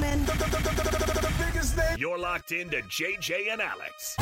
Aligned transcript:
gentlemen. 0.00 0.26
You're 1.98 2.18
locked 2.18 2.52
into 2.52 2.78
JJ 2.82 3.52
and 3.52 3.60
Alex. 3.60 4.16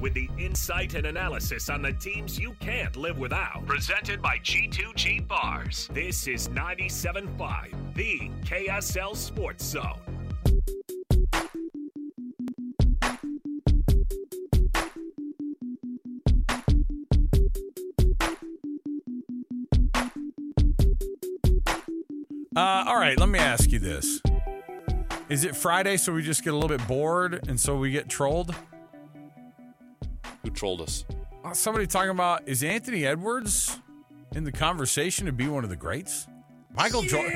With 0.00 0.14
the 0.14 0.28
insight 0.38 0.94
and 0.94 1.06
analysis 1.06 1.70
on 1.70 1.80
the 1.80 1.92
teams 1.92 2.38
you 2.38 2.54
can't 2.60 2.96
live 2.96 3.18
without. 3.18 3.64
Presented 3.66 4.20
by 4.20 4.38
G2G 4.38 5.26
Bars. 5.28 5.88
This 5.92 6.26
is 6.26 6.48
97.5, 6.48 7.94
the 7.94 8.30
KSL 8.44 9.16
Sports 9.16 9.64
Zone. 9.64 9.98
Uh, 22.54 22.84
all 22.86 22.96
right, 22.96 23.18
let 23.18 23.30
me 23.30 23.38
ask 23.38 23.70
you 23.70 23.78
this. 23.78 24.20
Is 25.32 25.44
it 25.44 25.56
Friday 25.56 25.96
so 25.96 26.12
we 26.12 26.22
just 26.22 26.44
get 26.44 26.52
a 26.52 26.56
little 26.56 26.68
bit 26.68 26.86
bored 26.86 27.48
and 27.48 27.58
so 27.58 27.78
we 27.78 27.90
get 27.90 28.06
trolled? 28.06 28.54
Who 30.42 30.50
trolled 30.50 30.82
us? 30.82 31.06
Uh, 31.42 31.54
somebody 31.54 31.86
talking 31.86 32.10
about 32.10 32.42
is 32.46 32.62
Anthony 32.62 33.06
Edwards 33.06 33.80
in 34.34 34.44
the 34.44 34.52
conversation 34.52 35.24
to 35.24 35.32
be 35.32 35.48
one 35.48 35.64
of 35.64 35.70
the 35.70 35.76
greats? 35.76 36.26
Michael 36.74 37.00
Jordan. 37.00 37.32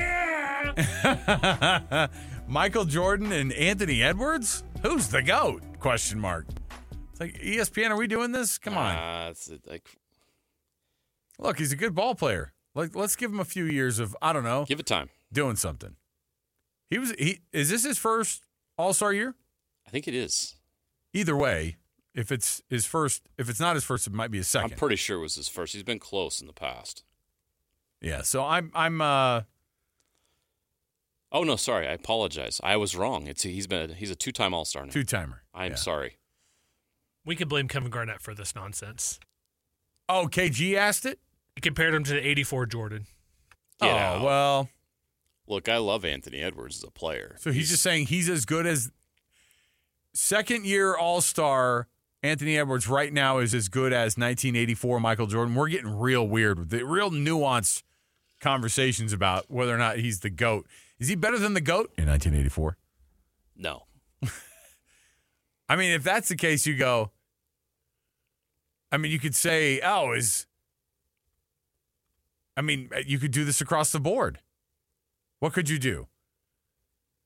Michael 2.47 2.85
Jordan 2.85 3.31
and 3.31 3.51
Anthony 3.53 4.03
Edwards? 4.03 4.63
Who's 4.83 5.07
the 5.07 5.23
goat? 5.23 5.63
Question 5.79 6.19
mark. 6.19 6.45
It's 7.09 7.19
like 7.19 7.33
ESPN, 7.41 7.89
are 7.89 7.97
we 7.97 8.05
doing 8.05 8.31
this? 8.31 8.59
Come 8.59 8.77
on. 8.77 8.95
Uh, 8.95 9.27
it's 9.31 9.49
like 9.67 9.89
Look, 11.39 11.57
he's 11.57 11.71
a 11.71 11.75
good 11.75 11.95
ball 11.95 12.13
player. 12.13 12.53
Like 12.75 12.95
let's 12.95 13.15
give 13.15 13.31
him 13.31 13.39
a 13.39 13.45
few 13.45 13.65
years 13.65 13.97
of 13.97 14.15
I 14.21 14.33
don't 14.33 14.43
know, 14.43 14.65
give 14.65 14.79
it 14.79 14.85
time. 14.85 15.09
doing 15.33 15.55
something. 15.55 15.95
He 16.89 16.97
was 16.99 17.11
he 17.17 17.39
is 17.51 17.69
this 17.69 17.83
his 17.83 17.97
first 17.97 18.43
All-Star 18.77 19.13
year? 19.13 19.35
I 19.85 19.89
think 19.89 20.07
it 20.07 20.13
is. 20.15 20.55
Either 21.13 21.35
way, 21.35 21.77
if 22.13 22.31
it's 22.31 22.61
his 22.69 22.85
first, 22.85 23.23
if 23.37 23.49
it's 23.49 23.59
not 23.59 23.75
his 23.75 23.83
first, 23.83 24.07
it 24.07 24.13
might 24.13 24.31
be 24.31 24.37
his 24.37 24.47
2nd 24.47 24.63
I'm 24.63 24.69
pretty 24.71 24.95
sure 24.95 25.17
it 25.17 25.21
was 25.21 25.35
his 25.35 25.47
first. 25.47 25.73
He's 25.73 25.83
been 25.83 25.99
close 25.99 26.41
in 26.41 26.47
the 26.47 26.53
past. 26.53 27.03
yeah. 28.01 28.21
So 28.21 28.43
I'm 28.43 28.71
I'm 28.73 29.01
uh 29.01 29.41
Oh 31.31 31.43
no, 31.43 31.57
sorry. 31.57 31.87
I 31.87 31.91
apologize. 31.91 32.61
I 32.63 32.77
was 32.77 32.95
wrong. 32.95 33.27
It's 33.27 33.43
he's 33.43 33.67
been 33.67 33.91
he's 33.91 34.11
a 34.11 34.15
two-time 34.15 34.53
All-Star 34.53 34.85
now. 34.85 34.91
two 34.91 35.03
timer. 35.03 35.43
I'm 35.53 35.71
yeah. 35.71 35.75
sorry. 35.75 36.17
We 37.25 37.35
could 37.35 37.49
blame 37.49 37.67
Kevin 37.67 37.89
Garnett 37.89 38.21
for 38.21 38.33
this 38.33 38.55
nonsense. 38.55 39.19
Oh, 40.07 40.29
KG 40.31 40.75
asked 40.75 41.05
it. 41.05 41.19
He 41.55 41.61
compared 41.61 41.93
him 41.93 42.05
to 42.05 42.13
the 42.13 42.25
84 42.25 42.67
Jordan. 42.67 43.07
Get 43.81 43.91
oh 43.91 43.97
out. 43.97 44.21
well, 44.21 44.69
Look, 45.47 45.69
I 45.69 45.77
love 45.77 46.03
Anthony 46.03 46.39
Edwards 46.39 46.77
as 46.77 46.83
a 46.83 46.91
player. 46.91 47.35
so 47.39 47.51
he's 47.51 47.69
just 47.69 47.81
saying 47.83 48.07
he's 48.07 48.29
as 48.29 48.45
good 48.45 48.65
as 48.67 48.91
second 50.13 50.65
year 50.65 50.95
All 50.95 51.21
Star. 51.21 51.87
Anthony 52.23 52.57
Edwards 52.57 52.87
right 52.87 53.13
now 53.13 53.37
is 53.37 53.53
as 53.53 53.69
good 53.69 53.93
as 53.93 54.17
1984 54.17 54.99
Michael 54.99 55.27
Jordan. 55.27 55.53
We're 55.55 55.69
getting 55.69 55.97
real 55.97 56.27
weird 56.27 56.57
with 56.59 56.69
the 56.71 56.83
real 56.83 57.11
nuanced 57.11 57.83
conversations 58.41 59.13
about 59.13 59.45
whether 59.49 59.73
or 59.73 59.77
not 59.77 59.99
he's 59.99 60.19
the 60.21 60.31
goat. 60.31 60.65
Is 60.99 61.07
he 61.09 61.15
better 61.15 61.37
than 61.37 61.53
the 61.53 61.61
goat 61.61 61.91
in 61.97 62.07
1984? 62.07 62.77
no. 63.55 63.83
I 65.69 65.75
mean, 65.75 65.91
if 65.91 66.03
that's 66.03 66.27
the 66.27 66.35
case, 66.35 66.65
you 66.65 66.75
go. 66.75 67.11
I 68.91 68.97
mean, 68.97 69.11
you 69.11 69.19
could 69.19 69.35
say, 69.35 69.79
"Oh, 69.83 70.13
is." 70.13 70.47
I 72.55 72.61
mean, 72.61 72.89
you 73.05 73.19
could 73.19 73.31
do 73.31 73.45
this 73.45 73.61
across 73.61 73.91
the 73.91 73.99
board. 73.99 74.39
What 75.39 75.53
could 75.53 75.69
you 75.69 75.79
do? 75.79 76.07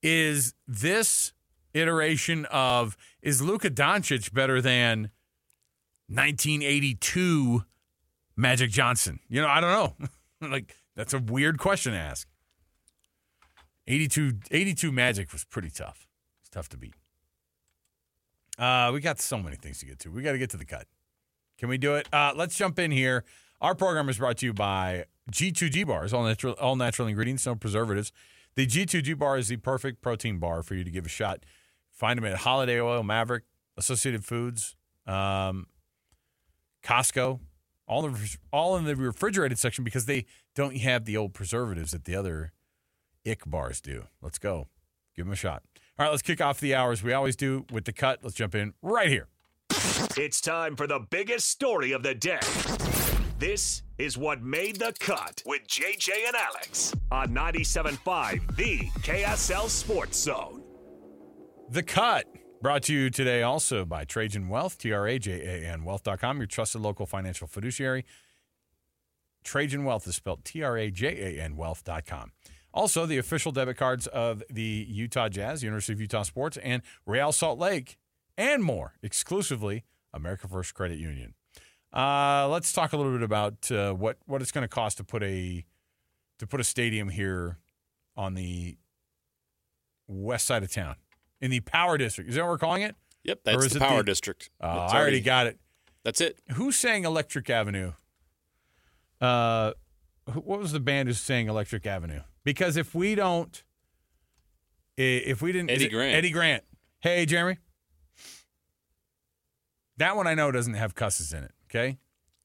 Is 0.03 0.53
this 0.67 1.33
iteration 1.73 2.45
of 2.45 2.97
is 3.21 3.41
Luka 3.41 3.69
Doncic 3.69 4.33
better 4.33 4.61
than 4.61 5.11
1982 6.07 7.63
Magic 8.35 8.71
Johnson? 8.71 9.19
You 9.29 9.41
know, 9.41 9.47
I 9.47 9.61
don't 9.61 9.71
know. 9.71 10.07
like 10.49 10.75
that's 10.95 11.13
a 11.13 11.19
weird 11.19 11.57
question 11.57 11.93
to 11.93 11.99
ask. 11.99 12.27
82 13.87 14.39
82 14.49 14.91
Magic 14.91 15.31
was 15.31 15.43
pretty 15.43 15.69
tough. 15.69 16.07
It's 16.41 16.49
tough 16.49 16.69
to 16.69 16.77
beat. 16.77 16.95
Uh, 18.57 18.91
we 18.93 18.99
got 18.99 19.19
so 19.19 19.37
many 19.37 19.55
things 19.55 19.79
to 19.79 19.85
get 19.85 19.99
to. 19.99 20.11
We 20.11 20.21
got 20.21 20.33
to 20.33 20.37
get 20.37 20.49
to 20.51 20.57
the 20.57 20.65
cut. 20.65 20.85
Can 21.57 21.69
we 21.69 21.77
do 21.77 21.95
it? 21.95 22.07
Uh, 22.13 22.33
let's 22.35 22.55
jump 22.55 22.79
in 22.79 22.91
here. 22.91 23.23
Our 23.59 23.75
program 23.75 24.09
is 24.09 24.17
brought 24.17 24.37
to 24.37 24.45
you 24.45 24.53
by 24.53 25.05
G2G 25.31 25.87
bars, 25.87 26.13
all 26.13 26.23
natural, 26.23 26.53
all 26.53 26.75
natural 26.75 27.07
ingredients, 27.07 27.45
no 27.45 27.55
preservatives. 27.55 28.11
The 28.55 28.67
G2G 28.67 29.17
bar 29.17 29.37
is 29.37 29.47
the 29.47 29.57
perfect 29.57 30.01
protein 30.01 30.37
bar 30.37 30.61
for 30.61 30.75
you 30.75 30.83
to 30.83 30.91
give 30.91 31.05
a 31.05 31.09
shot. 31.09 31.45
Find 31.91 32.17
them 32.17 32.25
at 32.25 32.37
Holiday 32.39 32.79
Oil, 32.79 33.03
Maverick, 33.03 33.43
Associated 33.77 34.25
Foods, 34.25 34.75
um, 35.07 35.67
Costco, 36.83 37.39
all 37.87 38.01
the 38.01 38.37
all 38.51 38.77
in 38.77 38.85
the 38.85 38.95
refrigerated 38.95 39.59
section 39.59 39.83
because 39.83 40.05
they 40.05 40.25
don't 40.55 40.77
have 40.77 41.05
the 41.05 41.17
old 41.17 41.33
preservatives 41.33 41.91
that 41.91 42.05
the 42.05 42.15
other 42.15 42.51
ick 43.25 43.43
bars 43.45 43.81
do. 43.81 44.05
Let's 44.21 44.39
go. 44.39 44.67
Give 45.15 45.25
them 45.25 45.33
a 45.33 45.37
shot. 45.37 45.63
All 45.99 46.05
right, 46.05 46.09
let's 46.09 46.21
kick 46.21 46.41
off 46.41 46.59
the 46.59 46.73
hours. 46.73 47.03
We 47.03 47.13
always 47.13 47.35
do 47.35 47.65
with 47.71 47.85
the 47.85 47.93
cut. 47.93 48.19
Let's 48.23 48.35
jump 48.35 48.55
in 48.55 48.73
right 48.81 49.09
here. 49.09 49.27
It's 50.17 50.41
time 50.41 50.75
for 50.75 50.87
the 50.87 50.99
biggest 50.99 51.49
story 51.49 51.91
of 51.91 52.03
the 52.03 52.15
day. 52.15 52.39
This 53.39 53.83
is 54.01 54.17
what 54.17 54.41
made 54.41 54.77
the 54.77 54.91
cut 54.99 55.43
with 55.45 55.61
JJ 55.67 56.09
and 56.25 56.35
Alex 56.35 56.95
on 57.11 57.29
97.5, 57.29 58.55
the 58.55 58.79
KSL 59.01 59.69
Sports 59.69 60.17
Zone. 60.17 60.63
The 61.69 61.83
Cut, 61.83 62.25
brought 62.63 62.81
to 62.83 62.93
you 62.95 63.11
today 63.11 63.43
also 63.43 63.85
by 63.85 64.03
Trajan 64.03 64.49
Wealth, 64.49 64.79
T 64.79 64.91
R 64.91 65.07
A 65.07 65.19
J 65.19 65.33
A 65.33 65.71
N 65.71 65.83
Wealth.com, 65.83 66.37
your 66.37 66.47
trusted 66.47 66.81
local 66.81 67.05
financial 67.05 67.45
fiduciary. 67.45 68.03
Trajan 69.43 69.85
Wealth 69.85 70.07
is 70.07 70.15
spelled 70.15 70.43
T 70.45 70.63
R 70.63 70.75
A 70.77 70.89
J 70.89 71.37
A 71.37 71.43
N 71.43 71.55
Wealth.com. 71.55 72.31
Also, 72.73 73.05
the 73.05 73.19
official 73.19 73.51
debit 73.51 73.77
cards 73.77 74.07
of 74.07 74.41
the 74.49 74.87
Utah 74.89 75.29
Jazz, 75.29 75.61
University 75.61 75.93
of 75.93 76.01
Utah 76.01 76.23
Sports, 76.23 76.57
and 76.57 76.81
Real 77.05 77.31
Salt 77.31 77.59
Lake, 77.59 77.99
and 78.35 78.63
more, 78.63 78.93
exclusively 79.03 79.83
America 80.11 80.47
First 80.47 80.73
Credit 80.73 80.97
Union. 80.97 81.35
Uh, 81.93 82.47
let's 82.49 82.71
talk 82.71 82.93
a 82.93 82.97
little 82.97 83.11
bit 83.11 83.21
about 83.23 83.69
uh, 83.71 83.93
what 83.93 84.17
what 84.25 84.41
it's 84.41 84.51
going 84.51 84.63
to 84.63 84.67
cost 84.69 84.97
to 84.97 85.03
put 85.03 85.21
a 85.23 85.65
to 86.39 86.47
put 86.47 86.59
a 86.59 86.63
stadium 86.63 87.09
here 87.09 87.57
on 88.15 88.33
the 88.33 88.77
west 90.07 90.45
side 90.47 90.63
of 90.63 90.71
town 90.71 90.95
in 91.41 91.51
the 91.51 91.59
Power 91.61 91.97
District. 91.97 92.29
Is 92.29 92.35
that 92.35 92.41
what 92.43 92.49
we're 92.51 92.57
calling 92.57 92.81
it? 92.81 92.95
Yep, 93.23 93.39
Or 93.39 93.51
that's 93.53 93.65
is 93.65 93.71
the 93.73 93.77
it 93.77 93.81
power 93.81 93.97
the- 93.97 94.03
district. 94.03 94.49
Uh, 94.59 94.83
It's 94.85 94.93
I 94.93 94.99
already 94.99 95.21
got 95.21 95.47
it. 95.47 95.59
That's 96.03 96.21
it. 96.21 96.39
Who 96.53 96.71
sang 96.71 97.05
Electric 97.05 97.49
Avenue? 97.49 97.93
Uh, 99.19 99.73
what 100.33 100.59
was 100.59 100.71
the 100.71 100.79
band 100.79 101.07
who 101.09 101.13
sang 101.13 101.47
Electric 101.47 101.85
Avenue? 101.85 102.21
Because 102.43 102.75
if 102.77 102.95
we 102.95 103.13
don't, 103.13 103.63
if 104.97 105.41
we 105.43 105.51
didn't, 105.51 105.69
Eddie 105.69 105.89
Grant. 105.89 106.15
Eddie 106.15 106.31
Grant. 106.31 106.63
Hey, 107.01 107.25
Jeremy. 107.27 107.59
That 109.97 110.15
one 110.15 110.25
I 110.25 110.33
know 110.33 110.51
doesn't 110.51 110.73
have 110.73 110.95
cusses 110.95 111.33
in 111.33 111.43
it. 111.43 111.51
Okay, 111.71 111.97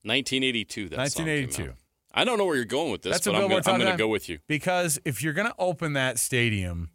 1982. 0.05 0.89
That 0.91 1.13
song 1.13 1.25
came 1.27 1.43
1982. 1.43 1.71
out. 1.71 1.77
I 2.15 2.25
don't 2.25 2.39
know 2.39 2.47
where 2.47 2.57
you're 2.57 2.65
going 2.65 2.93
with 2.93 3.03
this, 3.03 3.13
That's 3.13 3.27
but 3.27 3.35
I'm 3.35 3.43
gonna, 3.49 3.63
I'm 3.67 3.79
gonna 3.79 3.97
go 3.97 4.09
with 4.09 4.29
you. 4.29 4.39
Because 4.47 4.99
if 5.05 5.23
you're 5.23 5.33
gonna 5.35 5.53
open 5.59 5.95
that 5.95 6.19
stadium, 6.19 6.91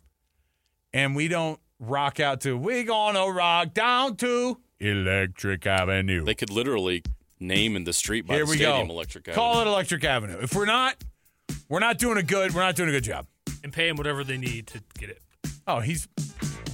and 0.94 1.16
we 1.16 1.28
don't 1.28 1.59
rock 1.80 2.19
out 2.19 2.42
to 2.42 2.58
"We 2.58 2.84
Gonna 2.84 3.30
Rock 3.30 3.74
Down 3.74 4.16
to 4.18 4.58
Electric 4.80 5.66
Avenue," 5.68 6.24
They 6.24 6.34
could 6.34 6.50
literally 6.50 7.03
name 7.40 7.75
in 7.75 7.84
the 7.84 7.94
street 7.94 8.25
by 8.25 8.36
Here 8.36 8.46
the 8.46 8.50
we 8.52 8.58
stadium 8.58 8.88
go. 8.88 8.94
Electric 8.94 9.25
Call 9.25 9.62
it 9.62 9.68
Electric 9.68 10.03
Avenue. 10.03 10.40
If 10.42 10.56
we're 10.56 10.66
not, 10.66 10.96
we're 11.69 11.80
not 11.80 11.98
doing 12.00 12.18
a 12.18 12.24
good. 12.24 12.53
We're 12.56 12.62
not 12.62 12.75
doing 12.75 12.90
a 12.90 12.94
good 12.94 13.03
job. 13.03 13.28
and 13.63 13.72
pay 13.74 13.90
him 13.90 13.98
whatever 13.98 14.24
they 14.24 14.38
need 14.38 14.68
to 14.68 14.81
get 14.98 15.10
it. 15.10 15.22
Oh, 15.68 15.81
he's 15.81 16.07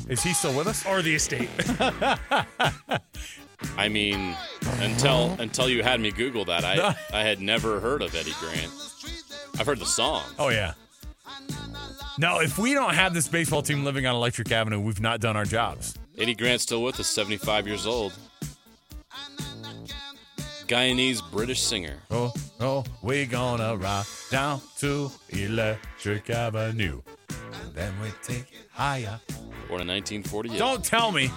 is 0.07 0.23
he 0.23 0.33
still 0.33 0.55
with 0.55 0.67
us? 0.67 0.85
Or 0.85 1.01
the 1.01 1.15
estate. 1.15 1.49
I 3.77 3.89
mean, 3.89 4.35
until 4.79 5.35
until 5.39 5.69
you 5.69 5.83
had 5.83 5.99
me 5.99 6.11
Google 6.11 6.45
that, 6.45 6.63
I 6.63 6.95
I 7.13 7.23
had 7.23 7.41
never 7.41 7.79
heard 7.79 8.01
of 8.01 8.13
Eddie 8.15 8.33
Grant. 8.39 8.71
I've 9.59 9.65
heard 9.65 9.79
the 9.79 9.85
song. 9.85 10.23
Oh 10.37 10.49
yeah. 10.49 10.73
No, 12.19 12.39
if 12.41 12.57
we 12.57 12.73
don't 12.73 12.95
have 12.95 13.13
this 13.13 13.27
baseball 13.27 13.61
team 13.61 13.83
living 13.83 14.07
on 14.07 14.15
Electric 14.15 14.51
Avenue, 14.51 14.79
we've 14.79 15.01
not 15.01 15.19
done 15.19 15.37
our 15.37 15.45
jobs. 15.45 15.93
Eddie 16.17 16.33
Grant's 16.33 16.63
still 16.63 16.81
with 16.81 16.99
us, 16.99 17.07
75 17.07 17.67
years 17.67 17.85
old. 17.85 18.11
Guyanese 20.67 21.21
British 21.31 21.61
singer. 21.61 21.97
Oh, 22.11 22.33
oh, 22.59 22.83
we 23.01 23.25
gonna 23.25 23.77
rock 23.77 24.07
down 24.29 24.61
to 24.79 25.11
Electric 25.29 26.29
Avenue, 26.29 27.01
and 27.29 27.73
then 27.73 27.93
we 28.01 28.09
take 28.21 28.51
it 28.51 28.67
higher. 28.71 29.19
Born 29.69 29.81
in 29.81 29.87
1948. 29.87 30.57
Don't 30.57 30.83
tell 30.83 31.11
me. 31.11 31.29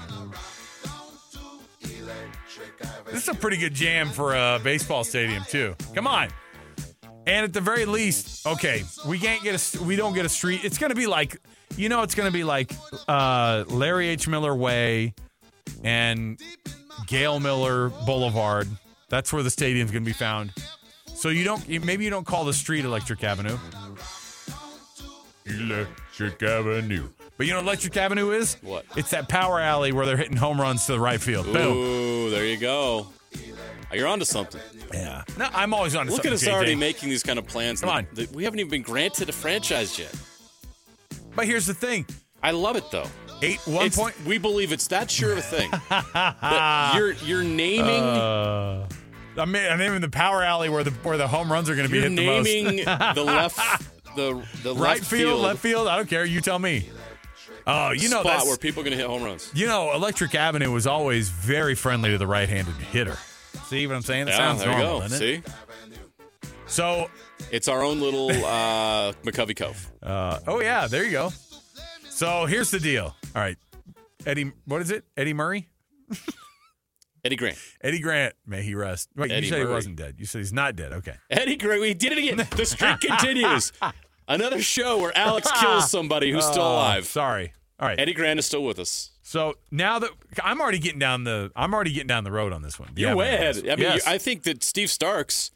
This 3.06 3.22
is 3.22 3.28
a 3.28 3.34
pretty 3.34 3.56
good 3.56 3.74
jam 3.74 4.08
for 4.08 4.34
a 4.34 4.60
baseball 4.62 5.04
stadium 5.04 5.44
too. 5.48 5.76
Come 5.94 6.06
on. 6.06 6.28
And 7.26 7.44
at 7.44 7.52
the 7.52 7.60
very 7.60 7.84
least, 7.84 8.46
okay, 8.46 8.82
we 9.06 9.18
can't 9.18 9.42
get 9.42 9.54
a 9.54 9.82
we 9.84 9.96
don't 9.96 10.14
get 10.14 10.24
a 10.24 10.28
street. 10.28 10.64
It's 10.64 10.78
going 10.78 10.90
to 10.90 10.96
be 10.96 11.06
like 11.06 11.38
you 11.76 11.88
know, 11.88 12.02
it's 12.02 12.14
going 12.14 12.28
to 12.28 12.32
be 12.32 12.44
like 12.44 12.72
uh, 13.08 13.64
Larry 13.68 14.08
H. 14.08 14.26
Miller 14.26 14.54
Way 14.54 15.14
and 15.84 16.40
Gail 17.06 17.40
Miller 17.40 17.90
Boulevard. 18.06 18.68
That's 19.08 19.32
where 19.32 19.42
the 19.42 19.50
stadium's 19.50 19.90
going 19.90 20.04
to 20.04 20.08
be 20.08 20.12
found. 20.12 20.52
So 21.06 21.28
you 21.28 21.44
don't 21.44 21.68
maybe 21.84 22.04
you 22.04 22.10
don't 22.10 22.26
call 22.26 22.44
the 22.44 22.52
street 22.52 22.84
Electric 22.84 23.22
Avenue. 23.22 23.58
Electric 25.46 26.42
Avenue. 26.42 27.08
But 27.40 27.46
you 27.46 27.54
know 27.54 27.60
what 27.60 27.68
Electric 27.68 27.96
Avenue 27.96 28.32
is? 28.32 28.58
What? 28.60 28.84
It's 28.96 29.12
that 29.12 29.26
power 29.30 29.58
alley 29.58 29.92
where 29.92 30.04
they're 30.04 30.18
hitting 30.18 30.36
home 30.36 30.60
runs 30.60 30.84
to 30.84 30.92
the 30.92 31.00
right 31.00 31.18
field. 31.18 31.46
Boom. 31.46 31.74
Ooh, 31.74 32.28
there 32.28 32.44
you 32.44 32.58
go. 32.58 33.06
You're 33.90 34.08
onto 34.08 34.26
something. 34.26 34.60
Yeah. 34.92 35.24
No, 35.38 35.48
I'm 35.54 35.72
always 35.72 35.94
on. 35.94 36.06
Look 36.10 36.26
at 36.26 36.34
us 36.34 36.44
JJ. 36.44 36.52
already 36.52 36.74
making 36.74 37.08
these 37.08 37.22
kind 37.22 37.38
of 37.38 37.46
plans. 37.46 37.80
Come 37.80 37.88
on. 37.88 38.06
that 38.12 38.30
We 38.32 38.44
haven't 38.44 38.58
even 38.60 38.68
been 38.68 38.82
granted 38.82 39.30
a 39.30 39.32
franchise 39.32 39.98
yet. 39.98 40.14
But 41.34 41.46
here's 41.46 41.64
the 41.64 41.72
thing: 41.72 42.04
I 42.42 42.50
love 42.50 42.76
it 42.76 42.84
though. 42.90 43.06
eight 43.40 43.60
one 43.66 43.86
It's- 43.86 43.96
point. 43.98 44.14
We 44.26 44.36
believe 44.36 44.70
it's 44.70 44.88
that 44.88 45.10
sure 45.10 45.32
of 45.32 45.38
a 45.38 45.40
thing. 45.40 45.70
You're 46.94 47.12
you're 47.24 47.42
naming 47.42 48.02
Uh, 48.02 48.86
I'm, 49.38 49.56
I'm 49.56 49.78
naming 49.78 50.02
the 50.02 50.10
power 50.10 50.42
alley 50.42 50.68
where 50.68 50.84
the 50.84 50.90
where 50.90 51.16
the 51.16 51.26
home 51.26 51.50
runs 51.50 51.70
are 51.70 51.74
going 51.74 51.88
to 51.88 51.90
be 51.90 52.02
hit 52.02 52.14
the 52.14 52.26
most. 52.26 52.44
naming 52.44 52.84
the 52.84 53.24
left 53.24 53.56
the 54.14 54.42
the 54.62 54.74
right 54.74 54.98
left 54.98 55.04
field, 55.06 55.40
left 55.40 55.60
field. 55.60 55.88
I 55.88 55.96
don't 55.96 56.06
care. 56.06 56.26
You 56.26 56.42
tell 56.42 56.58
me. 56.58 56.90
Oh, 57.66 57.90
you 57.92 58.08
know 58.08 58.20
spot 58.20 58.24
that's 58.24 58.46
where 58.46 58.56
people 58.56 58.80
are 58.80 58.84
going 58.84 58.96
to 58.96 59.02
hit 59.02 59.06
home 59.10 59.22
runs. 59.22 59.50
you 59.54 59.66
know 59.66 59.92
Electric 59.94 60.34
Avenue 60.34 60.70
was 60.72 60.86
always 60.86 61.28
very 61.28 61.74
friendly 61.74 62.10
to 62.10 62.18
the 62.18 62.26
right-handed 62.26 62.74
hitter. 62.74 63.16
See 63.66 63.86
what 63.86 63.96
I'm 63.96 64.02
saying? 64.02 64.28
It 64.28 64.30
Yeah, 64.30 64.36
sounds 64.36 64.60
there 64.60 64.70
you 64.72 64.78
normal, 64.78 64.96
go. 64.98 65.02
doesn't 65.02 65.18
See, 65.18 65.32
it? 65.34 65.48
So, 66.66 67.10
it's 67.50 67.66
our 67.68 67.82
own 67.82 68.00
little 68.00 68.30
uh, 68.30 69.12
McCovey 69.24 69.56
Cove. 69.56 69.90
uh, 70.02 70.38
oh 70.46 70.60
yeah, 70.60 70.86
there 70.86 71.04
you 71.04 71.10
go. 71.10 71.30
So 72.08 72.46
here's 72.46 72.70
the 72.70 72.78
deal. 72.80 73.14
All 73.34 73.42
right, 73.42 73.56
Eddie, 74.26 74.52
what 74.66 74.80
is 74.80 74.90
it? 74.90 75.04
Eddie 75.16 75.32
Murray? 75.34 75.68
Eddie 77.24 77.36
Grant. 77.36 77.58
Eddie 77.82 77.98
Grant, 78.00 78.34
may 78.46 78.62
he 78.62 78.74
rest. 78.74 79.10
Wait, 79.14 79.30
Eddie 79.30 79.46
you 79.46 79.50
said 79.52 79.58
Murray. 79.58 79.68
he 79.68 79.74
wasn't 79.74 79.96
dead. 79.96 80.14
You 80.18 80.24
said 80.26 80.38
he's 80.38 80.52
not 80.54 80.74
dead. 80.74 80.92
Okay. 80.94 81.14
Eddie 81.28 81.56
Grant. 81.56 81.80
We 81.82 81.92
did 81.92 82.12
it 82.12 82.18
again. 82.18 82.46
The 82.56 82.64
streak 82.64 83.00
continues. 83.00 83.72
Another 84.30 84.62
show 84.62 84.98
where 84.98 85.16
Alex 85.16 85.50
kills 85.60 85.90
somebody 85.90 86.30
who's 86.30 86.44
still 86.46 86.62
Oh, 86.62 86.72
alive. 86.74 87.06
sorry. 87.06 87.52
All 87.78 87.88
right. 87.88 87.98
Eddie 87.98 88.12
Grant 88.14 88.38
is 88.38 88.46
still 88.46 88.62
with 88.64 88.78
us. 88.78 89.10
So 89.22 89.54
now 89.70 89.98
that 89.98 90.10
I'm 90.42 90.60
already 90.60 90.78
getting 90.78 90.98
down 90.98 91.24
the, 91.24 91.50
I'm 91.56 91.74
already 91.74 91.92
getting 91.92 92.06
down 92.06 92.24
the 92.24 92.30
road 92.32 92.52
on 92.52 92.62
this 92.62 92.78
one. 92.78 92.90
You're 92.96 93.10
Yeah, 93.10 93.14
way 93.16 93.34
ahead. 93.34 93.56
I 93.58 93.76
mean, 93.76 93.78
Yes. 93.80 94.06
you, 94.06 94.12
I 94.12 94.18
think 94.18 94.44
that 94.44 94.62
Steve 94.62 94.88
Starks, 94.90 95.50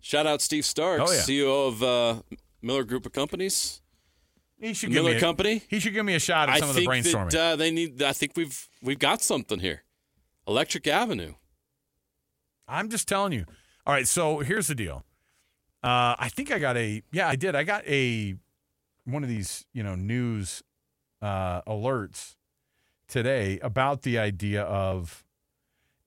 shout 0.00 0.26
out 0.26 0.40
Steve 0.40 0.64
Starks, 0.64 1.02
Oh, 1.10 1.12
yeah. 1.12 1.20
CEO 1.20 1.68
of 1.68 1.82
uh, 1.82 2.22
Miller 2.62 2.84
Group 2.84 3.04
of 3.06 3.12
Companies, 3.12 3.82
he 4.60 4.72
should 4.74 4.88
give 4.90 5.02
Miller 5.02 5.10
me 5.12 5.16
a, 5.18 5.20
Company. 5.20 5.62
He 5.68 5.78
should 5.78 5.92
give 5.94 6.04
me 6.04 6.14
a 6.14 6.18
shot 6.18 6.48
at 6.48 6.56
I 6.56 6.58
some 6.60 6.68
of 6.70 6.74
the 6.74 6.80
think 6.86 6.90
brainstorming. 6.92 7.30
that 7.30 7.52
uh, 7.52 7.56
they 7.56 7.70
need. 7.70 8.02
I 8.02 8.12
think 8.12 8.32
we've 8.36 8.68
we've 8.82 8.98
got 8.98 9.22
something 9.22 9.60
here. 9.60 9.84
Electric 10.48 10.86
Avenue. 10.88 11.34
I'm 12.66 12.88
just 12.88 13.06
telling 13.06 13.32
you. 13.32 13.44
All 13.86 13.94
right, 13.94 14.06
so 14.08 14.40
here's 14.40 14.66
the 14.66 14.74
deal. 14.74 15.04
Uh, 15.82 16.16
I 16.18 16.28
think 16.28 16.50
I 16.50 16.58
got 16.58 16.76
a 16.76 17.02
yeah, 17.12 17.28
I 17.28 17.36
did. 17.36 17.54
I 17.54 17.62
got 17.62 17.86
a 17.86 18.34
one 19.04 19.22
of 19.22 19.28
these 19.28 19.64
you 19.72 19.82
know 19.82 19.94
news 19.94 20.62
uh, 21.22 21.62
alerts 21.62 22.36
today 23.06 23.58
about 23.62 24.02
the 24.02 24.18
idea 24.18 24.62
of 24.62 25.24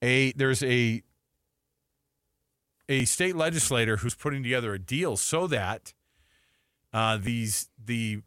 a 0.01 0.31
there's 0.33 0.61
a 0.63 1.01
a 2.89 3.05
state 3.05 3.35
legislator 3.35 3.97
who's 3.97 4.15
putting 4.15 4.43
together 4.43 4.73
a 4.73 4.79
deal 4.79 5.15
so 5.15 5.47
that 5.47 5.93
uh, 6.93 7.17
these 7.17 7.69
the 7.83 8.21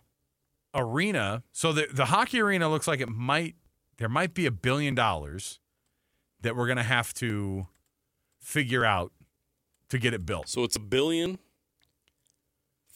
arena 0.75 1.43
so 1.53 1.73
the 1.73 1.87
the 1.93 2.07
hockey 2.07 2.41
arena 2.41 2.69
looks 2.69 2.89
like 2.89 3.01
it 3.01 3.09
might 3.09 3.55
there 3.99 4.09
might 4.09 4.35
be 4.35 4.47
a 4.47 4.51
billion 4.51 4.95
dollars 4.95 5.61
that 6.41 6.57
we're 6.57 6.67
to 6.77 6.83
have 6.83 7.15
to 7.15 7.67
figure 8.41 8.85
out 8.85 9.13
to 9.95 9.99
get 10.01 10.13
it 10.15 10.25
built 10.27 10.49
So 10.49 10.63
it's 10.65 10.77
a 10.77 10.81
billion 10.81 11.39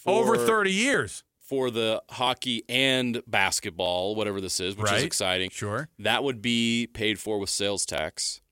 over 0.07 0.37
30 0.37 0.73
years. 0.73 1.25
for 1.41 1.71
the 1.71 2.03
hockey 2.11 2.63
and 2.69 3.23
basketball, 3.27 4.15
whatever 4.15 4.39
this 4.41 4.61
is, 4.61 4.77
which 4.77 4.87
Right. 4.91 4.99
is 4.99 5.03
exciting. 5.05 5.49
Sure. 5.51 5.89
That 5.99 6.23
would 6.23 6.43
be 6.43 6.87
paid 6.93 7.19
for 7.19 7.39
with 7.39 7.49
sales 7.51 7.87
tax, 7.87 8.43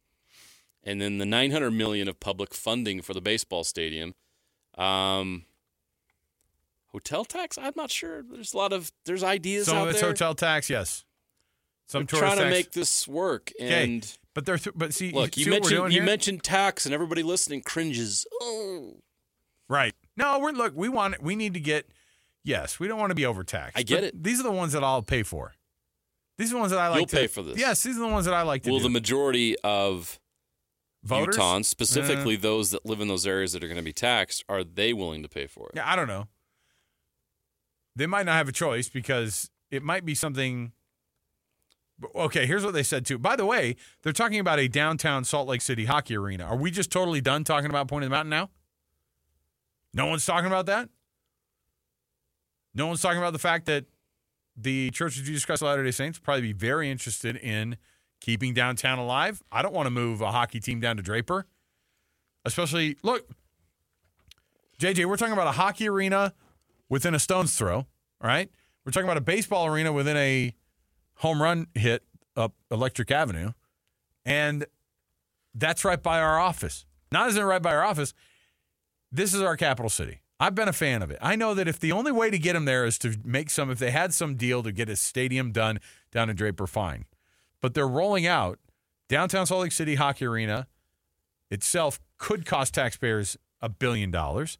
and 0.82 0.98
then 1.00 1.18
the 1.18 1.26
900 1.26 1.70
million 1.72 2.08
of 2.08 2.18
public 2.20 2.54
funding 2.54 3.02
for 3.02 3.12
the 3.12 3.20
baseball 3.20 3.64
stadium. 3.64 4.14
Um, 4.78 5.44
hotel 6.88 7.24
tax? 7.26 7.58
I'm 7.58 7.74
not 7.76 7.90
sure. 7.90 8.22
There's 8.22 8.54
a 8.54 8.56
lot 8.56 8.72
of 8.72 8.90
there's 9.04 9.22
ideas 9.22 9.66
Some 9.66 9.76
out 9.76 9.82
of 9.84 9.90
it's 9.90 10.00
there. 10.00 10.10
hotel 10.10 10.34
tax, 10.34 10.70
yes. 10.70 11.04
Some 11.88 12.06
tourist 12.06 12.22
trying 12.22 12.36
to 12.38 12.44
tax. 12.44 12.54
make 12.54 12.72
this 12.72 13.06
work, 13.06 13.52
Okay. 13.60 14.00
But 14.36 14.44
they're 14.44 14.58
th- 14.58 14.76
but 14.76 14.92
see, 14.92 15.12
look, 15.12 15.32
see 15.32 15.40
you 15.40 15.46
we're 15.46 15.52
mentioned 15.52 15.92
you 15.94 16.00
here? 16.00 16.04
mentioned 16.04 16.42
tax, 16.42 16.84
and 16.84 16.94
everybody 16.94 17.22
listening 17.22 17.62
cringes. 17.62 18.26
Oh, 18.42 18.96
right. 19.66 19.94
No, 20.14 20.38
we're 20.38 20.50
look. 20.50 20.74
We 20.76 20.90
want. 20.90 21.22
We 21.22 21.36
need 21.36 21.54
to 21.54 21.60
get. 21.60 21.88
Yes, 22.44 22.78
we 22.78 22.86
don't 22.86 22.98
want 22.98 23.12
to 23.12 23.14
be 23.14 23.24
overtaxed. 23.24 23.78
I 23.78 23.82
get 23.82 24.04
it. 24.04 24.22
These 24.22 24.38
are 24.38 24.42
the 24.42 24.52
ones 24.52 24.74
that 24.74 24.84
I'll 24.84 25.02
pay 25.02 25.22
for. 25.22 25.54
These 26.36 26.50
are 26.50 26.56
the 26.56 26.60
ones 26.60 26.70
that 26.70 26.78
I 26.78 26.88
like. 26.88 26.98
You'll 26.98 27.06
to, 27.06 27.16
pay 27.16 27.26
for 27.28 27.42
this. 27.42 27.58
Yes, 27.58 27.82
these 27.82 27.96
are 27.96 28.00
the 28.00 28.08
ones 28.08 28.26
that 28.26 28.34
I 28.34 28.42
like 28.42 28.62
to 28.64 28.70
well, 28.70 28.78
do. 28.78 28.82
the 28.82 28.90
majority 28.90 29.56
of 29.64 30.20
Voters. 31.02 31.38
Uh. 31.38 31.40
Utahns, 31.40 31.64
specifically 31.64 32.36
those 32.36 32.72
that 32.72 32.84
live 32.84 33.00
in 33.00 33.08
those 33.08 33.26
areas 33.26 33.54
that 33.54 33.64
are 33.64 33.68
going 33.68 33.78
to 33.78 33.82
be 33.82 33.94
taxed, 33.94 34.44
are 34.50 34.62
they 34.62 34.92
willing 34.92 35.22
to 35.22 35.30
pay 35.30 35.46
for 35.46 35.70
it? 35.70 35.76
Yeah, 35.76 35.90
I 35.90 35.96
don't 35.96 36.08
know. 36.08 36.28
They 37.96 38.06
might 38.06 38.26
not 38.26 38.34
have 38.34 38.50
a 38.50 38.52
choice 38.52 38.90
because 38.90 39.50
it 39.70 39.82
might 39.82 40.04
be 40.04 40.14
something. 40.14 40.72
Okay, 42.14 42.46
here's 42.46 42.64
what 42.64 42.74
they 42.74 42.82
said 42.82 43.06
too. 43.06 43.18
By 43.18 43.36
the 43.36 43.46
way, 43.46 43.76
they're 44.02 44.12
talking 44.12 44.38
about 44.38 44.58
a 44.58 44.68
downtown 44.68 45.24
Salt 45.24 45.48
Lake 45.48 45.62
City 45.62 45.86
hockey 45.86 46.16
arena. 46.16 46.44
Are 46.44 46.56
we 46.56 46.70
just 46.70 46.90
totally 46.90 47.20
done 47.20 47.42
talking 47.42 47.70
about 47.70 47.88
Point 47.88 48.04
of 48.04 48.10
the 48.10 48.14
Mountain 48.14 48.30
now? 48.30 48.50
No 49.94 50.06
one's 50.06 50.26
talking 50.26 50.46
about 50.46 50.66
that. 50.66 50.90
No 52.74 52.86
one's 52.86 53.00
talking 53.00 53.18
about 53.18 53.32
the 53.32 53.38
fact 53.38 53.64
that 53.66 53.86
the 54.54 54.90
Church 54.90 55.18
of 55.18 55.24
Jesus 55.24 55.46
Christ 55.46 55.62
of 55.62 55.68
Latter 55.68 55.84
Day 55.84 55.90
Saints 55.90 56.18
probably 56.18 56.42
be 56.42 56.52
very 56.52 56.90
interested 56.90 57.36
in 57.36 57.78
keeping 58.20 58.52
downtown 58.52 58.98
alive. 58.98 59.42
I 59.50 59.62
don't 59.62 59.72
want 59.72 59.86
to 59.86 59.90
move 59.90 60.20
a 60.20 60.32
hockey 60.32 60.60
team 60.60 60.80
down 60.80 60.98
to 60.98 61.02
Draper, 61.02 61.46
especially 62.44 62.98
look. 63.02 63.26
JJ, 64.78 65.06
we're 65.06 65.16
talking 65.16 65.32
about 65.32 65.46
a 65.46 65.52
hockey 65.52 65.88
arena 65.88 66.34
within 66.90 67.14
a 67.14 67.18
stone's 67.18 67.56
throw, 67.56 67.86
right? 68.22 68.50
We're 68.84 68.92
talking 68.92 69.06
about 69.06 69.16
a 69.16 69.22
baseball 69.22 69.66
arena 69.66 69.92
within 69.92 70.18
a 70.18 70.54
home 71.16 71.42
run 71.42 71.66
hit 71.74 72.02
up 72.36 72.54
Electric 72.70 73.10
Avenue. 73.10 73.52
And 74.24 74.66
that's 75.54 75.84
right 75.84 76.02
by 76.02 76.20
our 76.20 76.38
office. 76.38 76.84
Not 77.10 77.28
as 77.28 77.36
in 77.36 77.44
right 77.44 77.62
by 77.62 77.74
our 77.74 77.84
office. 77.84 78.12
This 79.10 79.32
is 79.32 79.40
our 79.40 79.56
capital 79.56 79.88
city. 79.88 80.20
I've 80.38 80.54
been 80.54 80.68
a 80.68 80.72
fan 80.72 81.02
of 81.02 81.10
it. 81.10 81.18
I 81.22 81.34
know 81.36 81.54
that 81.54 81.66
if 81.66 81.80
the 81.80 81.92
only 81.92 82.12
way 82.12 82.28
to 82.28 82.38
get 82.38 82.52
them 82.52 82.66
there 82.66 82.84
is 82.84 82.98
to 82.98 83.16
make 83.24 83.48
some, 83.48 83.70
if 83.70 83.78
they 83.78 83.90
had 83.90 84.12
some 84.12 84.36
deal 84.36 84.62
to 84.62 84.72
get 84.72 84.88
a 84.90 84.96
stadium 84.96 85.50
done 85.52 85.80
down 86.12 86.28
in 86.28 86.36
Draper, 86.36 86.66
fine. 86.66 87.06
But 87.62 87.72
they're 87.72 87.88
rolling 87.88 88.26
out 88.26 88.58
downtown 89.08 89.46
Salt 89.46 89.62
Lake 89.62 89.72
City 89.72 89.94
Hockey 89.94 90.26
Arena 90.26 90.66
itself 91.50 92.00
could 92.18 92.44
cost 92.44 92.74
taxpayers 92.74 93.38
a 93.62 93.68
billion 93.68 94.10
dollars. 94.10 94.58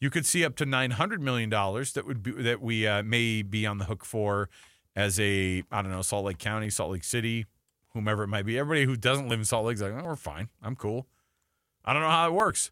You 0.00 0.08
could 0.08 0.24
see 0.24 0.44
up 0.44 0.56
to 0.56 0.66
nine 0.66 0.92
hundred 0.92 1.20
million 1.20 1.50
dollars 1.50 1.92
that 1.92 2.06
would 2.06 2.22
be 2.22 2.32
that 2.32 2.62
we 2.62 2.86
uh, 2.86 3.02
may 3.02 3.42
be 3.42 3.66
on 3.66 3.78
the 3.78 3.84
hook 3.84 4.04
for 4.04 4.48
as 4.94 5.18
a 5.20 5.62
I 5.70 5.82
don't 5.82 5.90
know 5.90 6.02
Salt 6.02 6.24
Lake 6.24 6.38
County, 6.38 6.70
Salt 6.70 6.92
Lake 6.92 7.04
City, 7.04 7.46
whomever 7.90 8.22
it 8.22 8.28
might 8.28 8.46
be. 8.46 8.58
Everybody 8.58 8.84
who 8.84 8.96
doesn't 8.96 9.28
live 9.28 9.38
in 9.38 9.44
Salt 9.44 9.66
Lake 9.66 9.74
is 9.74 9.82
like, 9.82 9.92
oh, 9.92 10.04
we're 10.04 10.16
fine. 10.16 10.48
I'm 10.62 10.76
cool. 10.76 11.06
I 11.84 11.92
don't 11.92 12.02
know 12.02 12.10
how 12.10 12.28
it 12.28 12.32
works, 12.32 12.70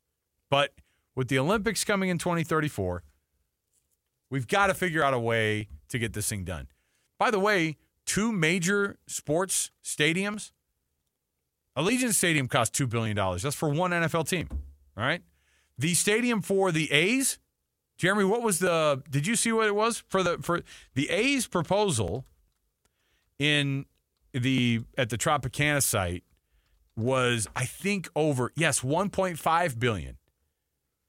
but 0.48 0.72
with 1.14 1.28
the 1.28 1.38
Olympics 1.38 1.84
coming 1.84 2.08
in 2.08 2.18
2034, 2.18 3.02
we've 4.30 4.46
got 4.46 4.68
to 4.68 4.74
figure 4.74 5.02
out 5.02 5.14
a 5.14 5.18
way 5.18 5.68
to 5.88 5.98
get 5.98 6.12
this 6.12 6.28
thing 6.28 6.44
done. 6.44 6.68
By 7.18 7.30
the 7.30 7.40
way, 7.40 7.76
two 8.06 8.32
major 8.32 8.98
sports 9.06 9.70
stadiums. 9.84 10.52
Allegiant 11.76 12.14
Stadium 12.14 12.48
costs 12.48 12.76
two 12.76 12.86
billion 12.86 13.16
dollars. 13.16 13.42
That's 13.42 13.56
for 13.56 13.68
one 13.68 13.90
NFL 13.90 14.28
team. 14.28 14.48
All 14.96 15.04
right. 15.04 15.22
The 15.78 15.94
stadium 15.94 16.42
for 16.42 16.72
the 16.72 16.90
A's, 16.92 17.38
Jeremy, 18.00 18.24
what 18.24 18.40
was 18.42 18.60
the 18.60 19.02
did 19.10 19.26
you 19.26 19.36
see 19.36 19.52
what 19.52 19.66
it 19.66 19.74
was? 19.74 20.02
For 20.08 20.22
the 20.22 20.38
for 20.38 20.62
the 20.94 21.10
A's 21.10 21.46
proposal 21.46 22.24
in 23.38 23.84
the 24.32 24.80
at 24.96 25.10
the 25.10 25.18
Tropicana 25.18 25.82
site 25.82 26.24
was 26.96 27.46
I 27.54 27.66
think 27.66 28.08
over 28.16 28.52
yes, 28.56 28.80
1.5 28.80 29.78
billion. 29.78 30.16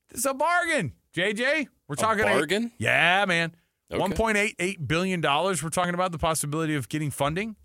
This 0.10 0.20
is 0.20 0.26
a 0.26 0.34
bargain, 0.34 0.92
JJ. 1.16 1.70
We're 1.88 1.96
talking 1.96 2.26
eight- 2.26 2.34
bargain? 2.34 2.72
yeah, 2.78 3.24
man. 3.26 3.56
Okay. 3.90 4.04
1.88 4.14 4.86
billion 4.86 5.22
dollars 5.22 5.64
we're 5.64 5.70
talking 5.70 5.94
about 5.94 6.12
the 6.12 6.18
possibility 6.18 6.76
of 6.76 6.90
getting 6.90 7.10
funding. 7.10 7.56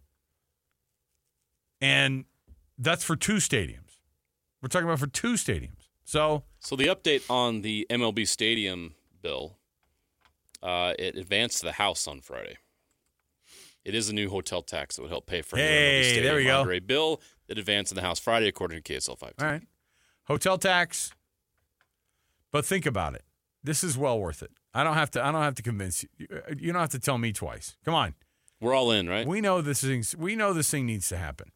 And 1.81 2.27
that's 2.79 3.03
for 3.03 3.17
two 3.17 3.37
stadiums. 3.37 3.99
We're 4.63 4.69
talking 4.69 4.87
about 4.87 5.01
for 5.01 5.09
two 5.09 5.33
stadiums. 5.33 5.89
So 6.05 6.45
So 6.61 6.77
the 6.77 6.87
update 6.87 7.29
on 7.29 7.63
the 7.63 7.87
MLB 7.91 8.27
Stadium 8.29 8.95
bill, 9.27 9.57
uh, 10.63 10.95
it 10.99 11.17
advanced 11.17 11.59
to 11.59 11.67
the 11.67 11.73
House 11.73 12.07
on 12.07 12.21
Friday. 12.21 12.57
It 13.85 13.95
is 13.95 14.09
a 14.09 14.13
new 14.13 14.29
hotel 14.31 14.63
tax 14.63 14.97
that 14.97 15.03
would 15.03 15.11
help 15.11 15.27
pay 15.27 15.43
for 15.43 15.57
Hey, 15.57 16.21
there 16.23 16.37
we 16.37 16.45
go. 16.45 16.59
Monterey 16.59 16.81
bill 16.81 17.21
that 17.49 17.59
advanced 17.59 17.91
in 17.93 17.97
the 17.97 18.03
House 18.03 18.21
Friday, 18.21 18.47
according 18.47 18.81
to 18.81 18.93
KSL 18.93 19.19
5. 19.19 19.35
All 19.41 19.47
right. 19.47 19.63
Hotel 20.25 20.59
tax. 20.59 21.13
But 22.53 22.65
think 22.65 22.87
about 22.87 23.15
it. 23.15 23.25
This 23.63 23.83
is 23.83 23.99
well 23.99 24.19
worth 24.19 24.43
it. 24.43 24.53
I 24.73 24.85
don't 24.85 24.95
have 24.95 25.11
to 25.13 25.25
I 25.25 25.33
don't 25.33 25.43
have 25.43 25.57
to 25.57 25.63
convince 25.63 26.05
you. 26.05 26.09
You 26.59 26.73
don't 26.73 26.81
have 26.81 26.91
to 26.91 27.01
tell 27.01 27.19
me 27.19 27.33
twice. 27.33 27.77
Come 27.85 27.95
on. 27.95 28.15
We're 28.61 28.75
all 28.75 28.91
in, 28.93 29.09
right? 29.09 29.27
We 29.27 29.41
know 29.41 29.61
this 29.61 29.81
thing 29.83 30.05
we 30.17 30.37
know 30.37 30.53
this 30.53 30.71
thing 30.71 30.87
needs 30.87 31.09
to 31.09 31.17
happen. 31.17 31.51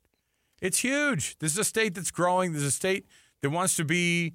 It's 0.61 0.79
huge. 0.79 1.39
This 1.39 1.53
is 1.53 1.59
a 1.59 1.65
state 1.65 1.95
that's 1.95 2.11
growing. 2.11 2.53
This 2.53 2.62
is 2.62 2.69
a 2.69 2.73
state 2.73 3.07
that 3.43 3.50
wants 3.50 3.77
to 3.77 3.85
be 3.85 4.35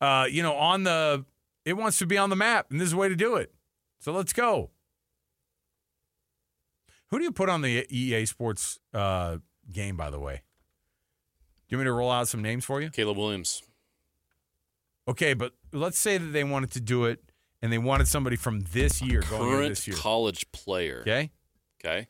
uh, 0.00 0.26
you 0.30 0.42
know, 0.42 0.54
on 0.54 0.84
the 0.84 1.24
it 1.68 1.76
wants 1.76 1.98
to 1.98 2.06
be 2.06 2.16
on 2.16 2.30
the 2.30 2.36
map, 2.36 2.70
and 2.70 2.80
this 2.80 2.86
is 2.86 2.92
the 2.92 2.96
way 2.96 3.10
to 3.10 3.14
do 3.14 3.36
it. 3.36 3.52
So 4.00 4.10
let's 4.12 4.32
go. 4.32 4.70
Who 7.10 7.18
do 7.18 7.24
you 7.24 7.30
put 7.30 7.50
on 7.50 7.60
the 7.60 7.86
EA 7.90 8.24
Sports 8.24 8.78
uh, 8.94 9.36
game, 9.70 9.94
by 9.94 10.08
the 10.08 10.18
way? 10.18 10.42
Do 11.68 11.74
you 11.74 11.78
want 11.78 11.84
me 11.84 11.88
to 11.88 11.92
roll 11.92 12.10
out 12.10 12.26
some 12.26 12.40
names 12.40 12.64
for 12.64 12.80
you? 12.80 12.88
Caleb 12.88 13.18
Williams. 13.18 13.62
Okay, 15.06 15.34
but 15.34 15.52
let's 15.72 15.98
say 15.98 16.16
that 16.16 16.32
they 16.32 16.42
wanted 16.42 16.70
to 16.70 16.80
do 16.80 17.04
it 17.04 17.20
and 17.60 17.70
they 17.70 17.78
wanted 17.78 18.08
somebody 18.08 18.36
from 18.36 18.60
this 18.72 19.02
year 19.02 19.20
going 19.28 19.42
into 19.42 19.56
Current 19.56 19.68
this 19.70 19.88
year. 19.88 19.96
college 19.96 20.50
player. 20.52 21.00
Okay? 21.00 21.30
Okay. 21.84 22.08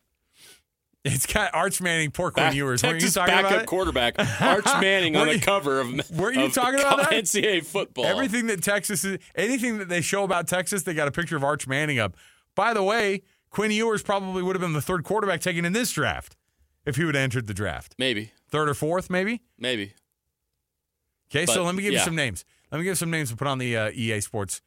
It's 1.14 1.26
got 1.26 1.54
Arch 1.54 1.80
Manning, 1.80 2.10
poor 2.10 2.30
Quinn 2.30 2.46
Back, 2.46 2.54
Ewers. 2.54 2.82
Weren't 2.82 2.94
you 2.96 3.00
Texas 3.00 3.14
talking 3.14 3.34
backup 3.34 3.50
about 3.50 3.62
it? 3.62 3.66
quarterback 3.66 4.14
Arch 4.40 4.64
Manning 4.80 5.16
on 5.16 5.26
Were 5.26 5.34
the 5.34 5.40
cover 5.40 5.80
of 5.80 6.10
were 6.18 6.32
you 6.32 6.44
of 6.46 6.52
talking 6.52 6.80
about 6.80 6.98
that? 6.98 7.10
NCAA 7.10 7.64
football. 7.64 8.04
Everything 8.06 8.46
that 8.48 8.62
Texas 8.62 9.04
is, 9.04 9.18
anything 9.34 9.78
that 9.78 9.88
they 9.88 10.00
show 10.00 10.24
about 10.24 10.46
Texas, 10.48 10.82
they 10.82 10.94
got 10.94 11.08
a 11.08 11.12
picture 11.12 11.36
of 11.36 11.44
Arch 11.44 11.66
Manning 11.66 11.98
up. 11.98 12.16
By 12.54 12.74
the 12.74 12.82
way, 12.82 13.22
Quinn 13.50 13.70
Ewers 13.70 14.02
probably 14.02 14.42
would 14.42 14.54
have 14.56 14.60
been 14.60 14.72
the 14.72 14.82
third 14.82 15.04
quarterback 15.04 15.40
taken 15.40 15.64
in 15.64 15.72
this 15.72 15.90
draft 15.92 16.36
if 16.84 16.96
he 16.96 17.04
would 17.04 17.14
have 17.14 17.22
entered 17.24 17.46
the 17.46 17.54
draft. 17.54 17.94
Maybe, 17.98 18.32
Third 18.50 18.68
or 18.68 18.74
fourth, 18.74 19.10
maybe? 19.10 19.42
maybe. 19.58 19.92
Okay, 21.30 21.44
so 21.46 21.62
let 21.64 21.74
me 21.74 21.82
give 21.82 21.92
you 21.92 21.98
some 21.98 22.14
names. 22.14 22.44
Let 22.72 22.78
me 22.78 22.84
give 22.84 22.92
you 22.92 22.96
some 22.96 23.10
names 23.10 23.30
to 23.30 23.36
put 23.36 23.46
on 23.46 23.58
the 23.58 23.76
uh, 23.76 23.90
EA 23.92 24.20
Sports 24.20 24.62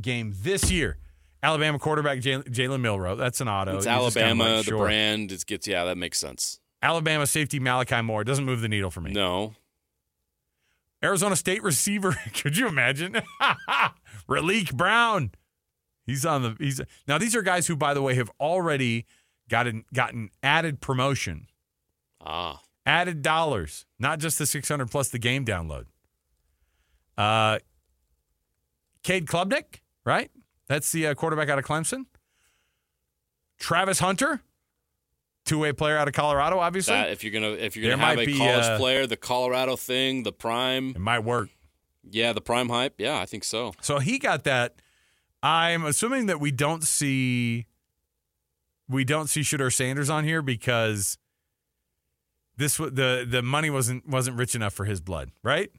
game 0.00 0.32
this 0.36 0.70
year. 0.70 0.98
Alabama 1.42 1.78
quarterback 1.78 2.18
Jalen 2.20 2.80
Milrow. 2.80 3.16
That's 3.18 3.40
an 3.40 3.48
auto. 3.48 3.76
It's 3.76 3.86
You 3.86 3.92
Alabama. 3.92 4.44
like, 4.44 4.64
the 4.64 4.70
sure. 4.70 4.84
brand. 4.86 5.32
It 5.32 5.44
gets 5.46 5.66
yeah, 5.66 5.84
that 5.84 5.96
makes 5.98 6.18
sense. 6.18 6.60
Alabama 6.80 7.26
safety 7.26 7.58
Malachi 7.58 8.00
Moore 8.02 8.24
doesn't 8.24 8.44
move 8.44 8.60
the 8.60 8.68
needle 8.68 8.90
for 8.90 9.00
me. 9.00 9.12
No, 9.12 9.54
Arizona 11.02 11.36
State 11.36 11.62
receiver. 11.62 12.12
Could 12.34 12.56
you 12.56 12.68
imagine? 12.68 13.20
Raleek 14.28 14.74
Brown. 14.74 15.32
He's 16.06 16.24
on 16.26 16.42
the. 16.42 16.56
He's 16.58 16.80
now. 17.06 17.18
These 17.18 17.34
are 17.36 17.42
guys 17.42 17.66
who, 17.66 17.76
by 17.76 17.94
the 17.94 18.02
way, 18.02 18.14
have 18.14 18.30
already 18.40 19.06
gotten 19.48 19.84
gotten 19.94 20.30
added 20.42 20.80
promotion, 20.80 21.46
ah, 22.20 22.60
added 22.84 23.22
dollars, 23.22 23.86
not 24.00 24.18
just 24.18 24.38
the 24.38 24.46
six 24.46 24.68
hundred 24.68 24.90
plus 24.90 25.08
the 25.10 25.18
game 25.18 25.44
download. 25.44 25.86
Uh, 27.16 27.58
Cade 29.04 29.26
Klubnik, 29.26 29.80
right? 30.04 30.30
That's 30.72 30.90
the 30.90 31.08
uh, 31.08 31.14
quarterback 31.14 31.50
out 31.50 31.58
of 31.58 31.66
Clemson. 31.66 32.06
Travis 33.58 33.98
Hunter, 33.98 34.40
two 35.44 35.58
way 35.58 35.74
player 35.74 35.98
out 35.98 36.08
of 36.08 36.14
Colorado. 36.14 36.58
Obviously, 36.60 36.94
that 36.94 37.10
if 37.10 37.22
you're 37.22 37.30
gonna 37.30 37.50
if 37.50 37.76
you're 37.76 37.90
gonna 37.90 38.02
have 38.02 38.16
might 38.16 38.22
a 38.22 38.32
be, 38.32 38.38
college 38.38 38.64
uh, 38.64 38.78
player, 38.78 39.06
the 39.06 39.18
Colorado 39.18 39.76
thing, 39.76 40.22
the 40.22 40.32
prime, 40.32 40.92
it 40.92 40.98
might 40.98 41.18
work. 41.18 41.50
yeah, 42.10 42.32
the 42.32 42.40
prime 42.40 42.70
hype, 42.70 42.94
yeah, 42.96 43.18
I 43.20 43.26
think 43.26 43.44
so. 43.44 43.74
So 43.82 43.98
he 43.98 44.18
got 44.18 44.44
that. 44.44 44.76
I'm 45.42 45.84
assuming 45.84 46.24
that 46.24 46.40
we 46.40 46.50
don't 46.50 46.82
see 46.82 47.66
we 48.88 49.04
don't 49.04 49.28
see 49.28 49.42
Shooter 49.42 49.70
Sanders 49.70 50.08
on 50.08 50.24
here 50.24 50.40
because 50.40 51.18
this 52.56 52.78
the 52.78 53.26
the 53.28 53.42
money 53.42 53.68
wasn't 53.68 54.08
wasn't 54.08 54.38
rich 54.38 54.54
enough 54.54 54.72
for 54.72 54.86
his 54.86 55.02
blood, 55.02 55.32
right? 55.42 55.70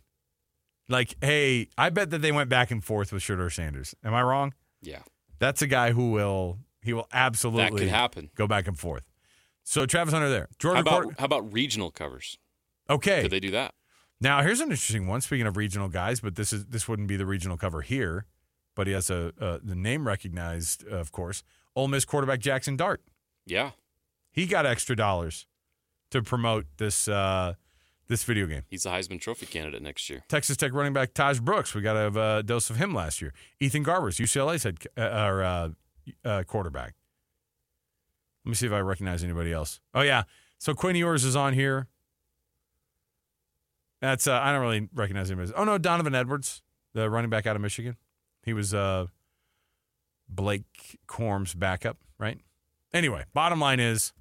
Like, 0.88 1.16
hey, 1.20 1.70
I 1.80 1.90
bet 1.90 2.12
that 2.12 2.22
they 2.22 2.32
went 2.32 2.50
back 2.52 2.70
and 2.70 2.84
forth 2.84 3.12
with 3.12 3.24
Shooter 3.24 3.50
Sanders. 3.50 3.96
Am 4.04 4.14
I 4.14 4.22
wrong? 4.22 4.54
Yeah, 4.84 5.02
That's 5.40 5.62
a 5.62 5.68
guy 5.68 5.92
who 5.94 6.12
will 6.12 6.60
he 6.82 6.94
will 6.94 7.08
absolutely 7.14 7.64
that 7.64 7.78
could 7.78 7.88
happen. 7.88 8.30
go 8.36 8.46
back 8.48 8.68
and 8.68 8.78
forth. 8.78 9.10
So 9.64 9.86
Travis 9.86 10.14
Hunter 10.14 10.30
there. 10.30 10.48
How 10.52 10.56
Jordan 10.60 10.82
about 10.82 11.04
Court. 11.04 11.16
how 11.20 11.26
about 11.26 11.54
regional 11.54 11.90
covers? 11.92 12.38
Okay. 12.90 13.22
Could 13.24 13.32
they 13.32 13.40
do 13.40 13.52
that? 13.52 13.74
Now 14.20 14.42
here's 14.44 14.60
an 14.60 14.66
interesting 14.72 15.08
one. 15.08 15.22
Speaking 15.22 15.48
of 15.48 15.56
regional 15.58 15.88
guys, 15.90 16.20
but 16.20 16.36
this 16.36 16.52
is 16.54 16.66
this 16.66 16.88
wouldn't 16.88 17.08
be 17.08 17.16
the 17.16 17.26
regional 17.26 17.58
cover 17.58 17.82
here, 17.82 18.26
but 18.76 18.88
he 18.88 18.94
has 18.94 19.10
a 19.10 19.32
uh, 19.40 19.60
the 19.64 19.76
name 19.76 20.06
recognized, 20.08 20.86
of 20.88 21.12
course. 21.12 21.44
Ole 21.76 21.88
Miss 21.88 22.06
quarterback 22.06 22.40
Jackson 22.40 22.76
Dart. 22.76 23.02
Yeah, 23.46 23.72
He 24.32 24.46
got 24.46 24.66
extra 24.66 24.96
dollars 24.96 25.48
to 26.12 26.22
promote 26.22 26.66
this 26.78 27.08
uh, 27.08 27.56
this 28.14 28.24
video 28.24 28.46
game. 28.46 28.62
he's 28.70 28.86
a 28.86 28.90
Heisman 28.90 29.20
Trophy 29.20 29.48
candidate 29.48 29.82
next 29.82 30.08
year. 30.08 30.24
Texas 30.30 30.56
Tech 30.56 30.72
running 30.72 30.94
back 30.94 31.14
Tahj 31.16 31.42
Brooks. 31.42 31.74
We 31.74 31.82
got 31.82 31.96
a 31.96 32.20
uh, 32.20 32.42
dose 32.44 32.70
of 32.70 32.76
him 32.76 32.94
last 32.94 33.22
year. 33.22 33.34
Ethan 33.60 33.84
Garbers, 33.84 34.22
UCLA's 34.22 34.64
head 34.64 34.78
uh, 34.96 35.02
or, 35.02 35.44
uh, 35.44 35.70
uh, 36.24 36.44
quarterback. 36.44 36.94
Let 38.46 38.50
me 38.50 38.56
see 38.56 38.68
if 38.68 38.72
I 38.72 38.80
recognize 38.80 39.24
anybody 39.24 39.52
else. 39.52 39.80
Oh 39.96 40.02
yeah, 40.02 40.24
so 40.60 40.76
Quinn 40.76 40.96
Ewers 40.96 41.24
is 41.24 41.36
on 41.36 41.54
here. 41.54 41.88
That's 44.00 44.28
uh, 44.28 44.40
I 44.40 44.52
don't 44.52 44.62
really 44.62 44.90
recognize 44.94 45.32
anybody. 45.32 45.52
Oh 45.56 45.64
no, 45.64 45.80
Donovan 45.80 46.14
Edwards, 46.14 46.62
the 46.94 47.10
running 47.10 47.32
back 47.32 47.48
out 47.48 47.56
of 47.56 47.64
Michigan. 47.64 47.98
He 48.44 48.54
was 48.54 48.76
uh, 48.76 49.08
Blake 50.30 51.00
Corum's 51.08 51.56
backup, 51.56 51.98
right? 52.20 52.40
Anyway, 52.94 53.24
bottom 53.34 53.60
line 53.60 53.80
is 53.80 54.14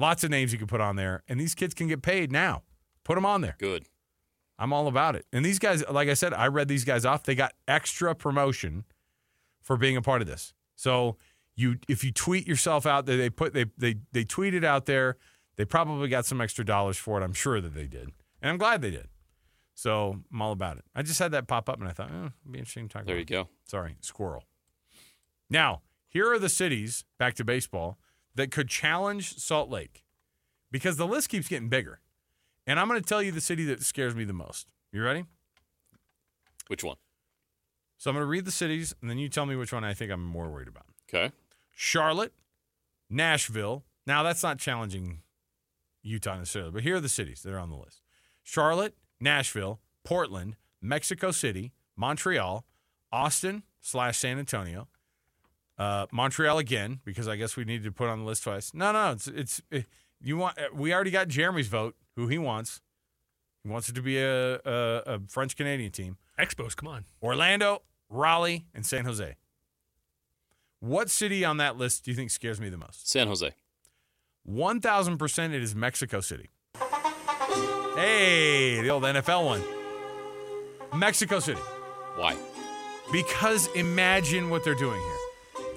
lots 0.00 0.24
of 0.24 0.30
names 0.30 0.52
you 0.52 0.58
can 0.58 0.66
put 0.66 0.80
on 0.80 0.96
there, 0.96 1.22
and 1.28 1.38
these 1.40 1.54
kids 1.54 1.74
can 1.74 1.86
get 1.88 2.02
paid 2.02 2.32
now. 2.32 2.62
Put 3.04 3.14
them 3.14 3.26
on 3.26 3.40
there. 3.40 3.56
Good. 3.58 3.86
I'm 4.58 4.72
all 4.72 4.88
about 4.88 5.16
it. 5.16 5.26
And 5.32 5.44
these 5.44 5.58
guys, 5.58 5.82
like 5.90 6.08
I 6.08 6.14
said, 6.14 6.34
I 6.34 6.48
read 6.48 6.68
these 6.68 6.84
guys 6.84 7.04
off. 7.04 7.22
They 7.22 7.34
got 7.34 7.52
extra 7.66 8.14
promotion 8.14 8.84
for 9.62 9.76
being 9.76 9.96
a 9.96 10.02
part 10.02 10.20
of 10.20 10.26
this. 10.28 10.52
So 10.76 11.16
you, 11.56 11.78
if 11.88 12.04
you 12.04 12.12
tweet 12.12 12.46
yourself 12.46 12.84
out 12.86 13.06
there, 13.06 13.16
they 13.16 13.30
put 13.30 13.54
they 13.54 13.66
they 13.78 13.96
they 14.12 14.24
tweet 14.24 14.54
it 14.54 14.64
out 14.64 14.86
there. 14.86 15.16
They 15.56 15.64
probably 15.64 16.08
got 16.08 16.26
some 16.26 16.40
extra 16.40 16.64
dollars 16.64 16.96
for 16.98 17.20
it. 17.20 17.24
I'm 17.24 17.32
sure 17.32 17.60
that 17.60 17.74
they 17.74 17.86
did, 17.86 18.10
and 18.42 18.50
I'm 18.50 18.58
glad 18.58 18.82
they 18.82 18.90
did. 18.90 19.08
So 19.74 20.20
I'm 20.30 20.42
all 20.42 20.52
about 20.52 20.76
it. 20.76 20.84
I 20.94 21.02
just 21.02 21.18
had 21.18 21.32
that 21.32 21.46
pop 21.48 21.68
up, 21.70 21.78
and 21.80 21.88
I 21.88 21.92
thought, 21.92 22.10
oh, 22.12 22.26
it'd 22.42 22.52
be 22.52 22.58
interesting 22.58 22.86
to 22.88 22.92
talk 22.92 23.06
There 23.06 23.14
about. 23.16 23.30
you 23.30 23.36
go. 23.44 23.48
Sorry, 23.64 23.96
squirrel. 24.00 24.44
Now, 25.48 25.80
here 26.08 26.30
are 26.30 26.38
the 26.38 26.48
cities, 26.50 27.04
back 27.18 27.34
to 27.34 27.44
baseball, 27.44 27.98
that 28.34 28.50
could 28.50 28.68
challenge 28.68 29.36
Salt 29.38 29.70
Lake 29.70 30.04
because 30.70 30.96
the 30.96 31.06
list 31.06 31.28
keeps 31.28 31.48
getting 31.48 31.68
bigger. 31.68 32.00
And 32.66 32.78
I'm 32.78 32.88
going 32.88 33.00
to 33.00 33.08
tell 33.08 33.22
you 33.22 33.32
the 33.32 33.40
city 33.40 33.64
that 33.66 33.82
scares 33.82 34.14
me 34.14 34.24
the 34.24 34.32
most. 34.32 34.66
You 34.92 35.02
ready? 35.02 35.24
Which 36.68 36.84
one? 36.84 36.96
So 37.98 38.10
I'm 38.10 38.14
going 38.14 38.24
to 38.24 38.30
read 38.30 38.44
the 38.44 38.50
cities, 38.50 38.94
and 39.00 39.10
then 39.10 39.18
you 39.18 39.28
tell 39.28 39.44
me 39.44 39.56
which 39.56 39.72
one 39.72 39.84
I 39.84 39.92
think 39.92 40.10
I'm 40.10 40.24
more 40.24 40.48
worried 40.48 40.68
about. 40.68 40.86
Okay. 41.08 41.32
Charlotte, 41.74 42.32
Nashville. 43.10 43.84
Now, 44.06 44.22
that's 44.22 44.42
not 44.42 44.58
challenging 44.58 45.22
Utah 46.02 46.38
necessarily, 46.38 46.70
but 46.70 46.82
here 46.82 46.96
are 46.96 47.00
the 47.00 47.08
cities 47.08 47.42
that 47.42 47.52
are 47.52 47.58
on 47.58 47.70
the 47.70 47.76
list 47.76 48.02
Charlotte, 48.42 48.94
Nashville, 49.20 49.80
Portland, 50.04 50.56
Mexico 50.80 51.30
City, 51.30 51.72
Montreal, 51.96 52.64
Austin 53.12 53.64
slash 53.80 54.18
San 54.18 54.38
Antonio, 54.38 54.88
uh, 55.80 56.06
Montreal 56.12 56.58
again, 56.58 57.00
because 57.06 57.26
I 57.26 57.36
guess 57.36 57.56
we 57.56 57.64
need 57.64 57.82
to 57.84 57.90
put 57.90 58.08
on 58.08 58.20
the 58.20 58.24
list 58.26 58.44
twice. 58.44 58.74
No, 58.74 58.92
no, 58.92 59.12
it's, 59.12 59.26
it's, 59.28 59.62
it, 59.70 59.86
you 60.20 60.36
want, 60.36 60.58
uh, 60.58 60.64
we 60.74 60.92
already 60.92 61.10
got 61.10 61.28
Jeremy's 61.28 61.68
vote, 61.68 61.96
who 62.16 62.28
he 62.28 62.36
wants. 62.36 62.82
He 63.64 63.70
wants 63.70 63.88
it 63.88 63.94
to 63.94 64.02
be 64.02 64.18
a, 64.18 64.56
a, 64.56 65.02
a 65.06 65.20
French 65.26 65.56
Canadian 65.56 65.90
team. 65.90 66.18
Expos, 66.38 66.76
come 66.76 66.88
on. 66.88 67.06
Orlando, 67.22 67.80
Raleigh, 68.10 68.66
and 68.74 68.84
San 68.84 69.06
Jose. 69.06 69.36
What 70.80 71.08
city 71.08 71.46
on 71.46 71.56
that 71.56 71.78
list 71.78 72.04
do 72.04 72.10
you 72.10 72.16
think 72.16 72.30
scares 72.30 72.60
me 72.60 72.68
the 72.68 72.76
most? 72.76 73.08
San 73.10 73.26
Jose. 73.26 73.50
1000% 74.46 75.54
it 75.54 75.62
is 75.62 75.74
Mexico 75.74 76.20
City. 76.20 76.50
Hey, 77.94 78.82
the 78.82 78.90
old 78.90 79.02
NFL 79.04 79.46
one. 79.46 79.62
Mexico 80.98 81.38
City. 81.38 81.60
Why? 82.16 82.36
Because 83.12 83.68
imagine 83.74 84.50
what 84.50 84.62
they're 84.62 84.74
doing 84.74 85.00
here. 85.00 85.29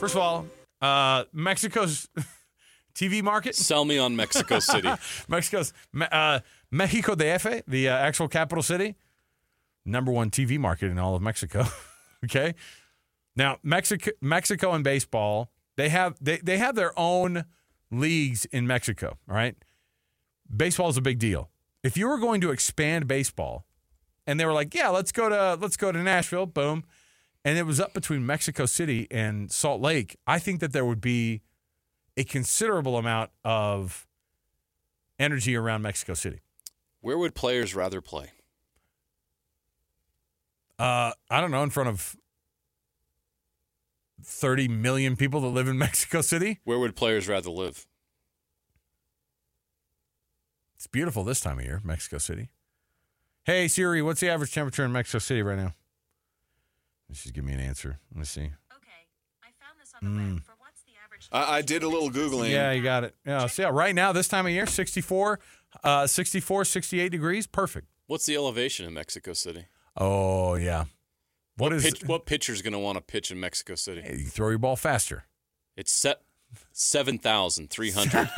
First 0.04 0.16
of 0.16 0.22
all, 0.22 0.48
uh, 0.82 1.24
Mexico's 1.32 2.10
TV 2.94 3.24
market, 3.24 3.56
Sell 3.56 3.86
me 3.86 3.98
on 3.98 4.18
Mexico 4.18 4.60
City. 4.60 4.90
Mexico's 5.30 5.72
Me- 5.94 6.08
uh, 6.12 6.42
Mexico 6.70 7.16
DF, 7.16 7.64
the 7.70 7.88
uh, 7.88 7.96
actual 7.96 8.28
capital 8.28 8.62
city, 8.62 8.96
number 9.86 10.12
one 10.12 10.30
TV 10.30 10.60
market 10.60 10.92
in 10.92 11.00
all 11.00 11.16
of 11.16 11.22
Mexico. 11.22 11.68
okay, 12.26 12.54
now 13.38 13.60
Mexico, 13.64 14.12
Mexico 14.20 14.74
and 14.74 14.84
baseball, 14.84 15.50
they 15.78 15.88
have 15.88 16.18
they 16.20 16.36
they 16.40 16.58
have 16.58 16.76
their 16.76 16.92
own 17.00 17.46
leagues 17.90 18.44
in 18.44 18.68
Mexico. 18.68 19.18
All 19.30 19.36
right, 19.38 19.56
baseball 20.54 20.90
is 20.90 20.98
a 20.98 21.02
big 21.02 21.18
deal. 21.18 21.50
If 21.82 21.96
you 21.96 22.10
were 22.10 22.18
going 22.18 22.42
to 22.42 22.52
expand 22.52 23.08
baseball, 23.08 23.66
and 24.28 24.38
they 24.38 24.46
were 24.46 24.52
like, 24.52 24.76
"Yeah, 24.76 24.90
let's 24.90 25.14
go 25.14 25.30
to 25.30 25.58
let's 25.62 25.78
go 25.78 25.94
to 25.94 26.04
Nashville." 26.04 26.46
Boom, 26.46 26.84
and 27.46 27.58
it 27.58 27.66
was 27.66 27.80
up 27.80 27.94
between 27.94 28.26
Mexico 28.26 28.66
City 28.66 29.08
and 29.12 29.52
Salt 29.52 29.82
Lake. 29.82 30.18
I 30.26 30.40
think 30.40 30.60
that 30.62 30.74
there 30.74 30.86
would 30.86 31.02
be 31.02 31.42
a 32.16 32.24
considerable 32.24 32.98
amount 32.98 33.32
of 33.44 34.08
energy 35.20 35.56
around 35.56 35.82
Mexico 35.82 36.14
City. 36.14 36.40
Where 37.02 37.18
would 37.18 37.36
players 37.36 37.76
rather 37.76 38.02
play? 38.02 38.32
Uh, 40.80 41.12
I 41.30 41.42
don't 41.42 41.52
know, 41.52 41.64
in 41.64 41.70
front 41.70 41.90
of 41.90 42.16
30 44.24 44.68
million 44.68 45.16
people 45.16 45.42
that 45.42 45.48
live 45.48 45.68
in 45.68 45.78
Mexico 45.78 46.22
City. 46.22 46.60
Where 46.64 46.80
would 46.80 46.96
players 46.96 47.28
rather 47.28 47.50
live? 47.50 47.86
It's 50.76 50.88
beautiful 50.88 51.24
this 51.24 51.40
time 51.40 51.60
of 51.60 51.66
year, 51.66 51.82
Mexico 51.84 52.18
City. 52.18 52.50
Hey 53.46 53.68
Siri, 53.68 54.02
what's 54.02 54.22
the 54.22 54.30
average 54.30 54.54
temperature 54.54 54.86
in 54.86 54.92
Mexico 54.94 55.20
City 55.20 55.42
right 55.42 55.58
now? 55.58 55.74
She's 57.12 57.32
giving 57.32 57.50
me 57.50 57.54
an 57.54 57.60
answer. 57.60 58.00
Let 58.12 58.20
me 58.20 58.26
see. 58.26 58.42
Okay, 58.42 58.52
I 59.44 59.48
found 59.60 59.80
this 59.80 59.94
on 60.02 60.14
the 60.16 60.20
Mm. 60.22 60.34
web 60.36 60.44
for 60.44 60.54
what's 60.60 60.82
the 60.84 60.92
average. 61.04 61.28
I, 61.32 61.58
I 61.58 61.62
did 61.62 61.84
a 61.84 61.88
little 61.88 62.10
Googling. 62.10 62.50
Yeah, 62.52 62.72
you 62.72 62.82
got 62.82 63.04
it. 63.04 63.16
Yeah, 63.26 63.46
so 63.48 63.62
yeah, 63.64 63.70
right 63.70 63.94
now, 63.94 64.12
this 64.12 64.28
time 64.28 64.46
of 64.46 64.52
year, 64.52 64.66
64, 64.66 65.40
uh, 65.84 66.08
64, 66.08 66.66
68 66.66 67.10
degrees. 67.10 67.46
Perfect. 67.48 67.88
What's 68.08 68.26
the 68.26 68.36
elevation 68.36 68.86
in 68.88 68.94
Mexico 68.94 69.34
City? 69.34 69.66
Oh, 69.98 70.56
yeah. 70.56 70.86
What 71.58 71.72
is 71.72 71.84
Pitch, 71.84 72.04
what 72.06 72.26
pitcher's 72.26 72.62
going 72.64 72.74
to 72.74 72.80
want 72.80 72.98
to 72.98 73.02
pitch 73.02 73.30
in 73.30 73.40
Mexico 73.40 73.76
City? 73.76 74.02
Hey, 74.02 74.16
you 74.18 74.26
throw 74.26 74.50
your 74.50 74.58
ball 74.58 74.76
faster. 74.76 75.26
It's 75.78 75.92
set 75.92 76.22
seven 76.72 77.18
thousand 77.20 77.70
three 77.70 77.92
hundred 77.92 78.18
and 78.18 78.30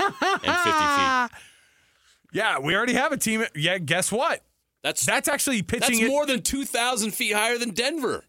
fifty 0.41 0.71
feet. 0.71 1.29
Yeah, 2.33 2.59
we 2.59 2.75
already 2.75 2.93
have 2.93 3.13
a 3.13 3.17
team. 3.17 3.45
Yeah, 3.55 3.77
guess 3.77 4.11
what? 4.11 4.41
That's 4.83 5.05
That's 5.05 5.29
actually 5.29 5.61
pitching 5.61 5.99
that's 5.99 6.01
it. 6.01 6.07
more 6.09 6.25
than 6.25 6.41
two 6.41 6.65
thousand 6.65 7.11
feet 7.11 7.33
higher 7.33 7.57
than 7.57 7.69
Denver. 7.69 8.25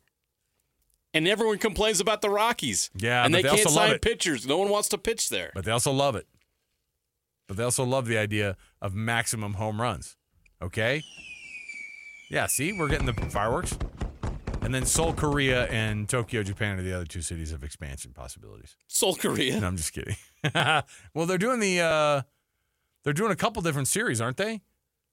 And 1.17 1.27
everyone 1.27 1.59
complains 1.59 2.01
about 2.01 2.21
the 2.21 2.29
Rockies. 2.31 2.91
Yeah, 2.95 3.25
and 3.25 3.35
they, 3.35 3.43
they 3.43 3.49
can't 3.49 3.69
sign 3.71 3.99
pitchers. 4.01 4.47
No 4.47 4.59
one 4.59 4.69
wants 4.69 4.89
to 4.91 4.99
pitch 4.99 5.31
there. 5.31 5.51
but 5.55 5.65
they 5.65 5.71
also 5.73 5.91
love 5.93 6.15
it. 6.17 6.27
But 7.49 7.57
they 7.57 7.63
also 7.65 7.85
love 7.85 8.07
the 8.07 8.19
idea 8.19 8.57
of 8.83 8.95
maximum 8.95 9.55
home 9.55 9.81
runs. 9.81 10.17
Okay? 10.61 11.03
Yeah, 12.31 12.47
see, 12.47 12.73
we're 12.73 12.89
getting 12.89 13.07
the 13.07 13.13
fireworks. 13.31 13.77
And 14.63 14.75
then 14.75 14.85
Seoul, 14.85 15.13
Korea, 15.13 15.67
and 15.67 16.09
Tokyo, 16.09 16.43
Japan 16.43 16.79
are 16.79 16.83
the 16.83 16.93
other 16.93 17.05
two 17.05 17.23
cities 17.23 17.53
of 17.53 17.63
expansion 17.63 18.13
possibilities. 18.13 18.77
Seoul, 18.89 19.15
Korea. 19.15 19.61
No, 19.61 19.69
I'm 19.69 19.77
just 19.77 19.93
kidding. 19.93 20.17
well, 20.55 21.27
they're 21.27 21.39
doing 21.39 21.61
the 21.61 21.81
uh 21.81 22.23
they're 23.05 23.13
doing 23.13 23.31
a 23.31 23.37
couple 23.37 23.63
different 23.63 23.87
series, 23.87 24.21
aren't 24.21 24.39
they? 24.39 24.61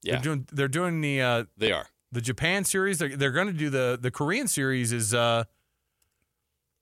Yeah, 0.02 0.14
They're 0.14 0.22
doing 0.24 0.48
they're 0.52 0.68
doing 0.68 1.02
the 1.02 1.22
uh 1.22 1.44
they 1.56 1.72
are. 1.72 1.86
the 2.12 2.20
Japan 2.22 2.64
series. 2.64 2.98
They're 2.98 3.16
they're 3.16 3.32
going 3.32 3.46
to 3.48 3.54
do 3.54 3.70
the 3.70 3.98
the 4.02 4.10
Korean 4.10 4.48
series 4.48 4.92
is 4.92 5.14
uh 5.14 5.44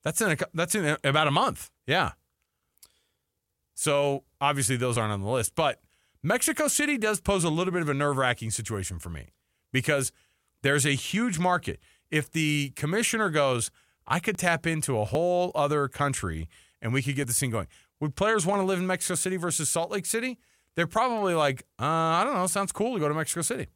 that's 0.04 0.22
in 0.22 0.32
a, 0.32 0.38
that's 0.54 0.76
in 0.76 0.98
about 1.04 1.28
a 1.28 1.32
month. 1.32 1.70
Yeah. 1.88 2.12
So 3.74 4.24
obviously 4.40 4.78
those 4.78 4.98
aren't 4.98 5.14
on 5.14 5.22
the 5.22 5.30
list, 5.30 5.56
but 5.56 5.82
Mexico 6.24 6.68
City 6.68 6.98
does 6.98 7.20
pose 7.20 7.44
a 7.44 7.50
little 7.50 7.74
bit 7.74 7.82
of 7.82 7.90
a 7.90 7.94
nerve 7.94 8.18
wracking 8.18 8.52
situation 8.52 9.00
for 9.00 9.10
me 9.10 9.30
because 9.72 10.12
there's 10.62 10.86
a 10.86 10.92
huge 10.92 11.40
market. 11.40 11.80
If 12.12 12.32
the 12.32 12.74
commissioner 12.76 13.30
goes, 13.30 13.72
I 14.08 14.20
could 14.20 14.38
tap 14.38 14.68
into 14.68 15.00
a 15.00 15.06
whole 15.06 15.52
other 15.56 15.88
country 15.88 16.48
and 16.82 16.94
we 16.94 17.02
could 17.02 17.16
get 17.16 17.28
this 17.28 17.40
thing 17.40 17.52
going. 17.52 17.68
Would 18.00 18.16
players 18.16 18.46
want 18.46 18.62
to 18.62 18.66
live 18.66 18.80
in 18.80 18.88
Mexico 18.88 19.16
City 19.16 19.38
versus 19.38 19.70
Salt 19.70 19.92
Lake 19.92 20.06
City? 20.06 20.40
They're 20.76 20.88
probably 20.88 21.34
like, 21.34 21.64
uh, 21.80 21.86
I 21.86 22.24
don't 22.24 22.34
know, 22.34 22.48
sounds 22.48 22.72
cool 22.72 22.94
to 22.94 23.00
go 23.00 23.08
to 23.08 23.14
Mexico 23.14 23.42
City. 23.42 23.68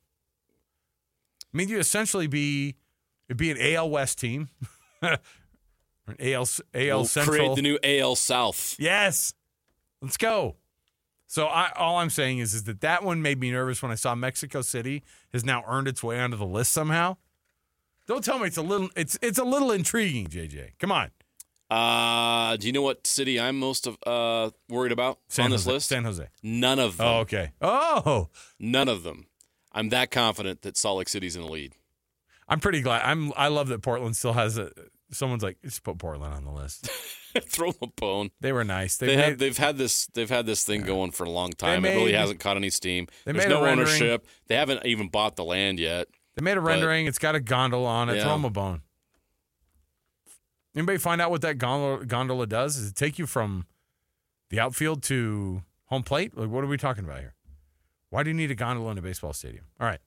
I 1.53 1.57
mean, 1.57 1.69
you 1.69 1.79
essentially 1.79 2.27
be 2.27 2.75
it'd 3.29 3.37
be 3.37 3.51
an 3.51 3.57
AL 3.59 3.89
West 3.89 4.19
team, 4.19 4.49
AL 6.19 6.41
AL 6.43 6.47
We'll 6.73 7.05
Central. 7.05 7.35
create 7.37 7.55
the 7.55 7.61
new 7.61 7.79
AL 7.83 8.15
South. 8.15 8.75
Yes. 8.79 9.33
Let's 10.01 10.17
go. 10.17 10.55
So 11.27 11.47
I, 11.47 11.71
all 11.75 11.97
I'm 11.97 12.09
saying 12.11 12.37
is, 12.39 12.53
is 12.53 12.63
that 12.65 12.81
that 12.81 13.03
one 13.03 13.21
made 13.21 13.39
me 13.39 13.51
nervous 13.51 13.81
when 13.81 13.91
I 13.91 13.95
saw 13.95 14.13
Mexico 14.15 14.61
City 14.61 15.03
has 15.33 15.43
now 15.43 15.63
earned 15.67 15.87
its 15.87 16.03
way 16.03 16.19
onto 16.19 16.37
the 16.37 16.45
list 16.45 16.71
somehow. 16.71 17.17
Don't 18.07 18.23
tell 18.23 18.37
me 18.37 18.45
it's 18.47 18.57
a 18.57 18.61
little 18.61 18.89
it's 18.95 19.17
it's 19.23 19.39
a 19.39 19.43
little 19.43 19.71
intriguing, 19.71 20.27
JJ. 20.27 20.73
Come 20.79 20.91
on. 20.91 21.09
Uh, 21.71 22.55
do 22.57 22.67
you 22.67 22.73
know 22.73 22.83
what 22.83 23.07
city 23.07 23.39
I'm 23.39 23.59
most 23.59 23.87
of, 23.87 23.97
uh, 24.05 24.51
worried 24.69 24.91
about 24.91 25.17
San 25.29 25.45
on 25.45 25.51
this 25.51 25.63
Jose. 25.65 25.73
list? 25.73 25.89
San 25.89 26.03
Jose. 26.03 26.27
None 26.43 26.77
of 26.77 26.97
them. 26.97 27.07
Oh, 27.07 27.19
okay. 27.21 27.53
Oh, 27.59 28.29
None 28.59 28.87
of 28.87 29.01
them. 29.01 29.25
I'm 29.71 29.89
that 29.89 30.11
confident 30.11 30.61
that 30.61 30.77
Salt 30.77 30.99
Lake 30.99 31.09
City's 31.09 31.35
in 31.35 31.41
the 31.41 31.47
lead. 31.51 31.73
I'm 32.47 32.59
pretty 32.59 32.81
glad. 32.81 33.01
I'm 33.03 33.33
I 33.35 33.47
love 33.47 33.67
that 33.69 33.81
Portland 33.81 34.15
still 34.15 34.33
has 34.33 34.59
a 34.59 34.71
someone's 35.15 35.43
like, 35.43 35.61
just 35.63 35.83
put 35.83 35.97
Portland 35.97 36.33
on 36.33 36.43
the 36.45 36.51
list. 36.51 36.89
Throw 37.41 37.71
them 37.71 37.89
a 37.89 37.99
bone. 37.99 38.29
They 38.39 38.53
were 38.53 38.63
nice. 38.63 38.97
They, 38.97 39.07
They 39.07 39.15
made, 39.15 39.25
have, 39.25 39.37
they've 39.39 39.57
had 39.57 39.77
this. 39.77 40.07
They've 40.07 40.29
had 40.29 40.45
this 40.45 40.63
thing 40.63 40.83
going 40.83 41.11
for 41.11 41.25
a 41.25 41.29
long 41.29 41.51
time. 41.51 41.83
it 41.85 41.89
really 41.95 42.13
hasn't 42.13 42.39
caught 42.39 42.55
any 42.55 42.69
steam. 42.69 43.07
they 43.25 43.33
There's 43.33 43.45
made 43.45 43.53
no 43.53 43.65
ownership. 43.65 44.25
They 44.47 44.55
haven't 44.55 44.85
even 44.85 45.09
bought 45.09 45.35
the 45.35 45.43
land 45.43 45.79
yet. 45.79 46.07
They 46.35 46.41
made 46.43 46.57
a 46.57 46.61
rendering. 46.61 47.07
it's 47.07 47.19
got 47.19 47.35
a 47.35 47.39
gondola 47.39 47.87
on 47.87 48.09
it. 48.09 48.15
Yeah. 48.17 48.23
Throw 48.23 48.31
them 48.33 48.45
a 48.45 48.49
bone. 48.49 48.81
Anybody 50.75 50.97
find 50.97 51.21
out 51.21 51.31
what 51.31 51.41
that 51.41 51.57
gondola, 51.57 52.05
gondola 52.05 52.47
does? 52.47 52.75
Does 52.75 52.89
it 52.89 52.95
take 52.95 53.17
you 53.17 53.25
from 53.25 53.65
the 54.49 54.59
outfield 54.59 55.03
to 55.03 55.63
home 55.85 56.03
plate? 56.03 56.37
Like, 56.37 56.49
what 56.49 56.63
are 56.63 56.67
we 56.67 56.77
talking 56.77 57.05
about 57.05 57.19
here? 57.19 57.33
Why 58.09 58.23
do 58.23 58.29
you 58.29 58.33
need 58.33 58.51
a 58.51 58.55
gondola 58.55 58.91
in 58.91 58.97
a 58.97 59.01
baseball 59.01 59.33
stadium? 59.33 59.65
All 59.79 59.87
right. 59.87 60.01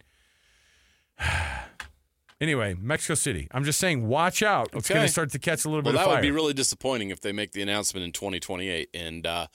anyway, 2.41 2.75
Mexico 2.81 3.15
City. 3.15 3.49
I'm 3.51 3.65
just 3.65 3.79
saying, 3.79 4.07
watch 4.07 4.43
out. 4.43 4.69
It's 4.73 4.87
Okay. 4.91 4.95
going 4.95 5.07
to 5.07 5.13
start 5.13 5.31
to 5.33 5.39
catch 5.39 5.65
a 5.65 5.69
little 5.69 5.83
Well, 5.83 5.93
bit 5.93 6.01
of 6.01 6.07
that 6.09 6.15
would 6.15 6.23
be 6.23 6.31
really 6.31 6.55
disappointing 6.55 7.11
if 7.11 7.21
they 7.21 7.33
make 7.33 7.53
the 7.53 7.63
announcement 7.63 8.05
in 8.05 8.13
2028 8.13 8.89
and 8.95 9.27
uh, 9.27 9.47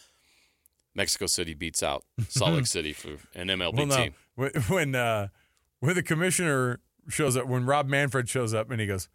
Mexico 0.96 1.26
City 1.26 1.54
beats 1.54 1.82
out 1.84 2.04
Salt 2.30 2.54
Lake 2.54 2.68
City 2.78 2.94
for 2.94 3.18
an 3.36 3.48
MLB 3.48 3.76
well, 3.78 3.86
no. 3.88 3.96
team. 3.98 4.14
When 4.36 4.52
when, 4.68 4.96
uh, 4.96 5.28
when 5.80 5.96
the 5.96 6.04
commissioner 6.04 6.80
shows 7.10 7.36
up, 7.38 7.48
when 7.48 7.66
Rob 7.66 7.88
Manfred 7.88 8.30
shows 8.30 8.54
up 8.54 8.72
and 8.72 8.80
he 8.80 8.88
goes, 8.88 9.10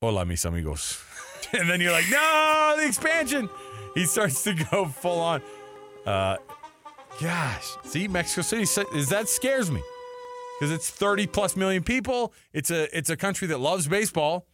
"Hola, 0.00 0.24
mis 0.26 0.44
amigos," 0.44 1.02
and 1.52 1.68
then 1.70 1.80
you're 1.80 1.92
like, 1.92 2.08
"No, 2.10 2.74
the 2.78 2.86
expansion." 2.86 3.48
He 3.94 4.04
starts 4.04 4.42
to 4.44 4.52
go 4.52 4.84
full 4.86 5.18
on. 5.20 5.40
Uh, 6.04 6.36
gosh, 7.20 7.66
see, 7.84 8.06
Mexico 8.08 8.42
City 8.42 8.62
is 8.94 9.08
that 9.08 9.28
scares 9.28 9.70
me 9.70 9.82
because 10.58 10.70
it's 10.72 10.90
30 10.90 11.26
plus 11.28 11.56
million 11.56 11.82
people. 11.82 12.32
It's 12.52 12.70
a 12.70 12.96
it's 12.96 13.10
a 13.10 13.16
country 13.16 13.46
that 13.48 13.58
loves 13.58 13.86
baseball. 13.88 14.46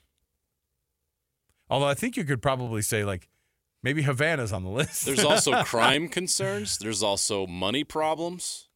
Although 1.71 1.87
I 1.87 1.95
think 1.95 2.17
you 2.17 2.25
could 2.25 2.43
probably 2.43 2.83
say 2.83 3.05
like 3.05 3.29
maybe 3.83 4.03
Havana's 4.03 4.53
on 4.53 4.65
the 4.65 4.71
list. 4.81 5.07
There's 5.07 5.25
also 5.25 5.63
crime 5.65 6.09
concerns. 6.09 6.79
There's 6.79 7.03
also 7.03 7.47
money 7.47 7.85
problems. 7.85 8.69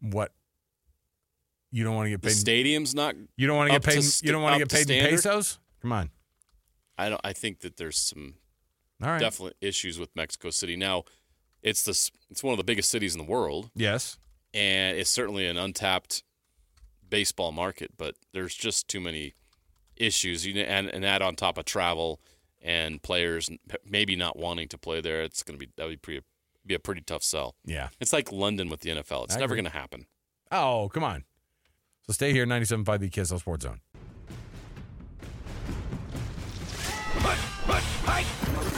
what 0.00 0.32
you 1.70 1.84
don't 1.84 1.94
want 1.94 2.06
to 2.06 2.10
get 2.10 2.22
The 2.22 2.28
paid. 2.28 2.34
stadium's 2.36 2.94
not. 2.94 3.14
You 3.36 3.46
don't 3.46 3.56
want 3.56 3.70
to 3.70 3.78
get 3.78 3.84
paid. 3.84 4.00
to 4.02 4.26
you 4.26 4.32
don't 4.32 4.42
want 4.42 4.54
to 4.54 4.58
get 4.60 4.68
to 4.70 4.76
paid 4.76 4.90
in 4.90 5.08
pesos. 5.10 5.58
Come 5.82 5.92
on. 5.92 6.10
I 6.96 7.08
don't. 7.10 7.20
I 7.22 7.32
think 7.32 7.60
that 7.60 7.76
there's 7.76 7.98
some 7.98 8.34
All 9.02 9.10
right. 9.10 9.20
definite 9.20 9.56
issues 9.60 9.98
with 9.98 10.08
Mexico 10.16 10.50
City. 10.50 10.76
Now, 10.76 11.04
it's 11.62 11.84
this. 11.84 12.10
It's 12.30 12.42
one 12.42 12.52
of 12.52 12.58
the 12.58 12.64
biggest 12.64 12.90
cities 12.90 13.14
in 13.14 13.18
the 13.18 13.30
world, 13.30 13.70
Yes. 13.74 14.16
and 14.54 14.96
it's 14.96 15.10
certainly 15.10 15.46
an 15.46 15.56
untapped 15.58 16.22
baseball 17.08 17.52
market. 17.52 17.92
But 17.96 18.16
there's 18.32 18.54
just 18.54 18.88
too 18.88 19.00
many 19.00 19.34
issues. 19.96 20.46
You 20.46 20.54
know, 20.54 20.60
and 20.62 20.88
and 20.88 21.04
add 21.04 21.22
on 21.22 21.36
top 21.36 21.58
of 21.58 21.64
travel 21.64 22.20
and 22.60 23.02
players 23.02 23.48
maybe 23.84 24.16
not 24.16 24.36
wanting 24.36 24.68
to 24.68 24.78
play 24.78 25.00
there. 25.00 25.22
It's 25.22 25.42
going 25.42 25.58
to 25.58 25.66
be 25.66 25.72
that 25.76 25.84
would 25.84 25.90
be 25.92 25.96
pretty 25.96 26.24
be 26.68 26.74
a 26.74 26.78
pretty 26.78 27.00
tough 27.00 27.24
sell. 27.24 27.56
Yeah. 27.64 27.88
It's 27.98 28.12
like 28.12 28.30
London 28.30 28.68
with 28.68 28.80
the 28.80 28.90
NFL. 28.90 29.24
It's 29.24 29.36
I 29.36 29.40
never 29.40 29.56
going 29.56 29.64
to 29.64 29.70
happen. 29.70 30.06
Oh, 30.52 30.88
come 30.92 31.02
on. 31.02 31.24
So 32.06 32.12
stay 32.12 32.32
here, 32.32 32.46
97.5 32.46 33.00
the 33.00 33.10
KSL 33.10 33.40
Sports 33.40 33.64
Zone. 33.64 33.80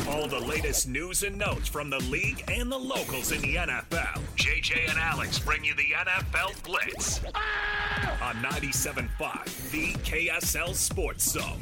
All 0.09 0.27
the 0.27 0.41
latest 0.41 0.89
news 0.89 1.23
and 1.23 1.39
notes 1.39 1.69
from 1.69 1.89
the 1.89 2.01
league 2.01 2.43
and 2.49 2.71
the 2.71 2.77
locals 2.77 3.31
in 3.31 3.41
the 3.43 3.55
NFL. 3.55 4.21
JJ 4.37 4.91
and 4.91 4.99
Alex 4.99 5.39
bring 5.39 5.65
you 5.65 5.75
the 5.75 5.95
NFL 5.97 6.63
Blitz 6.65 7.21
ah! 7.35 8.29
on 8.29 8.35
97.5, 8.43 9.71
the 9.71 9.93
KSL 10.03 10.75
Sports 10.75 11.31
Zone. 11.31 11.61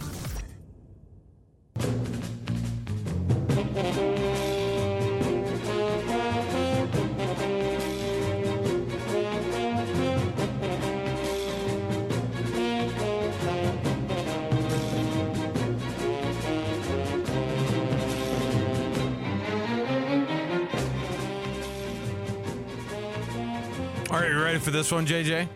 Ready 24.58 24.64
for 24.64 24.70
this 24.76 24.90
one, 24.90 25.06
JJ? 25.06 25.48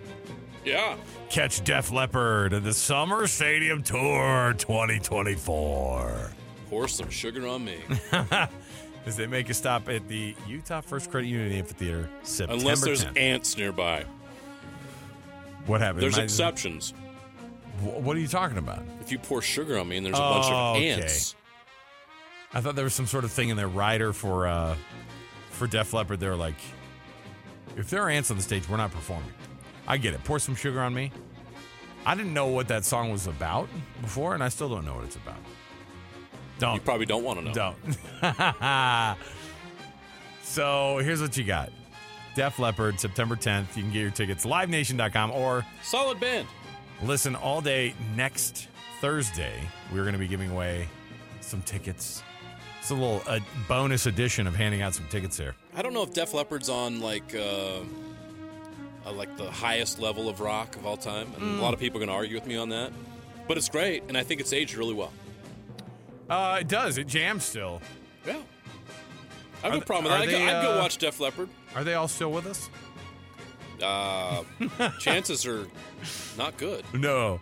Yeah. 0.65 0.97
Catch 1.29 1.65
Def 1.65 1.91
Leppard 1.91 2.53
at 2.53 2.63
the 2.63 2.73
Summer 2.73 3.27
Stadium 3.27 3.83
Tour 3.83 4.55
2024 4.59 6.31
Pour 6.71 6.87
some 6.89 7.11
sugar 7.11 7.47
on 7.49 7.65
me. 7.65 7.79
as 9.07 9.17
they 9.17 9.27
make 9.27 9.51
a 9.51 9.55
stop 9.55 9.89
at 9.89 10.07
the 10.07 10.37
Utah 10.47 10.81
First 10.83 11.11
Credit 11.11 11.27
Union 11.27 11.53
Amphitheater 11.53 12.09
September 12.23 12.61
Unless 12.63 12.83
there's 12.85 13.05
10th. 13.05 13.19
ants 13.19 13.57
nearby. 13.57 14.05
what 15.67 15.81
happened? 15.81 16.03
There's 16.03 16.15
Am 16.15 16.21
I- 16.21 16.25
exceptions. 16.25 16.95
Wh- 17.81 17.99
What 18.01 18.17
are 18.17 18.21
you 18.21 18.29
talking 18.29 18.59
about? 18.59 18.85
If 19.01 19.11
you 19.11 19.19
pour 19.19 19.43
sugar 19.43 19.79
on 19.79 19.89
me 19.89 19.97
and 19.97 20.07
there's 20.07 20.17
a 20.17 20.21
bunch 20.21 20.47
Oh, 20.49 20.55
of 20.73 20.77
okay. 20.77 20.91
ants. 20.91 21.35
I 22.55 22.61
thought 22.61 22.77
there 22.77 22.85
was 22.85 22.95
some 22.95 23.07
sort 23.07 23.25
of 23.25 23.33
thing 23.33 23.49
in 23.49 23.57
their 23.57 23.67
rider 23.69 24.13
for 24.13 24.47
uh 24.47 24.77
for 25.51 25.67
Def 25.67 25.93
Leppard. 25.93 26.21
They're 26.21 26.37
like, 26.37 26.55
if 27.77 27.89
there 27.91 28.03
are 28.03 28.11
ants 28.11 28.31
on 28.31 28.37
the 28.37 28.43
stage, 28.43 28.69
we're 28.69 28.77
not 28.77 28.91
performing. 28.91 29.29
I 29.87 29.97
get 29.97 30.15
it. 30.15 30.23
Pour 30.25 30.39
some 30.39 30.55
sugar 30.55 30.81
on 30.81 30.95
me. 30.95 31.11
I 32.05 32.15
didn't 32.15 32.35
know 32.35 32.49
what 32.49 32.69
that 32.69 32.85
song 32.85 33.11
was 33.13 33.27
about 33.27 33.69
before, 34.01 34.35
and 34.35 34.43
I 34.43 34.49
still 34.49 34.69
don't 34.69 34.85
know 34.85 34.95
what 34.97 35.05
it's 35.05 35.17
about. 35.17 35.37
Don't 36.59 36.75
You 36.77 36.81
probably 36.81 37.07
don't 37.07 37.25
want 37.25 37.39
to 37.41 37.45
know. 37.47 37.53
don't. 38.23 39.17
so 40.43 40.99
here's 40.99 41.21
what 41.21 41.37
you 41.37 41.45
got. 41.45 41.71
Def 42.35 42.59
Leppard, 42.59 42.99
September 42.99 43.37
10th. 43.37 43.77
You 43.77 43.83
can 43.83 43.93
get 43.93 44.01
your 44.01 44.11
tickets 44.11 44.45
livenation.com 44.47 45.31
or 45.33 45.65
Solid 45.83 46.19
band. 46.21 46.49
listen 47.03 47.35
all 47.37 47.61
day 47.61 47.95
next 48.17 48.69
Thursday. 49.01 49.61
We're 49.93 50.03
going 50.03 50.15
to 50.15 50.19
be 50.19 50.29
giving 50.29 50.51
away 50.51 50.89
some 51.41 51.63
tickets. 51.63 52.23
It's 52.83 52.91
a 52.91 52.95
little 52.95 53.23
a 53.29 53.39
bonus 53.69 54.07
edition 54.07 54.49
of 54.49 54.57
handing 54.57 54.83
out 54.83 54.93
some 54.93 55.07
tickets 55.09 55.37
there. 55.37 55.55
I 55.77 55.83
don't 55.83 55.95
know 55.95 56.03
if 56.03 56.13
Def 56.13 56.35
Leppard's 56.35 56.69
on 56.69 57.01
like 57.01 57.33
uh, 57.33 57.79
uh, 59.07 59.13
like 59.13 59.37
the 59.37 59.49
highest 59.49 60.01
level 60.01 60.29
of 60.29 60.41
rock 60.41 60.75
of 60.75 60.85
all 60.85 60.97
time, 60.97 61.29
and 61.37 61.43
Mm. 61.43 61.59
a 61.61 61.63
lot 61.63 61.75
of 61.75 61.79
people 61.79 61.99
are 61.99 62.05
going 62.05 62.09
to 62.09 62.15
argue 62.15 62.35
with 62.35 62.47
me 62.47 62.57
on 62.57 62.71
that. 62.71 62.91
But 63.47 63.57
it's 63.57 63.69
great, 63.69 64.03
and 64.09 64.19
I 64.19 64.25
think 64.25 64.41
it's 64.41 64.53
aged 64.53 64.75
really 64.77 64.95
well. 64.95 65.13
Uh, 66.29 66.59
it 66.61 66.67
does. 66.69 66.99
It 66.99 67.07
jams 67.07 67.45
still. 67.45 67.81
Yeah, 68.27 68.33
I 69.63 69.67
have 69.67 69.75
Are 69.75 69.77
no 69.79 69.81
problem 69.83 70.05
with 70.05 70.13
that. 70.13 70.23
I'd, 70.23 70.31
go, 70.31 70.39
they, 70.39 70.49
I'd 70.53 70.63
go 70.65 70.73
uh, 70.75 70.79
watch 70.79 70.99
Def 70.99 71.21
Leppard. 71.21 71.49
Are 71.77 71.85
they 71.85 71.95
all 71.95 72.09
still 72.09 72.33
with 72.33 72.47
us? 72.47 72.69
Uh, 73.81 74.43
chances 74.99 75.47
are 75.47 75.69
not 76.37 76.57
good. 76.57 76.85
No. 76.95 77.41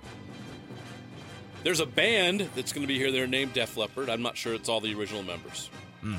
There's 1.62 1.80
a 1.80 1.86
band 1.86 2.48
that's 2.56 2.72
going 2.72 2.82
to 2.82 2.88
be 2.88 2.96
here. 2.98 3.10
They're 3.12 3.26
named 3.26 3.52
Def 3.52 3.76
Leppard. 3.76 4.08
I'm 4.08 4.22
not 4.22 4.36
sure 4.36 4.54
it's 4.54 4.68
all 4.68 4.80
the 4.80 4.94
original 4.94 5.22
members, 5.22 5.68
Hmm. 6.00 6.16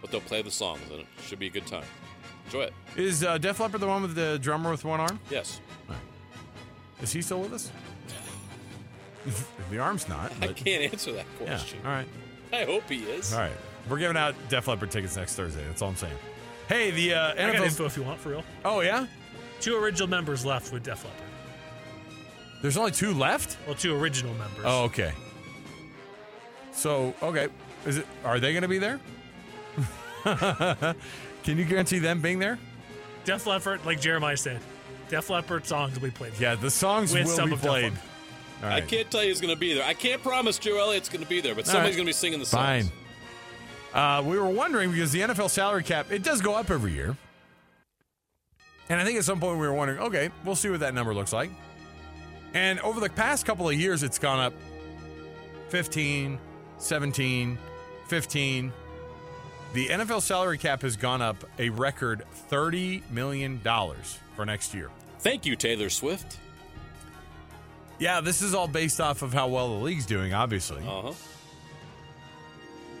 but 0.00 0.10
they'll 0.10 0.20
play 0.20 0.42
the 0.42 0.50
songs, 0.50 0.80
and 0.90 1.00
it 1.00 1.06
should 1.26 1.38
be 1.38 1.46
a 1.46 1.50
good 1.50 1.66
time. 1.66 1.84
Enjoy 2.46 2.62
it. 2.62 2.72
Is 2.96 3.22
uh, 3.22 3.38
Def 3.38 3.60
Leppard 3.60 3.80
the 3.80 3.86
one 3.86 4.02
with 4.02 4.14
the 4.16 4.38
drummer 4.40 4.70
with 4.70 4.84
one 4.84 4.98
arm? 5.00 5.20
Yes, 5.30 5.60
Is 7.00 7.12
he 7.12 7.22
still 7.22 7.40
with 7.40 7.52
us? 7.52 7.70
the 9.70 9.78
arm's 9.78 10.08
not. 10.08 10.32
I 10.42 10.48
can't 10.48 10.92
answer 10.92 11.12
that 11.12 11.26
yeah. 11.40 11.46
question. 11.46 11.78
All 11.84 11.90
right. 11.92 12.08
I 12.52 12.64
hope 12.64 12.88
he 12.88 13.02
is. 13.04 13.32
All 13.32 13.40
right. 13.40 13.52
We're 13.88 13.98
giving 13.98 14.16
out 14.16 14.34
Def 14.48 14.66
Leppard 14.68 14.90
tickets 14.90 15.16
next 15.16 15.34
Thursday. 15.36 15.64
That's 15.66 15.82
all 15.82 15.90
I'm 15.90 15.96
saying. 15.96 16.16
Hey, 16.68 16.90
the 16.90 17.14
uh, 17.14 17.34
NFL. 17.34 17.64
info 17.64 17.84
if 17.86 17.96
you 17.96 18.02
want, 18.02 18.20
for 18.20 18.30
real. 18.30 18.44
Oh 18.64 18.80
yeah. 18.80 19.06
Two 19.60 19.76
original 19.76 20.08
members 20.08 20.44
left 20.44 20.72
with 20.72 20.82
Def 20.82 21.04
Leppard. 21.04 21.29
There's 22.62 22.76
only 22.76 22.90
two 22.92 23.12
left. 23.14 23.56
Well, 23.66 23.74
two 23.74 23.94
original 23.94 24.34
members. 24.34 24.64
Oh, 24.64 24.84
okay. 24.84 25.12
So, 26.72 27.14
okay, 27.22 27.48
is 27.86 27.98
it? 27.98 28.06
Are 28.24 28.38
they 28.38 28.52
going 28.52 28.62
to 28.62 28.68
be 28.68 28.78
there? 28.78 29.00
Can 31.42 31.58
you 31.58 31.64
guarantee 31.64 31.98
them 31.98 32.20
being 32.20 32.38
there? 32.38 32.58
Def 33.24 33.46
Leppard, 33.46 33.84
like 33.84 34.00
Jeremiah 34.00 34.36
said, 34.36 34.60
Def 35.08 35.30
Leppard 35.30 35.66
songs 35.66 35.94
will 35.94 36.06
be 36.06 36.10
played. 36.10 36.32
Yeah, 36.38 36.54
the 36.54 36.70
songs 36.70 37.12
With 37.12 37.24
will 37.24 37.30
some 37.30 37.48
be 37.48 37.54
of 37.54 37.60
played. 37.60 37.92
Leppard. 37.92 38.00
I 38.62 38.80
can't 38.82 39.10
tell 39.10 39.22
you 39.22 39.28
who's 39.30 39.40
going 39.40 39.54
to 39.54 39.58
be 39.58 39.72
there. 39.74 39.84
I 39.86 39.94
can't 39.94 40.22
promise 40.22 40.58
Joe 40.58 40.78
Elliott's 40.78 41.08
going 41.08 41.22
to 41.22 41.28
be 41.28 41.40
there, 41.40 41.54
but 41.54 41.64
All 41.66 41.72
somebody's 41.72 41.94
right. 41.94 41.96
going 41.96 42.06
to 42.06 42.10
be 42.10 42.12
singing 42.12 42.38
the 42.40 42.46
songs. 42.46 42.90
Fine. 43.94 44.18
Uh, 44.18 44.22
we 44.22 44.38
were 44.38 44.48
wondering 44.50 44.90
because 44.92 45.12
the 45.12 45.20
NFL 45.22 45.48
salary 45.50 45.82
cap 45.82 46.12
it 46.12 46.22
does 46.22 46.40
go 46.42 46.54
up 46.54 46.70
every 46.70 46.92
year, 46.92 47.16
and 48.88 49.00
I 49.00 49.04
think 49.04 49.18
at 49.18 49.24
some 49.24 49.40
point 49.40 49.58
we 49.58 49.66
were 49.66 49.72
wondering, 49.74 50.00
okay, 50.00 50.30
we'll 50.44 50.54
see 50.56 50.68
what 50.68 50.80
that 50.80 50.94
number 50.94 51.14
looks 51.14 51.32
like. 51.32 51.50
And 52.54 52.80
over 52.80 53.00
the 53.00 53.10
past 53.10 53.46
couple 53.46 53.68
of 53.68 53.74
years, 53.74 54.02
it's 54.02 54.18
gone 54.18 54.40
up 54.40 54.52
15, 55.68 56.38
17, 56.78 57.58
15. 58.08 58.72
The 59.72 59.86
NFL 59.86 60.22
salary 60.22 60.58
cap 60.58 60.82
has 60.82 60.96
gone 60.96 61.22
up 61.22 61.44
a 61.58 61.68
record 61.70 62.24
$30 62.50 63.08
million 63.10 63.60
for 64.34 64.44
next 64.44 64.74
year. 64.74 64.90
Thank 65.20 65.46
you, 65.46 65.54
Taylor 65.54 65.90
Swift. 65.90 66.38
Yeah, 68.00 68.20
this 68.20 68.42
is 68.42 68.54
all 68.54 68.66
based 68.66 69.00
off 69.00 69.22
of 69.22 69.32
how 69.32 69.48
well 69.48 69.68
the 69.78 69.84
league's 69.84 70.06
doing, 70.06 70.32
obviously. 70.32 70.78
Uh 70.78 71.02
huh. 71.02 71.12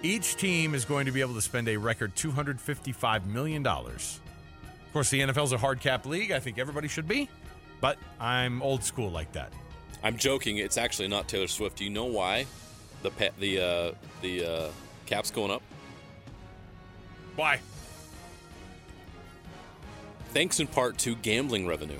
Each 0.02 0.36
team 0.36 0.74
is 0.74 0.84
going 0.84 1.06
to 1.06 1.12
be 1.12 1.20
able 1.20 1.34
to 1.34 1.42
spend 1.42 1.68
a 1.68 1.76
record 1.76 2.14
$255 2.14 3.26
million. 3.26 3.66
Of 3.66 4.20
course, 4.92 5.10
the 5.10 5.20
NFL's 5.20 5.52
a 5.52 5.58
hard 5.58 5.80
cap 5.80 6.06
league. 6.06 6.30
I 6.30 6.38
think 6.38 6.58
everybody 6.58 6.88
should 6.88 7.08
be, 7.08 7.28
but 7.80 7.98
I'm 8.18 8.62
old 8.62 8.84
school 8.84 9.10
like 9.10 9.32
that. 9.32 9.52
I'm 10.02 10.16
joking. 10.16 10.58
It's 10.58 10.78
actually 10.78 11.08
not 11.08 11.28
Taylor 11.28 11.48
Swift. 11.48 11.76
Do 11.76 11.84
you 11.84 11.90
know 11.90 12.06
why 12.06 12.46
the 13.02 13.10
pa- 13.10 13.28
the 13.38 13.60
uh, 13.60 13.92
the 14.22 14.44
uh, 14.44 14.68
cap's 15.06 15.30
going 15.30 15.50
up? 15.50 15.62
Why? 17.36 17.60
Thanks 20.32 20.60
in 20.60 20.66
part 20.66 20.98
to 20.98 21.14
gambling 21.16 21.66
revenue. 21.66 21.98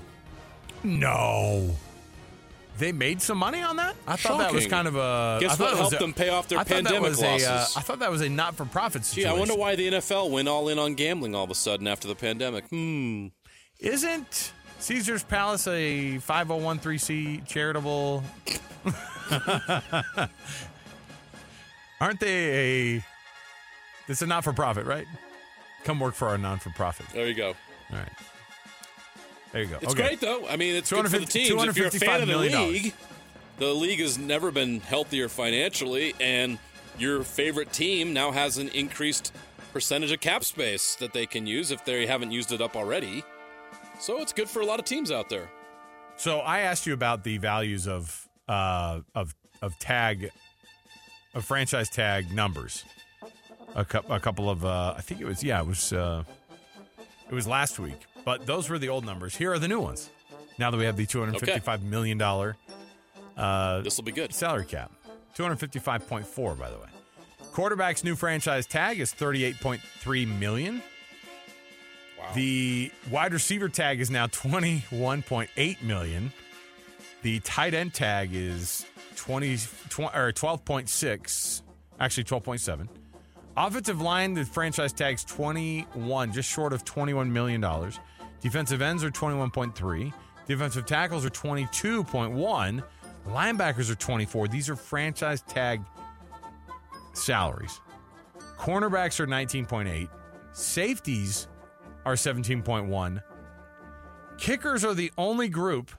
No. 0.85 1.75
They 2.79 2.93
made 2.93 3.21
some 3.21 3.37
money 3.37 3.61
on 3.61 3.77
that? 3.77 3.95
I 4.07 4.17
thought 4.17 4.39
that 4.39 4.53
was 4.55 4.67
kind 4.67 4.89
of 4.89 4.97
a. 4.97 5.39
Guess 5.41 5.53
I 5.53 5.55
thought 5.57 5.73
what 5.73 5.77
helped 5.79 5.97
a- 5.97 5.99
them 5.99 6.15
pay 6.15 6.31
off 6.31 6.49
their 6.49 6.59
I 6.61 6.65
pandemic 6.65 7.03
was 7.03 7.21
a, 7.21 7.27
uh, 7.29 7.33
losses? 7.33 7.77
I 7.77 7.81
thought 7.83 7.99
that 7.99 8.11
was 8.11 8.23
a 8.23 8.29
not 8.31 8.55
for 8.55 8.65
profit 8.65 9.03
Gee, 9.03 9.09
situation. 9.23 9.37
I 9.37 9.39
wonder 9.39 9.55
why 9.55 9.77
the 9.77 9.89
NFL 9.89 10.31
went 10.31 10.49
all 10.49 10.69
in 10.69 10.79
on 10.79 10.95
gambling 10.95 11.35
all 11.35 11.45
of 11.45 11.51
a 11.51 11.55
sudden 11.55 11.87
after 11.87 12.09
the 12.09 12.15
pandemic. 12.15 12.67
Hmm. 12.69 13.27
Isn't 13.81 14.53
Caesar's 14.81 15.23
Palace 15.23 15.67
a 15.67 16.19
5013C 16.19 17.47
charitable? 17.47 18.25
Aren't 22.01 22.21
they 22.21 22.97
a. 22.97 23.05
It's 24.09 24.23
a 24.23 24.27
not 24.27 24.43
for 24.43 24.53
profit, 24.53 24.87
right? 24.87 25.07
Come 25.85 26.01
work 26.01 26.15
for 26.15 26.29
our 26.29 26.39
non 26.39 26.59
for 26.59 26.71
profit. 26.71 27.07
There 27.13 27.27
you 27.27 27.35
go. 27.35 27.49
All 27.49 27.99
right. 27.99 28.09
There 29.53 29.63
you 29.63 29.69
go. 29.69 29.79
It's 29.83 29.93
okay. 29.93 30.03
great 30.03 30.21
though. 30.21 30.47
I 30.49 30.57
mean, 30.57 30.75
it's 30.75 30.91
good 30.91 31.09
for 31.11 31.19
the 31.19 31.27
250 31.27 31.39
teams. 31.39 31.65
If 31.65 31.77
you're 31.77 31.89
a 31.89 31.91
fan 31.91 32.23
of 32.23 32.29
the 32.29 32.35
$255 32.35 32.37
million. 32.37 32.73
league, 32.73 32.95
the 33.59 33.75
league 33.75 34.01
has 34.01 34.19
never 34.19 34.51
been 34.51 34.81
healthier 34.81 35.29
financially, 35.29 36.15
and 36.21 36.59
your 36.99 37.23
favorite 37.23 37.73
team 37.73 38.13
now 38.13 38.31
has 38.31 38.59
an 38.59 38.69
increased 38.69 39.33
percentage 39.73 40.13
of 40.13 40.21
cap 40.21 40.45
space 40.45 40.97
that 40.97 41.13
they 41.13 41.27
can 41.27 41.47
use 41.47 41.71
if 41.71 41.85
they 41.85 42.07
haven't 42.07 42.31
used 42.31 42.53
it 42.53 42.61
up 42.61 42.77
already. 42.77 43.23
So 44.01 44.21
it's 44.21 44.33
good 44.33 44.49
for 44.49 44.61
a 44.61 44.67
lot 44.67 44.79
of 44.81 44.87
teams 44.87 45.11
out 45.13 45.29
there. 45.29 45.51
So 46.17 46.39
I 46.41 46.61
asked 46.61 46.87
you 46.87 46.95
about 46.95 47.23
the 47.23 47.39
values 47.39 47.87
of 47.87 48.29
uh, 48.49 49.01
of 49.15 49.35
of 49.63 49.79
tag 49.79 50.31
of 51.35 51.45
franchise 51.45 51.89
tag 51.91 52.33
numbers. 52.33 52.85
A, 53.77 53.85
cou- 53.85 54.03
a 54.09 54.19
couple 54.19 54.51
of 54.51 54.65
uh, 54.65 54.95
I 54.97 55.01
think 55.03 55.21
it 55.21 55.27
was 55.27 55.45
yeah 55.45 55.61
it 55.61 55.67
was 55.67 55.93
uh, 55.93 56.25
it 57.29 57.35
was 57.35 57.47
last 57.47 57.79
week, 57.79 58.01
but 58.25 58.47
those 58.47 58.69
were 58.69 58.79
the 58.79 58.89
old 58.89 59.05
numbers. 59.05 59.37
Here 59.37 59.53
are 59.53 59.59
the 59.59 59.69
new 59.69 59.81
ones. 59.81 60.11
Now 60.59 60.71
that 60.71 60.77
we 60.77 60.85
have 60.85 60.97
the 60.97 61.07
two 61.07 61.21
hundred 61.21 61.39
fifty-five 61.41 61.83
million 61.83 62.19
dollar 62.19 62.57
uh, 63.37 63.81
This 63.83 63.97
will 63.97 64.05
be 64.05 64.13
good. 64.13 64.35
salary 64.35 64.65
cap, 64.65 64.91
two 65.35 65.43
hundred 65.43 65.57
fifty-five 65.61 66.09
point 66.09 66.27
four 66.27 66.55
by 66.55 66.69
the 66.71 66.77
way. 66.79 66.89
Quarterback's 67.53 68.03
new 68.05 68.17
franchise 68.17 68.67
tag 68.67 68.99
is 68.99 69.13
thirty-eight 69.13 69.61
point 69.61 69.81
three 70.01 70.27
million. 70.27 70.83
The 72.35 72.93
wide 73.11 73.33
receiver 73.33 73.69
tag 73.69 74.01
is 74.01 74.11
now 74.11 74.27
21.8 74.29 75.83
million. 75.83 76.33
The 77.23 77.41
tight 77.41 77.75
end 77.75 77.93
tag 77.93 78.31
is 78.33 78.87
20, 79.17 79.57
tw- 79.57 80.01
or 80.01 80.33
12.6, 80.33 81.63
actually 81.99 82.25
12.7. 82.25 82.89
Offensive 83.57 84.01
line, 84.01 84.35
the 84.35 84.45
franchise 84.45 84.93
tag's 84.93 85.25
21, 85.25 86.33
just 86.33 86.49
short 86.51 86.73
of 86.73 86.85
21 86.85 87.33
million 87.33 87.61
dollars. 87.61 87.99
Defensive 88.41 88.81
ends 88.81 89.05
are 89.05 89.11
21.3. 89.11 90.13
Defensive 90.47 90.87
tackles 90.87 91.27
are 91.27 91.31
22.1. 91.31 92.83
Linebackers 93.29 93.91
are 93.91 93.95
24. 93.97 94.49
These 94.49 94.71
are 94.71 94.77
franchise 94.77 95.43
tag 95.43 95.83
salaries. 97.13 97.81
Cornerbacks 98.59 99.21
are 99.21 99.27
19.8. 99.27 100.09
Safeties 100.53 101.49
are 102.05 102.15
17.1. 102.15 103.23
Kickers 104.39 104.85
are 104.85 104.95
the 104.95 105.13
only 105.19 105.49
group 105.49 105.91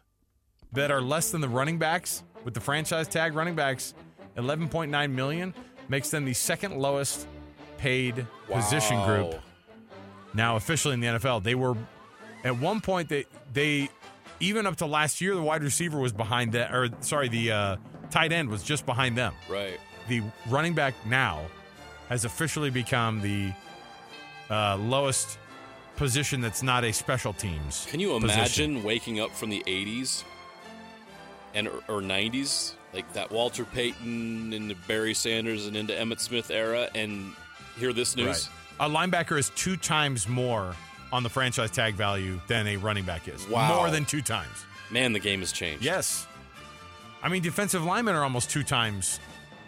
that 0.73 0.91
are 0.91 1.01
less 1.01 1.31
than 1.31 1.41
the 1.41 1.49
running 1.49 1.77
backs 1.77 2.23
with 2.43 2.53
the 2.53 2.59
franchise 2.59 3.07
tag 3.07 3.35
running 3.35 3.55
backs 3.55 3.93
11.9 4.37 5.11
million 5.11 5.53
makes 5.89 6.09
them 6.09 6.25
the 6.25 6.33
second 6.33 6.77
lowest 6.77 7.27
paid 7.77 8.25
position 8.47 9.03
group 9.05 9.35
now 10.33 10.55
officially 10.55 10.93
in 10.93 10.99
the 10.99 11.07
NFL. 11.07 11.43
They 11.43 11.55
were 11.55 11.75
at 12.43 12.57
one 12.57 12.81
point 12.81 13.09
they 13.09 13.25
they 13.53 13.89
even 14.39 14.65
up 14.65 14.77
to 14.77 14.85
last 14.85 15.21
year, 15.21 15.35
the 15.35 15.41
wide 15.41 15.63
receiver 15.63 15.99
was 15.99 16.11
behind 16.11 16.53
that, 16.53 16.73
or 16.73 16.89
sorry, 17.01 17.29
the 17.29 17.51
uh, 17.51 17.75
tight 18.09 18.31
end 18.31 18.49
was 18.49 18.63
just 18.63 18.85
behind 18.85 19.17
them. 19.17 19.33
Right. 19.47 19.79
The 20.07 20.23
running 20.49 20.73
back 20.73 20.95
now 21.05 21.41
has 22.09 22.25
officially 22.25 22.71
become 22.71 23.21
the 23.21 23.53
uh, 24.49 24.77
lowest 24.77 25.37
position 26.01 26.41
that's 26.41 26.63
not 26.63 26.83
a 26.83 26.91
special 26.91 27.31
teams. 27.31 27.85
Can 27.91 27.99
you 27.99 28.19
position. 28.19 28.39
imagine 28.71 28.83
waking 28.83 29.19
up 29.19 29.29
from 29.29 29.51
the 29.51 29.63
80s 29.67 30.23
and 31.53 31.67
or 31.67 32.01
90s, 32.01 32.73
like 32.91 33.13
that 33.13 33.31
Walter 33.31 33.65
Payton 33.65 34.51
and 34.51 34.75
Barry 34.87 35.13
Sanders 35.13 35.67
and 35.67 35.77
into 35.77 35.93
Emmitt 35.93 36.19
Smith 36.19 36.49
era, 36.49 36.89
and 36.95 37.33
hear 37.77 37.93
this 37.93 38.15
news? 38.15 38.49
Right. 38.79 38.87
A 38.87 38.89
linebacker 38.89 39.37
is 39.37 39.51
two 39.51 39.77
times 39.77 40.27
more 40.27 40.75
on 41.13 41.21
the 41.21 41.29
franchise 41.29 41.69
tag 41.69 41.93
value 41.93 42.41
than 42.47 42.65
a 42.65 42.77
running 42.77 43.05
back 43.05 43.27
is. 43.27 43.47
Wow. 43.47 43.75
More 43.75 43.91
than 43.91 44.03
two 44.03 44.23
times. 44.23 44.65
Man, 44.89 45.13
the 45.13 45.19
game 45.19 45.41
has 45.41 45.51
changed. 45.51 45.85
Yes. 45.85 46.25
I 47.21 47.29
mean, 47.29 47.43
defensive 47.43 47.83
linemen 47.83 48.15
are 48.15 48.23
almost 48.23 48.49
two 48.49 48.63
times 48.63 49.19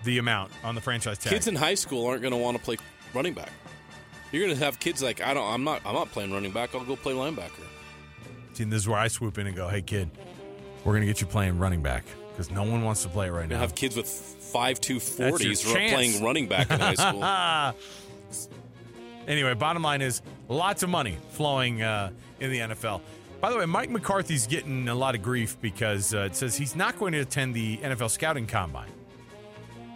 the 0.03 0.17
amount 0.17 0.51
on 0.63 0.73
the 0.73 0.81
franchise 0.81 1.19
tag. 1.19 1.31
Kids 1.31 1.47
in 1.47 1.53
high 1.53 1.75
school 1.75 2.07
aren't 2.07 2.23
going 2.23 2.33
to 2.33 2.37
want 2.37 2.57
to 2.57 2.63
play 2.63 2.77
running 3.13 3.35
back. 3.35 3.51
You're 4.33 4.45
going 4.45 4.57
to 4.57 4.65
have 4.65 4.79
kids 4.79 5.01
like 5.01 5.21
I 5.21 5.33
don't. 5.33 5.47
I'm 5.47 5.63
not. 5.63 5.81
I'm 5.85 5.93
not 5.93 6.11
playing 6.11 6.33
running 6.33 6.51
back. 6.51 6.73
I'll 6.73 6.83
go 6.83 6.95
play 6.95 7.13
linebacker. 7.13 7.63
See, 8.53 8.63
this 8.63 8.81
is 8.81 8.87
where 8.87 8.97
I 8.97 9.07
swoop 9.07 9.37
in 9.37 9.45
and 9.45 9.55
go, 9.55 9.67
"Hey, 9.69 9.83
kid, 9.83 10.09
we're 10.83 10.93
going 10.93 11.01
to 11.01 11.07
get 11.07 11.21
you 11.21 11.27
playing 11.27 11.59
running 11.59 11.83
back 11.83 12.03
because 12.31 12.49
no 12.49 12.63
one 12.63 12.83
wants 12.83 13.03
to 13.03 13.09
play 13.09 13.27
it 13.27 13.31
right 13.31 13.43
now." 13.43 13.49
going 13.49 13.61
to 13.61 13.67
have 13.67 13.75
kids 13.75 13.95
with 13.95 14.07
5-2-40s 14.07 15.71
playing 15.71 16.23
running 16.23 16.47
back 16.47 16.69
in 16.71 16.79
high 16.79 16.95
school. 16.95 17.23
Anyway, 19.25 19.53
bottom 19.53 19.81
line 19.81 20.01
is 20.01 20.21
lots 20.49 20.83
of 20.83 20.89
money 20.89 21.17
flowing 21.29 21.81
uh, 21.81 22.11
in 22.41 22.51
the 22.51 22.59
NFL. 22.59 22.99
By 23.39 23.51
the 23.51 23.57
way, 23.57 23.65
Mike 23.65 23.89
McCarthy's 23.89 24.47
getting 24.47 24.89
a 24.89 24.95
lot 24.95 25.15
of 25.15 25.21
grief 25.21 25.57
because 25.61 26.13
uh, 26.13 26.27
it 26.29 26.35
says 26.35 26.57
he's 26.57 26.75
not 26.75 26.99
going 26.99 27.13
to 27.13 27.19
attend 27.19 27.53
the 27.53 27.77
NFL 27.77 28.09
scouting 28.09 28.47
combine. 28.47 28.89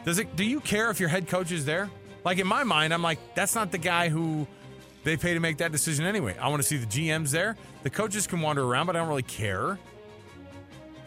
Does 0.06 0.20
it? 0.20 0.34
Do 0.38 0.46
you 0.46 0.62
care 0.62 0.90
if 0.90 1.00
your 1.00 1.10
head 1.10 1.28
coach 1.28 1.52
is 1.52 1.66
there? 1.66 1.90
Like 2.24 2.40
in 2.40 2.48
my 2.48 2.64
mind, 2.64 2.94
I'm 2.94 3.02
like, 3.04 3.20
that's 3.36 3.56
not 3.56 3.72
the 3.72 3.78
guy 3.78 4.10
who 4.10 4.48
they 5.04 5.16
pay 5.18 5.34
to 5.34 5.40
make 5.40 5.58
that 5.58 5.72
decision 5.72 6.06
anyway. 6.06 6.36
I 6.38 6.50
want 6.50 6.62
to 6.62 6.68
see 6.68 6.78
the 6.78 6.86
GMs 6.86 7.32
there. 7.32 7.56
The 7.84 7.90
coaches 7.90 8.28
can 8.28 8.42
wander 8.42 8.64
around, 8.64 8.88
but 8.88 8.96
I 8.96 9.00
don't 9.00 9.08
really 9.08 9.24
care. 9.24 9.78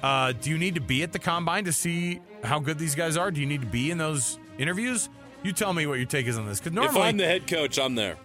Uh, 0.03 0.33
do 0.33 0.49
you 0.51 0.57
need 0.59 0.75
to 0.77 0.81
be 0.81 1.03
at 1.03 1.13
the 1.13 1.19
combine 1.19 1.65
to 1.65 1.73
see 1.73 2.21
how 2.43 2.59
good 2.59 2.79
these 2.79 2.95
guys 2.95 3.17
are? 3.19 3.31
Do 3.31 3.41
you 3.41 3.47
need 3.47 3.61
to 3.61 3.67
be 3.67 3.91
in 3.91 3.99
those 3.99 4.39
interviews? 4.59 5.11
You 5.43 5.53
tell 5.53 5.73
me 5.75 5.87
what 5.87 5.95
your 5.99 6.07
take 6.07 6.27
is 6.27 6.39
on 6.39 6.47
this. 6.47 6.59
Because 6.59 6.73
normally, 6.73 7.01
if 7.01 7.05
I'm 7.07 7.17
the 7.19 7.27
head 7.27 7.47
coach, 7.47 7.79
I'm 7.79 7.95
there. 7.95 8.17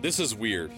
This 0.00 0.20
is 0.20 0.34
weird. 0.34 0.70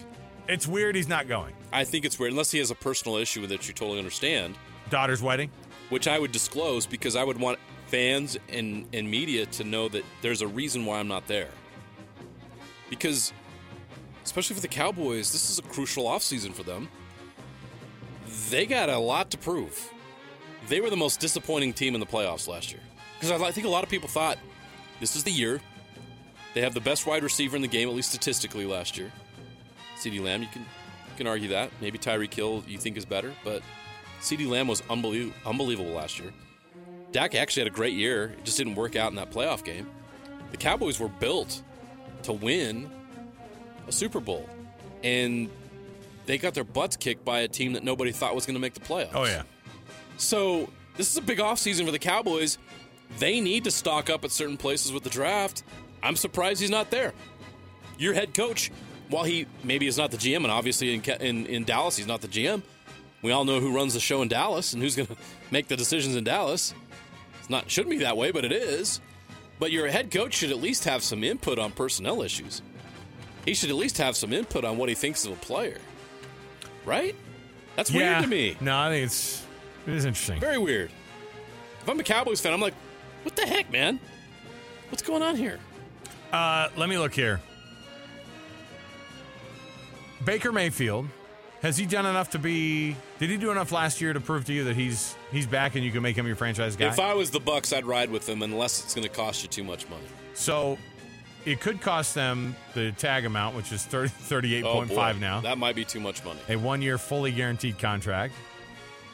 it's 0.47 0.65
weird 0.67 0.95
he's 0.95 1.07
not 1.07 1.27
going. 1.27 1.53
I 1.71 1.83
think 1.83 2.05
it's 2.05 2.17
weird 2.17 2.31
unless 2.31 2.49
he 2.49 2.57
has 2.59 2.71
a 2.71 2.75
personal 2.75 3.17
issue 3.17 3.41
with 3.41 3.51
it. 3.51 3.67
You 3.67 3.73
totally 3.73 3.99
understand, 3.99 4.55
Daughter's 4.89 5.21
wedding. 5.21 5.51
which 5.89 6.07
I 6.07 6.17
would 6.17 6.31
disclose 6.31 6.87
because 6.87 7.15
I 7.15 7.23
would 7.23 7.39
want 7.39 7.59
fans 7.89 8.37
and 8.49 8.85
and 8.93 9.09
media 9.09 9.45
to 9.45 9.63
know 9.63 9.89
that 9.89 10.03
there's 10.21 10.41
a 10.41 10.47
reason 10.47 10.85
why 10.85 10.99
I'm 10.99 11.07
not 11.07 11.27
there. 11.27 11.49
Because, 12.89 13.33
especially 14.23 14.55
for 14.55 14.61
the 14.61 14.67
Cowboys, 14.67 15.31
this 15.31 15.49
is 15.49 15.59
a 15.59 15.63
crucial 15.63 16.05
offseason 16.05 16.53
for 16.53 16.63
them. 16.63 16.89
They 18.49 18.65
got 18.65 18.89
a 18.89 18.97
lot 18.97 19.31
to 19.31 19.37
prove. 19.37 19.91
They 20.67 20.81
were 20.81 20.89
the 20.89 20.97
most 20.97 21.19
disappointing 21.19 21.73
team 21.73 21.93
in 21.93 21.99
the 21.99 22.05
playoffs 22.05 22.47
last 22.47 22.71
year. 22.71 22.81
Because 23.19 23.41
I 23.41 23.51
think 23.51 23.65
a 23.65 23.69
lot 23.69 23.83
of 23.83 23.89
people 23.89 24.07
thought 24.07 24.37
this 24.99 25.15
is 25.15 25.23
the 25.23 25.31
year. 25.31 25.61
They 26.53 26.61
have 26.61 26.73
the 26.73 26.81
best 26.81 27.05
wide 27.05 27.23
receiver 27.23 27.55
in 27.55 27.61
the 27.61 27.67
game, 27.67 27.89
at 27.89 27.95
least 27.95 28.09
statistically, 28.09 28.65
last 28.65 28.97
year. 28.97 29.11
CeeDee 29.97 30.21
Lamb, 30.23 30.41
you 30.41 30.47
can 30.51 30.61
you 30.61 31.17
can 31.17 31.27
argue 31.27 31.49
that. 31.49 31.71
Maybe 31.81 31.97
Tyreek 31.97 32.33
Hill 32.33 32.63
you 32.67 32.77
think 32.77 32.97
is 32.97 33.05
better, 33.05 33.33
but 33.43 33.61
CeeDee 34.21 34.49
Lamb 34.49 34.67
was 34.67 34.81
unbelievable, 34.89 35.35
unbelievable 35.45 35.91
last 35.91 36.19
year. 36.19 36.31
Dak 37.11 37.35
actually 37.35 37.61
had 37.61 37.71
a 37.71 37.75
great 37.75 37.93
year. 37.93 38.35
It 38.37 38.45
just 38.45 38.57
didn't 38.57 38.75
work 38.75 38.95
out 38.95 39.11
in 39.11 39.15
that 39.15 39.31
playoff 39.31 39.63
game. 39.63 39.87
The 40.51 40.57
Cowboys 40.57 40.99
were 40.99 41.07
built 41.07 41.61
to 42.23 42.33
win 42.33 42.89
a 43.87 43.91
Super 43.91 44.19
Bowl, 44.19 44.47
and 45.03 45.49
they 46.25 46.37
got 46.37 46.53
their 46.53 46.63
butts 46.63 46.95
kicked 46.95 47.25
by 47.25 47.39
a 47.39 47.47
team 47.47 47.73
that 47.73 47.83
nobody 47.83 48.11
thought 48.11 48.35
was 48.35 48.45
going 48.45 48.55
to 48.55 48.59
make 48.59 48.73
the 48.73 48.79
playoffs. 48.79 49.11
Oh 49.13 49.25
yeah. 49.25 49.43
So 50.17 50.69
this 50.97 51.09
is 51.11 51.17
a 51.17 51.21
big 51.21 51.39
offseason 51.39 51.85
for 51.85 51.91
the 51.91 51.99
Cowboys. 51.99 52.57
They 53.17 53.41
need 53.41 53.63
to 53.63 53.71
stock 53.71 54.09
up 54.09 54.23
at 54.23 54.31
certain 54.31 54.57
places 54.57 54.91
with 54.91 55.03
the 55.03 55.09
draft. 55.09 55.63
I'm 56.03 56.15
surprised 56.15 56.61
he's 56.61 56.69
not 56.69 56.91
there. 56.91 57.13
Your 57.97 58.13
head 58.13 58.33
coach, 58.33 58.71
while 59.09 59.23
he 59.23 59.47
maybe 59.63 59.87
is 59.87 59.97
not 59.97 60.11
the 60.11 60.17
GM, 60.17 60.37
and 60.37 60.51
obviously 60.51 60.93
in, 60.93 61.01
in, 61.19 61.45
in 61.47 61.63
Dallas 61.63 61.97
he's 61.97 62.07
not 62.07 62.21
the 62.21 62.27
GM, 62.27 62.61
we 63.21 63.31
all 63.31 63.43
know 63.43 63.59
who 63.59 63.75
runs 63.75 63.93
the 63.93 63.99
show 63.99 64.21
in 64.21 64.27
Dallas 64.27 64.73
and 64.73 64.81
who's 64.81 64.95
going 64.95 65.07
to 65.07 65.17
make 65.51 65.67
the 65.67 65.75
decisions 65.75 66.15
in 66.15 66.23
Dallas. 66.23 66.73
Not 67.49 67.69
shouldn't 67.69 67.89
be 67.91 67.97
that 67.97 68.15
way, 68.15 68.31
but 68.31 68.45
it 68.45 68.51
is. 68.51 69.01
But 69.59 69.71
your 69.71 69.87
head 69.87 70.11
coach 70.11 70.35
should 70.35 70.51
at 70.51 70.61
least 70.61 70.85
have 70.85 71.03
some 71.03 71.23
input 71.23 71.59
on 71.59 71.71
personnel 71.71 72.21
issues. 72.21 72.61
He 73.43 73.53
should 73.53 73.69
at 73.69 73.75
least 73.75 73.97
have 73.97 74.15
some 74.15 74.31
input 74.31 74.63
on 74.63 74.77
what 74.77 74.87
he 74.87 74.95
thinks 74.95 75.25
of 75.25 75.33
a 75.33 75.35
player. 75.35 75.79
Right? 76.85 77.15
That's 77.75 77.91
yeah. 77.91 78.19
weird 78.19 78.23
to 78.23 78.29
me. 78.29 78.57
No, 78.61 78.77
I 78.77 78.89
think 78.89 79.05
it's 79.07 79.45
it 79.87 79.93
is 79.93 80.05
interesting. 80.05 80.39
Very 80.39 80.57
weird. 80.57 80.91
If 81.81 81.89
I'm 81.89 81.99
a 81.99 82.03
Cowboys 82.03 82.39
fan, 82.39 82.53
I'm 82.53 82.61
like, 82.61 82.75
what 83.23 83.35
the 83.35 83.45
heck, 83.45 83.71
man? 83.71 83.99
What's 84.89 85.01
going 85.03 85.21
on 85.21 85.35
here? 85.35 85.59
Uh, 86.31 86.69
let 86.77 86.89
me 86.89 86.97
look 86.97 87.13
here. 87.13 87.41
Baker 90.23 90.51
Mayfield 90.51 91.07
has 91.61 91.77
he 91.77 91.85
done 91.85 92.05
enough 92.05 92.31
to 92.31 92.39
be? 92.39 92.95
Did 93.19 93.29
he 93.29 93.37
do 93.37 93.51
enough 93.51 93.71
last 93.71 94.01
year 94.01 94.13
to 94.13 94.19
prove 94.19 94.45
to 94.45 94.53
you 94.53 94.65
that 94.65 94.75
he's 94.75 95.15
he's 95.31 95.47
back 95.47 95.75
and 95.75 95.83
you 95.83 95.91
can 95.91 96.01
make 96.01 96.15
him 96.15 96.25
your 96.27 96.35
franchise 96.35 96.75
guy? 96.75 96.87
If 96.87 96.99
I 96.99 97.13
was 97.13 97.31
the 97.31 97.39
Bucks, 97.39 97.71
I'd 97.73 97.85
ride 97.85 98.09
with 98.09 98.27
him 98.27 98.41
unless 98.41 98.83
it's 98.83 98.93
going 98.93 99.07
to 99.07 99.13
cost 99.13 99.43
you 99.43 99.49
too 99.49 99.63
much 99.63 99.87
money. 99.89 100.03
so 100.33 100.77
it 101.45 101.61
could 101.61 101.79
cost 101.81 102.13
them 102.15 102.53
the 102.73 102.91
tag 102.93 103.23
amount, 103.25 103.55
which 103.55 103.71
is 103.71 103.85
30, 103.85 104.09
38.5 104.09 105.15
Oh, 105.15 105.17
now. 105.19 105.39
That 105.39 105.57
might 105.57 105.75
be 105.75 105.85
too 105.85 105.99
much 106.01 106.23
money. 106.25 106.39
a 106.49 106.55
one 106.57 106.81
year 106.81 106.97
fully 106.97 107.31
guaranteed 107.31 107.79
contract, 107.79 108.33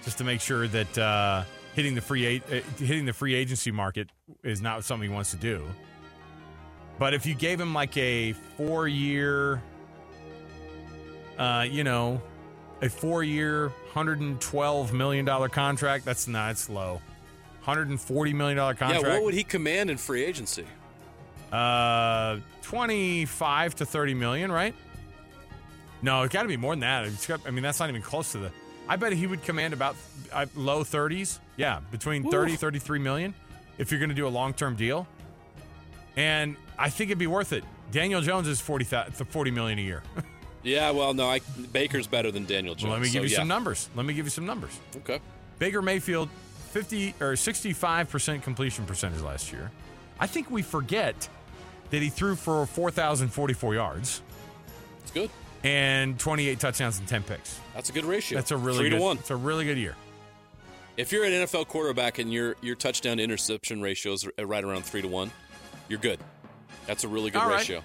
just 0.03 0.17
to 0.17 0.23
make 0.23 0.41
sure 0.41 0.67
that 0.67 0.97
uh, 0.97 1.43
hitting 1.75 1.93
the 1.93 2.01
free 2.01 2.25
a- 2.49 2.57
uh, 2.57 2.61
hitting 2.79 3.05
the 3.05 3.13
free 3.13 3.35
agency 3.35 3.69
market 3.71 4.09
is 4.43 4.59
not 4.61 4.83
something 4.83 5.07
he 5.07 5.13
wants 5.13 5.31
to 5.31 5.37
do. 5.37 5.63
But 6.97 7.13
if 7.13 7.25
you 7.27 7.35
gave 7.35 7.59
him 7.61 7.73
like 7.75 7.95
a 7.95 8.33
four 8.57 8.87
year, 8.87 9.61
uh, 11.37 11.65
you 11.69 11.83
know, 11.83 12.21
a 12.81 12.89
four 12.89 13.23
year, 13.23 13.71
hundred 13.93 14.19
and 14.19 14.39
twelve 14.39 14.93
million 14.93 15.25
dollar 15.25 15.49
contract, 15.49 16.05
that's 16.05 16.27
not 16.27 16.51
it's 16.51 16.69
low. 16.69 17.01
Hundred 17.61 17.89
and 17.89 17.99
forty 17.99 18.33
million 18.33 18.57
dollar 18.57 18.73
contract. 18.73 19.05
Yeah, 19.05 19.13
what 19.13 19.23
would 19.23 19.33
he 19.33 19.43
command 19.43 19.89
in 19.89 19.97
free 19.97 20.23
agency? 20.23 20.65
Uh, 21.51 22.37
twenty-five 22.61 23.75
to 23.75 23.85
thirty 23.85 24.13
million, 24.13 24.51
right? 24.51 24.75
No, 26.01 26.23
it's 26.23 26.33
got 26.33 26.43
to 26.43 26.47
be 26.47 26.57
more 26.57 26.73
than 26.73 26.81
that. 26.81 27.27
Got, 27.27 27.41
I 27.47 27.51
mean, 27.51 27.63
that's 27.63 27.79
not 27.79 27.89
even 27.89 28.01
close 28.01 28.33
to 28.33 28.37
the. 28.37 28.51
I 28.87 28.97
bet 28.97 29.13
he 29.13 29.25
would 29.25 29.41
command 29.41 29.73
about 29.73 29.95
uh, 30.31 30.45
low 30.55 30.83
thirties. 30.83 31.39
Yeah, 31.57 31.79
between 31.89 32.29
30, 32.29 32.53
Oof. 32.53 32.59
33 32.59 32.99
million 32.99 33.33
if 33.77 33.89
you're 33.91 33.99
going 33.99 34.09
to 34.09 34.15
do 34.15 34.27
a 34.27 34.29
long-term 34.29 34.75
deal. 34.75 35.07
And 36.17 36.57
I 36.77 36.89
think 36.89 37.09
it'd 37.09 37.17
be 37.17 37.27
worth 37.27 37.53
it. 37.53 37.63
Daniel 37.91 38.21
Jones 38.21 38.47
is 38.47 38.59
40, 38.61 38.85
thou- 38.85 39.03
40 39.05 39.51
million 39.51 39.79
a 39.79 39.81
year. 39.81 40.03
Yeah, 40.65 40.91
well, 40.91 41.13
no, 41.13 41.29
I, 41.29 41.41
Baker's 41.71 42.07
better 42.07 42.31
than 42.31 42.45
Daniel 42.45 42.73
Jones. 42.73 42.85
well, 42.85 42.93
let 42.93 43.01
me 43.01 43.07
give 43.07 43.21
so 43.21 43.23
you 43.23 43.29
yeah. 43.29 43.37
some 43.37 43.47
numbers. 43.47 43.87
Let 43.95 44.05
me 44.05 44.13
give 44.15 44.25
you 44.25 44.31
some 44.31 44.47
numbers. 44.47 44.77
Okay. 44.97 45.19
Baker 45.59 45.81
Mayfield, 45.81 46.27
50 46.71 47.13
or 47.21 47.33
65% 47.33 48.41
completion 48.41 48.85
percentage 48.85 49.21
last 49.21 49.51
year. 49.53 49.71
I 50.19 50.25
think 50.27 50.49
we 50.49 50.63
forget 50.63 51.29
that 51.91 52.01
he 52.01 52.09
threw 52.09 52.35
for 52.35 52.65
4,044 52.65 53.75
yards. 53.75 54.21
It's 55.03 55.11
good. 55.11 55.29
and 55.63 56.19
28 56.19 56.59
touchdowns 56.59 56.97
and 56.97 57.07
10 57.07 57.23
picks. 57.23 57.59
That's 57.75 57.89
a 57.89 57.93
good 57.93 58.05
ratio. 58.05 58.37
That's 58.37 58.51
a 58.51 58.57
really 58.57 58.79
Three 58.79 58.89
good, 58.89 58.97
to 58.97 59.03
one. 59.03 59.17
It's 59.19 59.29
a 59.29 59.35
really 59.35 59.65
good 59.65 59.77
year. 59.77 59.95
If 60.97 61.11
you're 61.11 61.25
an 61.25 61.31
NFL 61.31 61.67
quarterback 61.67 62.19
and 62.19 62.31
your 62.31 62.55
your 62.61 62.75
touchdown 62.75 63.17
to 63.17 63.23
interception 63.23 63.81
ratio 63.81 64.13
is 64.13 64.27
right 64.39 64.63
around 64.63 64.85
three 64.85 65.01
to 65.01 65.07
one, 65.09 65.29
you're 65.89 65.99
good. 65.99 66.19
That's 66.87 67.03
a 67.03 67.07
really 67.07 67.31
good 67.31 67.39
right. 67.39 67.57
ratio. 67.57 67.83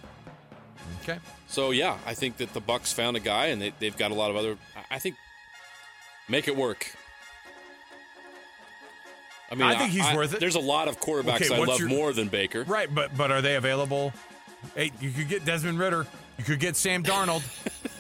Okay. 1.03 1.19
So 1.49 1.71
yeah, 1.71 1.99
I 2.07 2.15
think 2.15 2.37
that 2.39 2.53
the 2.53 2.61
Bucks 2.61 2.93
found 2.93 3.17
a 3.17 3.21
guy, 3.21 3.47
and 3.47 3.61
they, 3.61 3.73
they've 3.79 3.97
got 3.97 4.11
a 4.11 4.15
lot 4.15 4.31
of 4.31 4.37
other. 4.37 4.57
I- 4.77 4.97
I 4.97 4.99
think 4.99 5.17
make 6.29 6.49
it 6.49 6.57
work. 6.57 6.93
I 9.51 9.57
mean, 9.57 9.63
I 9.67 9.77
think 9.77 9.91
he's 9.91 10.15
worth 10.15 10.33
it. 10.35 10.41
There's 10.41 10.55
a 10.55 10.61
lot 10.61 10.87
of 10.87 11.01
quarterbacks 11.01 11.43
Okay, 11.51 11.55
I 11.55 11.59
love 11.59 11.81
your- 11.81 11.89
more 11.89 12.13
than 12.13 12.29
Baker. 12.29 12.63
Right, 12.65 12.93
but 12.95 13.17
but 13.17 13.31
are 13.33 13.43
they 13.43 13.57
available? 13.57 14.13
Hey, 14.77 14.93
you 15.01 15.11
could 15.11 15.29
get 15.29 15.45
Desmond 15.45 15.79
Ridder. 15.79 16.07
You 16.39 16.45
could 16.45 16.61
get 16.61 16.77
Sam 16.77 17.03
Darnold. 17.03 17.43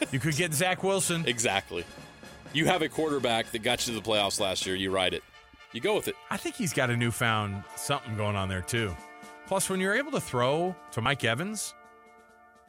you 0.13 0.21
could 0.21 0.37
get 0.37 0.53
Zach 0.55 0.83
Wilson. 0.83 1.25
Exactly. 1.27 1.85
You 2.53 2.67
have 2.67 2.83
a 2.83 2.89
quarterback 2.89 3.51
that 3.53 3.61
got 3.63 3.87
you 3.87 3.95
to 3.95 4.01
the 4.01 4.09
playoffs 4.09 4.39
last 4.41 4.67
year. 4.67 4.77
You 4.77 4.91
ride 4.91 5.15
it. 5.15 5.23
You 5.73 5.81
go 5.81 5.95
with 5.95 6.09
it. 6.09 6.15
I 6.31 6.37
think 6.37 6.55
he's 6.57 6.73
got 6.73 6.91
a 6.91 6.97
newfound 6.97 7.63
something 7.77 8.17
going 8.17 8.37
on 8.37 8.49
there 8.49 8.61
too. 8.63 8.95
Plus, 9.47 9.69
when 9.69 9.81
you're 9.81 9.95
able 9.95 10.13
to 10.13 10.21
throw 10.21 10.75
to 10.93 11.01
Mike 11.01 11.25
Evans, 11.25 11.75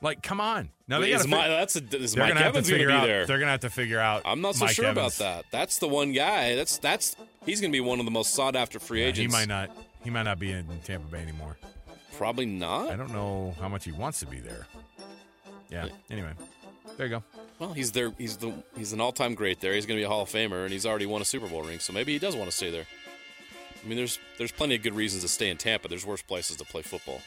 Like, 0.01 0.23
come 0.23 0.41
on. 0.41 0.69
Now 0.87 0.99
they 0.99 1.11
is 1.11 1.17
gotta 1.19 1.29
my, 1.29 1.37
fi- 1.43 1.47
that's 1.49 1.75
a, 1.75 1.83
is 1.97 2.13
they're 2.13 2.23
Mike 2.23 2.33
gonna 2.33 2.43
have 2.43 2.53
to 2.53 2.57
Evans 2.57 2.69
going 2.69 2.79
to 2.79 2.85
figure 2.85 2.87
be 2.87 2.93
out. 2.93 3.05
there? 3.05 3.25
They're 3.27 3.39
gonna 3.39 3.51
have 3.51 3.59
to 3.61 3.69
figure 3.69 3.99
out. 3.99 4.23
I'm 4.25 4.41
not 4.41 4.55
so 4.55 4.65
Mike 4.65 4.73
sure 4.75 4.85
Evans. 4.85 5.19
about 5.19 5.35
that. 5.43 5.45
That's 5.51 5.77
the 5.77 5.87
one 5.87 6.11
guy. 6.11 6.55
That's 6.55 6.77
that's 6.79 7.15
he's 7.45 7.61
going 7.61 7.71
to 7.71 7.75
be 7.75 7.81
one 7.81 7.99
of 7.99 8.05
the 8.05 8.11
most 8.11 8.33
sought 8.33 8.55
after 8.55 8.79
free 8.79 9.01
Yeah, 9.01 9.07
agents. 9.09 9.33
he 9.33 9.39
might 9.39 9.47
not. 9.47 9.69
He 10.03 10.09
might 10.09 10.23
not 10.23 10.39
be 10.39 10.51
in 10.51 10.65
Tampa 10.83 11.07
Bay 11.07 11.19
anymore. 11.21 11.55
Probably 12.17 12.45
not. 12.47 12.87
I 12.87 12.95
not. 12.95 12.97
don't 12.97 13.13
know 13.13 13.55
how 13.61 13.69
much 13.69 13.85
he 13.85 13.91
wants 13.91 14.19
to 14.21 14.25
be 14.25 14.39
there. 14.39 14.65
Yeah. 15.69 15.87
Anyway, 16.09 16.31
there 16.97 17.05
you 17.07 17.11
go. 17.11 17.23
Well, 17.59 17.73
he's 17.73 17.91
there. 17.91 18.11
He's 18.17 18.37
the 18.37 18.51
he's 18.75 18.91
an 18.93 18.99
all 19.01 19.11
time 19.11 19.35
great 19.35 19.61
there. 19.61 19.73
He's 19.73 19.85
going 19.85 19.97
to 19.97 20.01
be 20.01 20.05
a 20.05 20.09
Hall 20.09 20.23
of 20.23 20.29
Famer, 20.29 20.63
and 20.63 20.73
he's 20.73 20.85
already 20.85 21.05
won 21.05 21.21
a 21.21 21.25
Super 21.25 21.47
Bowl 21.47 21.61
ring. 21.61 21.77
So 21.79 21.93
maybe 21.93 22.11
he 22.11 22.19
does 22.19 22.35
want 22.35 22.49
to 22.49 22.55
stay 22.55 22.71
there. 22.71 22.85
I 23.83 23.87
mean, 23.87 23.97
there's 23.97 24.19
there's 24.39 24.51
plenty 24.51 24.75
of 24.75 24.81
good 24.83 24.95
reasons 24.95 25.21
to 25.23 25.29
stay 25.29 25.49
in 25.49 25.57
Tampa. 25.57 25.87
There's 25.87 26.05
worse 26.05 26.21
places 26.23 26.57
to 26.57 26.65
play 26.65 26.81
football 26.81 27.21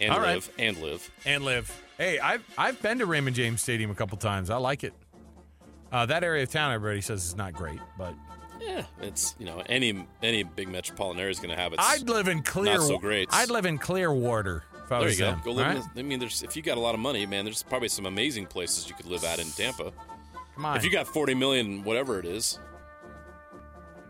and 0.00 0.12
All 0.12 0.20
right. 0.20 0.34
live 0.34 0.50
and 0.58 0.76
live. 0.78 1.10
and 1.24 1.44
live. 1.44 1.82
Hey, 1.98 2.18
I've 2.18 2.42
I've 2.58 2.80
been 2.82 2.98
to 2.98 3.06
Raymond 3.06 3.36
James 3.36 3.62
Stadium 3.62 3.90
a 3.90 3.94
couple 3.94 4.16
times. 4.18 4.50
I 4.50 4.56
like 4.56 4.84
it. 4.84 4.92
Uh, 5.92 6.06
that 6.06 6.24
area 6.24 6.42
of 6.42 6.50
town, 6.50 6.72
everybody 6.72 7.00
says 7.00 7.24
is 7.24 7.36
not 7.36 7.52
great, 7.52 7.78
but 7.96 8.14
Yeah, 8.60 8.84
it's 9.00 9.36
you 9.38 9.46
know 9.46 9.62
any 9.66 10.04
any 10.22 10.42
big 10.42 10.68
metropolitan 10.68 11.20
area 11.20 11.30
is 11.30 11.38
going 11.38 11.54
to 11.54 11.56
have 11.60 11.72
its. 11.72 11.82
I'd 11.84 12.08
live 12.08 12.26
in 12.28 12.42
Clear. 12.42 12.74
Not 12.78 12.82
so 12.88 12.98
great. 12.98 13.28
I'd 13.32 13.50
live 13.50 13.64
in 13.66 13.78
Clearwater 13.78 14.64
if 14.84 14.90
I 14.90 14.98
there 14.98 15.06
was 15.06 15.18
you 15.18 15.24
go. 15.26 15.30
them. 15.30 15.40
Go 15.44 15.52
live. 15.52 15.76
all 15.76 15.82
in 15.82 15.98
I 15.98 16.02
mean, 16.02 16.18
there's 16.18 16.42
if 16.42 16.56
you 16.56 16.62
got 16.62 16.76
a 16.76 16.80
lot 16.80 16.94
of 16.94 17.00
money, 17.00 17.24
man. 17.26 17.44
There's 17.44 17.62
probably 17.62 17.88
some 17.88 18.06
amazing 18.06 18.46
places 18.46 18.88
you 18.88 18.94
could 18.96 19.06
live 19.06 19.22
at 19.24 19.38
in 19.38 19.46
Tampa. 19.52 19.92
Come 20.56 20.64
on. 20.66 20.76
If 20.76 20.84
you 20.84 20.90
got 20.90 21.06
40 21.08 21.34
million, 21.34 21.82
whatever 21.84 22.18
it 22.18 22.24
is. 22.24 22.58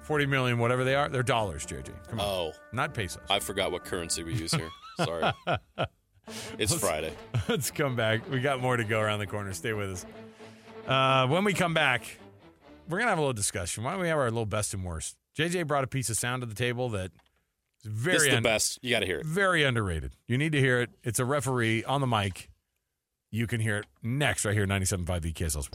forty 0.02 0.26
million, 0.26 0.58
whatever 0.58 0.84
they 0.84 0.94
are, 0.94 1.08
they're 1.08 1.22
dollars, 1.22 1.64
JJ. 1.66 1.90
Come 2.08 2.20
on, 2.20 2.26
Oh, 2.26 2.52
not 2.72 2.92
pesos. 2.94 3.22
I 3.30 3.38
forgot 3.40 3.72
what 3.72 3.84
currency 3.84 4.22
we 4.22 4.34
use 4.34 4.52
here. 4.52 4.68
Sorry. 4.98 5.32
It's 6.58 6.72
Friday. 6.74 7.12
Let's 7.50 7.70
come 7.70 7.96
back. 7.96 8.30
We 8.30 8.40
got 8.40 8.58
more 8.62 8.78
to 8.78 8.84
go 8.84 8.98
around 8.98 9.18
the 9.18 9.26
corner. 9.26 9.52
Stay 9.52 9.74
with 9.74 9.90
us. 9.90 10.06
Uh, 10.88 11.26
when 11.28 11.44
we 11.44 11.52
come 11.52 11.74
back, 11.74 12.18
we're 12.88 12.96
gonna 12.96 13.10
have 13.10 13.18
a 13.18 13.20
little 13.20 13.34
discussion. 13.34 13.84
Why 13.84 13.90
don't 13.92 14.00
we 14.00 14.08
have 14.08 14.16
our 14.16 14.30
little 14.30 14.46
best 14.46 14.72
and 14.72 14.82
worst? 14.84 15.16
JJ 15.38 15.66
brought 15.66 15.84
a 15.84 15.86
piece 15.86 16.08
of 16.08 16.16
sound 16.16 16.40
to 16.40 16.46
the 16.46 16.54
table 16.54 16.88
that 16.90 17.10
is 17.84 17.90
very 17.92 18.14
This 18.16 18.22
is 18.22 18.30
the 18.30 18.36
un- 18.38 18.42
best. 18.42 18.78
You 18.80 18.88
got 18.90 19.00
to 19.00 19.06
hear 19.06 19.18
it. 19.18 19.26
very 19.26 19.64
underrated. 19.64 20.12
You 20.26 20.38
need 20.38 20.52
to 20.52 20.58
hear 20.60 20.80
it. 20.80 20.90
It's 21.02 21.18
a 21.18 21.26
referee 21.26 21.84
on 21.84 22.00
the 22.00 22.06
mic. 22.06 22.48
You 23.30 23.46
can 23.46 23.60
hear 23.60 23.76
it 23.76 23.86
next 24.02 24.46
right 24.46 24.54
here, 24.54 24.66
97.5 24.66 25.32
VKSL. 25.34 25.68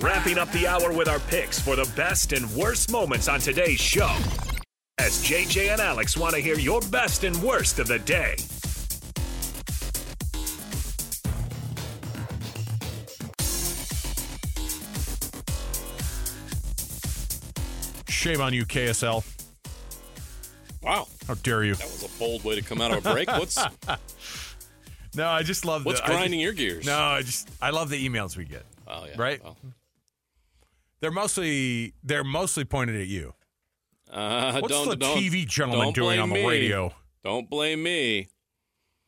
Wrapping 0.02 0.36
up 0.36 0.52
the 0.52 0.66
hour 0.66 0.92
with 0.92 1.08
our 1.08 1.20
picks 1.20 1.58
for 1.58 1.76
the 1.76 1.90
best 1.96 2.34
and 2.34 2.50
worst 2.54 2.90
moments 2.92 3.26
on 3.26 3.40
today's 3.40 3.80
show. 3.80 4.14
As 5.00 5.22
JJ 5.24 5.70
and 5.72 5.80
Alex 5.80 6.14
want 6.14 6.34
to 6.34 6.40
hear 6.42 6.58
your 6.58 6.82
best 6.82 7.24
and 7.24 7.34
worst 7.42 7.78
of 7.78 7.86
the 7.86 7.98
day. 8.00 8.36
Shame 18.08 18.40
on 18.40 18.52
you, 18.52 18.66
KSL. 18.66 19.24
Wow. 20.82 21.06
How 21.26 21.34
dare 21.34 21.64
you? 21.64 21.74
That 21.74 21.86
was 21.86 22.04
a 22.04 22.18
bold 22.18 22.44
way 22.44 22.54
to 22.56 22.62
come 22.62 22.80
out 22.80 22.90
of 22.92 23.04
a 23.06 23.12
break. 23.12 23.28
What's 23.28 23.56
No, 25.16 25.26
I 25.28 25.42
just 25.42 25.64
love 25.64 25.84
what's 25.84 26.00
the, 26.00 26.06
grinding 26.06 26.38
just- 26.40 26.42
your 26.42 26.52
gears? 26.52 26.86
no, 26.86 26.96
I 26.98 27.22
just 27.22 27.48
I 27.60 27.70
love 27.70 27.88
the 27.88 28.08
emails 28.08 28.36
we 28.36 28.44
get. 28.44 28.64
Oh, 28.86 29.04
yeah. 29.06 29.14
Right? 29.16 29.42
Well, 29.42 29.56
They're 31.00 31.10
mostly 31.10 31.94
they're 32.04 32.24
mostly 32.24 32.64
pointed 32.64 33.00
at 33.00 33.06
you. 33.08 33.34
Uh, 34.10 34.60
What's 34.60 34.72
don't, 34.72 34.98
the 34.98 35.06
TV 35.06 35.46
gentleman 35.46 35.92
doing 35.92 36.18
on 36.18 36.28
the 36.28 36.36
me. 36.36 36.46
radio? 36.46 36.92
Don't 37.24 37.48
blame 37.48 37.82
me. 37.82 38.28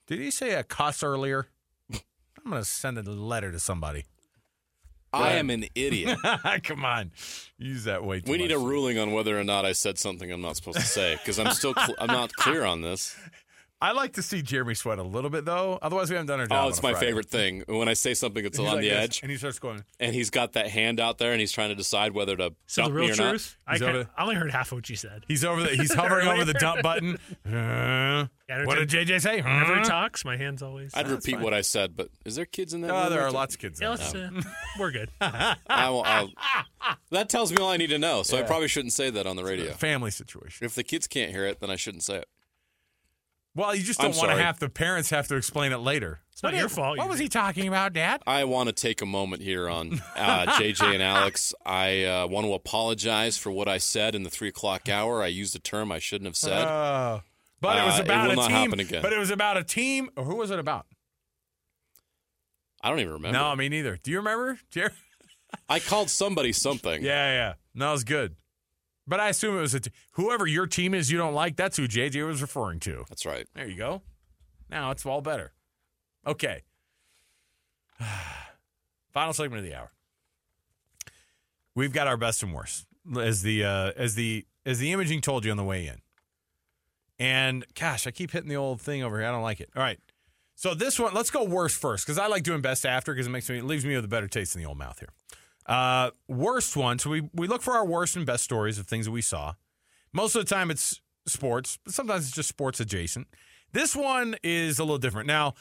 Did 0.06 0.20
he 0.20 0.30
say 0.30 0.54
a 0.54 0.62
cuss 0.62 1.02
earlier? 1.02 1.48
I'm 1.92 2.50
gonna 2.50 2.64
send 2.64 2.98
a 2.98 3.02
letter 3.02 3.52
to 3.52 3.58
somebody. 3.60 4.04
I 5.14 5.32
am 5.32 5.50
an 5.50 5.66
idiot. 5.74 6.18
Come 6.64 6.84
on, 6.84 7.12
use 7.58 7.84
that 7.84 8.02
way. 8.04 8.20
Too 8.20 8.32
we 8.32 8.38
need 8.38 8.52
a 8.52 8.58
ruling 8.58 8.98
on 8.98 9.12
whether 9.12 9.38
or 9.38 9.44
not 9.44 9.66
I 9.66 9.72
said 9.72 9.98
something 9.98 10.32
I'm 10.32 10.40
not 10.40 10.56
supposed 10.56 10.78
to 10.78 10.86
say 10.86 11.16
because 11.16 11.38
I'm 11.38 11.52
still 11.52 11.74
cl- 11.74 11.96
I'm 11.98 12.06
not 12.06 12.32
clear 12.32 12.64
on 12.64 12.80
this. 12.80 13.14
I 13.82 13.92
like 13.92 14.12
to 14.14 14.22
see 14.22 14.42
Jeremy 14.42 14.74
sweat 14.74 14.98
a 14.98 15.02
little 15.02 15.28
bit 15.28 15.44
though. 15.44 15.78
Otherwise, 15.82 16.08
we 16.08 16.14
haven't 16.14 16.28
done 16.28 16.38
our 16.40 16.46
job. 16.46 16.56
Oh, 16.56 16.62
on 16.64 16.68
it's 16.70 16.78
a 16.78 16.82
my 16.82 16.92
Friday. 16.92 17.06
favorite 17.06 17.28
thing 17.28 17.64
when 17.66 17.88
I 17.88 17.94
say 17.94 18.14
something 18.14 18.42
that's 18.42 18.56
He's 18.56 18.66
on 18.66 18.74
like 18.76 18.82
the 18.82 18.90
this, 18.90 18.98
edge, 19.04 19.20
and 19.22 19.30
he 19.30 19.36
starts 19.36 19.58
going. 19.58 19.82
and 19.98 20.14
he's 20.14 20.30
got 20.30 20.52
that 20.52 20.68
hand 20.68 21.00
out 21.00 21.18
there, 21.18 21.32
and 21.32 21.40
he's 21.40 21.50
trying 21.52 21.70
to 21.70 21.74
decide 21.74 22.12
whether 22.12 22.36
to 22.36 22.54
So 22.66 22.82
dump 22.82 22.94
the 22.94 23.00
me 23.00 23.06
real 23.08 23.14
or 23.14 23.22
not. 23.24 23.28
truth, 23.30 23.56
I, 23.66 23.72
He's 23.72 23.80
can, 23.80 23.88
over- 23.96 24.10
I 24.16 24.22
only 24.22 24.34
heard 24.36 24.50
half 24.52 24.72
of 24.72 24.78
what 24.78 24.88
you 24.88 24.96
said. 24.96 25.24
He's 25.26 25.44
over 25.44 25.62
the. 25.62 25.70
He's 25.76 25.92
hovering 25.92 26.28
over 26.28 26.44
the 26.44 26.54
dump 26.54 26.82
button. 26.82 27.18
Uh, 27.44 28.26
Yeah, 28.48 28.66
what 28.66 28.76
did 28.76 28.90
JJ 28.90 29.22
say? 29.22 29.40
Whenever 29.40 29.76
he 29.78 29.82
talks, 29.84 30.24
my 30.26 30.36
hands 30.36 30.62
always. 30.62 30.92
I'd 30.94 31.08
repeat 31.08 31.40
what 31.40 31.54
I 31.54 31.62
said, 31.62 31.96
but 31.96 32.10
is 32.26 32.34
there 32.36 32.44
kids 32.44 32.74
in 32.74 32.82
that? 32.82 32.90
Oh, 32.90 33.08
there 33.08 33.22
are 33.22 33.30
lots 33.30 33.54
of 33.54 33.60
kids. 33.62 33.80
Yeah, 33.80 33.92
in 33.92 33.98
let's, 33.98 34.12
there. 34.12 34.30
uh, 34.36 34.42
we're 34.78 34.90
good. 34.90 35.08
I 35.22 35.88
will, 35.88 36.02
I'll, 36.04 36.28
that 37.10 37.30
tells 37.30 37.50
me 37.50 37.58
all 37.62 37.70
I 37.70 37.78
need 37.78 37.90
to 37.90 37.98
know. 37.98 38.22
So 38.22 38.36
I 38.36 38.42
probably 38.42 38.68
shouldn't 38.68 38.92
say 38.92 39.08
that 39.08 39.26
on 39.26 39.36
the 39.36 39.44
radio. 39.44 39.72
Family 39.72 40.10
situation. 40.10 40.66
If 40.66 40.74
the 40.74 40.82
kids 40.84 41.06
can't 41.06 41.30
hear 41.30 41.46
it, 41.46 41.60
then 41.60 41.70
I 41.70 41.76
shouldn't 41.76 42.02
say 42.02 42.16
it. 42.16 42.28
Well, 43.54 43.74
you 43.74 43.82
just 43.82 44.00
I'm 44.02 44.10
don't 44.12 44.18
want 44.18 44.30
to 44.30 44.42
have 44.42 44.58
the 44.58 44.68
parents 44.70 45.10
have 45.10 45.28
to 45.28 45.36
explain 45.36 45.72
it 45.72 45.78
later. 45.78 46.20
It's 46.32 46.42
not 46.42 46.54
your 46.54 46.70
fault. 46.70 46.96
What 46.96 47.08
was 47.08 47.18
he 47.18 47.28
talking 47.28 47.68
about, 47.68 47.92
Dad? 47.92 48.22
I 48.26 48.44
want 48.44 48.68
to 48.68 48.72
take 48.72 49.02
a 49.02 49.06
moment 49.06 49.42
here 49.42 49.68
on 49.68 50.00
uh, 50.16 50.46
JJ 50.58 50.94
and 50.94 51.02
Alex. 51.02 51.54
I 51.66 52.04
uh, 52.04 52.26
want 52.28 52.46
to 52.46 52.54
apologize 52.54 53.36
for 53.36 53.50
what 53.50 53.68
I 53.68 53.76
said 53.78 54.14
in 54.14 54.22
the 54.22 54.30
three 54.30 54.48
o'clock 54.48 54.88
hour. 54.88 55.22
I 55.22 55.26
used 55.26 55.54
a 55.54 55.58
term 55.58 55.92
I 55.92 55.98
shouldn't 55.98 56.26
have 56.26 56.36
said. 56.36 56.62
Uh, 56.64 57.20
but 57.60 57.76
it 57.78 57.84
was 57.84 57.94
Uh, 57.98 58.02
it 58.02 58.04
about 58.06 58.24
will 58.24 58.32
a 58.32 58.36
not 58.36 58.48
team. 58.48 58.72
again. 58.72 59.02
But 59.02 59.12
it 59.12 59.18
was 59.18 59.30
about 59.30 59.58
a 59.58 59.64
team. 59.64 60.08
Or 60.16 60.24
who 60.24 60.36
was 60.36 60.50
it 60.50 60.58
about? 60.58 60.86
I 62.80 62.88
don't 62.88 63.00
even 63.00 63.12
remember. 63.12 63.38
No, 63.38 63.54
me 63.54 63.68
neither. 63.68 63.98
Do 64.02 64.10
you 64.10 64.16
remember, 64.16 64.58
Jerry? 64.70 64.90
I 65.68 65.78
called 65.78 66.08
somebody 66.10 66.52
something. 66.52 67.02
Yeah, 67.04 67.30
yeah. 67.32 67.52
No, 67.74 67.90
it 67.90 67.92
was 67.92 68.04
good. 68.04 68.36
But 69.12 69.20
I 69.20 69.28
assume 69.28 69.58
it 69.58 69.60
was 69.60 69.74
a 69.74 69.80
t- 69.80 69.90
whoever 70.12 70.46
your 70.46 70.66
team 70.66 70.94
is 70.94 71.12
you 71.12 71.18
don't 71.18 71.34
like. 71.34 71.54
That's 71.56 71.76
who 71.76 71.86
JJ 71.86 72.26
was 72.26 72.40
referring 72.40 72.80
to. 72.80 73.04
That's 73.10 73.26
right. 73.26 73.46
There 73.54 73.68
you 73.68 73.76
go. 73.76 74.00
Now 74.70 74.90
it's 74.90 75.04
all 75.04 75.20
better. 75.20 75.52
Okay. 76.26 76.62
Final 79.12 79.34
segment 79.34 79.58
of 79.58 79.70
the 79.70 79.76
hour. 79.76 79.92
We've 81.74 81.92
got 81.92 82.06
our 82.06 82.16
best 82.16 82.42
and 82.42 82.54
worst 82.54 82.86
as 83.20 83.42
the 83.42 83.64
uh, 83.64 83.92
as 83.98 84.14
the 84.14 84.46
as 84.64 84.78
the 84.78 84.90
imaging 84.92 85.20
told 85.20 85.44
you 85.44 85.50
on 85.50 85.58
the 85.58 85.62
way 85.62 85.86
in. 85.86 86.00
And 87.18 87.66
gosh, 87.78 88.06
I 88.06 88.12
keep 88.12 88.30
hitting 88.30 88.48
the 88.48 88.56
old 88.56 88.80
thing 88.80 89.02
over 89.02 89.18
here. 89.18 89.28
I 89.28 89.30
don't 89.30 89.42
like 89.42 89.60
it. 89.60 89.68
All 89.76 89.82
right. 89.82 90.00
So 90.54 90.72
this 90.72 90.98
one, 90.98 91.12
let's 91.12 91.30
go 91.30 91.44
worst 91.44 91.78
first 91.78 92.06
because 92.06 92.16
I 92.16 92.28
like 92.28 92.44
doing 92.44 92.62
best 92.62 92.86
after 92.86 93.12
because 93.12 93.26
it 93.26 93.30
makes 93.30 93.50
me 93.50 93.58
it 93.58 93.64
leaves 93.64 93.84
me 93.84 93.94
with 93.94 94.06
a 94.06 94.08
better 94.08 94.26
taste 94.26 94.56
in 94.56 94.62
the 94.62 94.66
old 94.66 94.78
mouth 94.78 94.98
here. 95.00 95.10
Uh, 95.66 96.10
worst 96.28 96.76
one. 96.76 96.98
So 96.98 97.10
we 97.10 97.28
we 97.32 97.46
look 97.46 97.62
for 97.62 97.74
our 97.74 97.84
worst 97.86 98.16
and 98.16 98.26
best 98.26 98.44
stories 98.44 98.78
of 98.78 98.86
things 98.86 99.06
that 99.06 99.12
we 99.12 99.22
saw. 99.22 99.54
Most 100.12 100.34
of 100.34 100.44
the 100.44 100.54
time 100.54 100.70
it's 100.70 101.00
sports, 101.26 101.78
but 101.84 101.94
sometimes 101.94 102.26
it's 102.26 102.34
just 102.34 102.48
sports 102.48 102.80
adjacent. 102.80 103.28
This 103.72 103.96
one 103.96 104.36
is 104.42 104.78
a 104.78 104.82
little 104.84 104.98
different. 104.98 105.26
Now, 105.26 105.54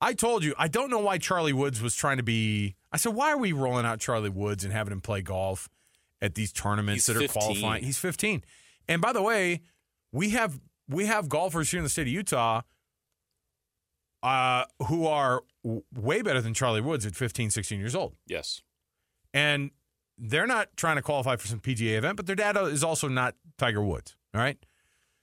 I 0.00 0.14
told 0.14 0.42
you 0.42 0.54
I 0.58 0.68
don't 0.68 0.90
know 0.90 0.98
why 0.98 1.18
Charlie 1.18 1.52
Woods 1.52 1.80
was 1.82 1.94
trying 1.94 2.16
to 2.16 2.22
be. 2.22 2.76
I 2.90 2.96
said, 2.96 3.14
why 3.14 3.30
are 3.32 3.38
we 3.38 3.52
rolling 3.52 3.86
out 3.86 4.00
Charlie 4.00 4.28
Woods 4.28 4.64
and 4.64 4.72
having 4.72 4.92
him 4.92 5.00
play 5.00 5.22
golf 5.22 5.68
at 6.20 6.34
these 6.34 6.52
tournaments 6.52 7.06
He's 7.06 7.14
that 7.14 7.16
are 7.16 7.28
15. 7.28 7.40
qualifying? 7.42 7.84
He's 7.84 7.98
15. 7.98 8.44
And 8.88 9.00
by 9.00 9.12
the 9.12 9.22
way, 9.22 9.62
we 10.12 10.30
have 10.30 10.60
we 10.88 11.06
have 11.06 11.28
golfers 11.28 11.70
here 11.70 11.78
in 11.78 11.84
the 11.84 11.90
state 11.90 12.02
of 12.02 12.08
Utah 12.12 12.62
uh, 14.22 14.64
who 14.88 15.06
are 15.06 15.42
w- 15.64 15.82
way 15.94 16.22
better 16.22 16.40
than 16.40 16.54
Charlie 16.54 16.80
Woods 16.80 17.06
at 17.06 17.14
15, 17.14 17.50
16 17.50 17.78
years 17.78 17.94
old. 17.94 18.14
Yes. 18.26 18.62
And 19.34 19.70
they're 20.18 20.46
not 20.46 20.76
trying 20.76 20.96
to 20.96 21.02
qualify 21.02 21.36
for 21.36 21.48
some 21.48 21.60
PGA 21.60 21.96
event, 21.96 22.16
but 22.16 22.26
their 22.26 22.36
dad 22.36 22.56
is 22.56 22.84
also 22.84 23.08
not 23.08 23.34
Tiger 23.58 23.82
Woods. 23.82 24.16
All 24.34 24.40
right. 24.40 24.58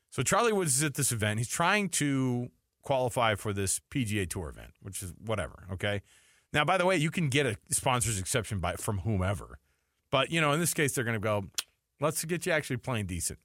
So 0.10 0.24
Charlie 0.24 0.54
Woods 0.54 0.78
is 0.78 0.84
at 0.84 0.96
this 0.96 1.12
event. 1.12 1.40
He's 1.40 1.48
trying 1.48 1.90
to 1.90 2.50
qualify 2.82 3.36
for 3.36 3.54
this 3.54 3.80
PGA 3.92 4.28
Tour 4.30 4.50
event, 4.50 4.72
which 4.82 5.04
is 5.04 5.14
whatever. 5.24 5.68
Okay. 5.74 6.02
Now, 6.52 6.66
by 6.66 6.78
the 6.78 6.86
way, 6.86 6.98
you 6.98 7.12
can 7.12 7.30
get 7.30 7.46
a 7.46 7.58
sponsor's 7.70 8.20
exception 8.20 8.60
by 8.60 8.74
from 8.74 9.00
whomever, 9.00 9.60
but 10.10 10.32
you 10.32 10.42
know, 10.42 10.52
in 10.52 10.60
this 10.60 10.74
case, 10.74 10.94
they're 10.94 11.04
going 11.04 11.14
to 11.14 11.20
go. 11.20 11.46
Let's 12.02 12.24
get 12.26 12.46
you 12.46 12.52
actually 12.52 12.78
playing 12.78 13.06
decent. 13.06 13.40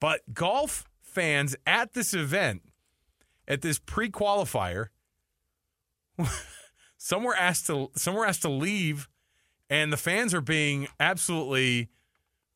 But 0.00 0.32
golf 0.32 0.84
fans 1.02 1.56
at 1.66 1.92
this 1.92 2.14
event, 2.14 2.62
at 3.46 3.62
this 3.62 3.78
pre-qualifier, 3.78 4.86
some 6.96 7.24
were 7.24 7.36
asked 7.36 7.66
to 7.66 7.90
some 7.94 8.14
were 8.14 8.24
asked 8.24 8.42
to 8.42 8.48
leave, 8.48 9.08
and 9.70 9.92
the 9.92 9.96
fans 9.96 10.34
are 10.34 10.40
being 10.40 10.88
absolutely 10.98 11.88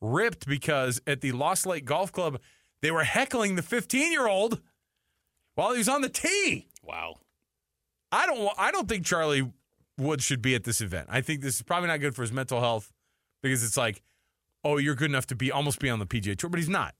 ripped 0.01 0.47
because 0.47 1.01
at 1.07 1.21
the 1.21 1.31
Lost 1.31 1.65
Lake 1.65 1.85
Golf 1.85 2.11
Club, 2.11 2.39
they 2.81 2.91
were 2.91 3.03
heckling 3.03 3.55
the 3.55 3.61
15 3.61 4.11
year 4.11 4.27
old 4.27 4.61
while 5.55 5.71
he 5.71 5.77
was 5.77 5.89
on 5.89 6.01
the 6.01 6.09
tee. 6.09 6.67
Wow. 6.83 7.15
I 8.11 8.27
don't. 8.27 8.49
I 8.57 8.71
don't 8.71 8.87
think 8.87 9.05
Charlie 9.05 9.51
Woods 9.97 10.23
should 10.23 10.41
be 10.41 10.53
at 10.53 10.63
this 10.63 10.81
event. 10.81 11.07
I 11.09 11.21
think 11.21 11.41
this 11.41 11.55
is 11.55 11.61
probably 11.63 11.87
not 11.87 11.99
good 11.99 12.15
for 12.15 12.21
his 12.21 12.31
mental 12.31 12.59
health 12.59 12.91
because 13.41 13.63
it's 13.63 13.77
like, 13.77 14.03
oh, 14.63 14.77
you're 14.77 14.95
good 14.95 15.09
enough 15.09 15.25
to 15.27 15.35
be 15.35 15.51
almost 15.51 15.79
be 15.79 15.89
on 15.89 15.99
the 15.99 16.05
PGA 16.05 16.37
Tour, 16.37 16.49
but 16.49 16.59
he's 16.59 16.69
not. 16.69 16.93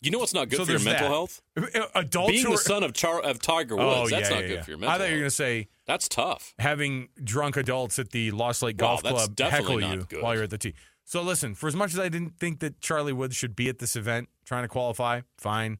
You 0.00 0.12
know 0.12 0.18
what's 0.18 0.32
not 0.34 0.48
good 0.48 0.58
So 0.58 0.64
for 0.64 0.70
your 0.70 0.80
mental 0.80 1.02
that. 1.02 1.10
health? 1.10 1.42
Uh, 1.56 1.62
uh, 1.74 1.86
adults 1.96 2.30
Being 2.32 2.44
the 2.44 2.52
are, 2.52 2.56
son 2.56 2.82
of 2.84 2.92
Char- 2.92 3.20
of 3.20 3.40
Tiger 3.40 3.74
oh, 3.78 4.00
Woods, 4.00 4.12
oh, 4.12 4.16
that's 4.16 4.30
yeah, 4.30 4.34
not 4.36 4.42
yeah, 4.42 4.48
good 4.48 4.54
yeah. 4.54 4.62
for 4.62 4.70
your 4.70 4.78
mental 4.78 4.90
health. 4.90 5.00
I 5.00 5.04
thought 5.04 5.08
you 5.10 5.14
were 5.16 5.20
going 5.20 5.30
to 5.30 5.36
say 5.36 5.68
That's 5.86 6.08
tough. 6.08 6.54
having 6.58 7.08
drunk 7.24 7.56
adults 7.56 7.98
at 7.98 8.10
the 8.10 8.30
Lost 8.30 8.62
Lake 8.62 8.76
Golf 8.76 9.02
that's 9.02 9.26
Club 9.26 9.50
heckle 9.50 9.80
you 9.80 10.04
good. 10.08 10.22
while 10.22 10.34
you're 10.34 10.44
at 10.44 10.50
the 10.50 10.58
tee. 10.58 10.74
So 11.04 11.22
listen, 11.22 11.54
for 11.54 11.66
as 11.66 11.74
much 11.74 11.94
as 11.94 11.98
I 11.98 12.08
didn't 12.08 12.38
think 12.38 12.60
that 12.60 12.80
Charlie 12.80 13.12
Woods 13.12 13.34
should 13.34 13.56
be 13.56 13.68
at 13.68 13.78
this 13.78 13.96
event 13.96 14.28
trying 14.44 14.62
to 14.62 14.68
qualify, 14.68 15.22
fine. 15.36 15.78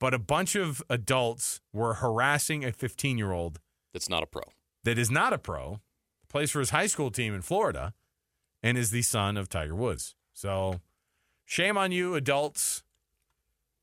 But 0.00 0.12
a 0.12 0.18
bunch 0.18 0.54
of 0.54 0.82
adults 0.90 1.60
were 1.72 1.94
harassing 1.94 2.64
a 2.64 2.72
15 2.72 3.16
year 3.16 3.32
old 3.32 3.58
That's 3.92 4.08
not 4.08 4.22
a 4.22 4.26
pro. 4.26 4.42
that 4.84 4.98
is 4.98 5.10
not 5.10 5.32
a 5.32 5.38
pro, 5.38 5.80
plays 6.28 6.50
for 6.50 6.58
his 6.58 6.70
high 6.70 6.86
school 6.88 7.10
team 7.10 7.32
in 7.34 7.42
Florida, 7.42 7.94
and 8.62 8.76
is 8.76 8.90
the 8.90 9.02
son 9.02 9.36
of 9.36 9.48
Tiger 9.48 9.74
Woods. 9.74 10.14
So, 10.34 10.80
shame 11.44 11.78
on 11.78 11.90
you, 11.92 12.14
adults. 12.14 12.82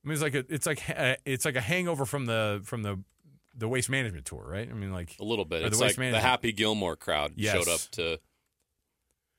I 0.05 0.07
mean, 0.07 0.13
it's 0.13 0.21
like 0.21 0.35
a, 0.35 0.45
it's 0.53 0.65
like 0.67 0.83
uh, 0.95 1.15
it's 1.25 1.45
like 1.45 1.55
a 1.55 1.61
hangover 1.61 2.05
from 2.05 2.25
the 2.27 2.61
from 2.63 2.83
the 2.83 2.99
the 3.57 3.67
waste 3.67 3.89
management 3.89 4.25
tour, 4.25 4.45
right? 4.47 4.69
I 4.69 4.73
mean, 4.73 4.91
like 4.91 5.15
A 5.19 5.23
little 5.23 5.45
bit. 5.45 5.57
Or 5.57 5.59
the 5.61 5.67
It's 5.67 5.79
waste 5.81 5.97
like 5.97 6.11
the. 6.11 6.19
Happy 6.19 6.51
Gilmore 6.51 6.95
crowd 6.95 7.33
Yes. 7.35 7.55
showed 7.55 7.67
up 7.73 7.79
to 7.93 8.19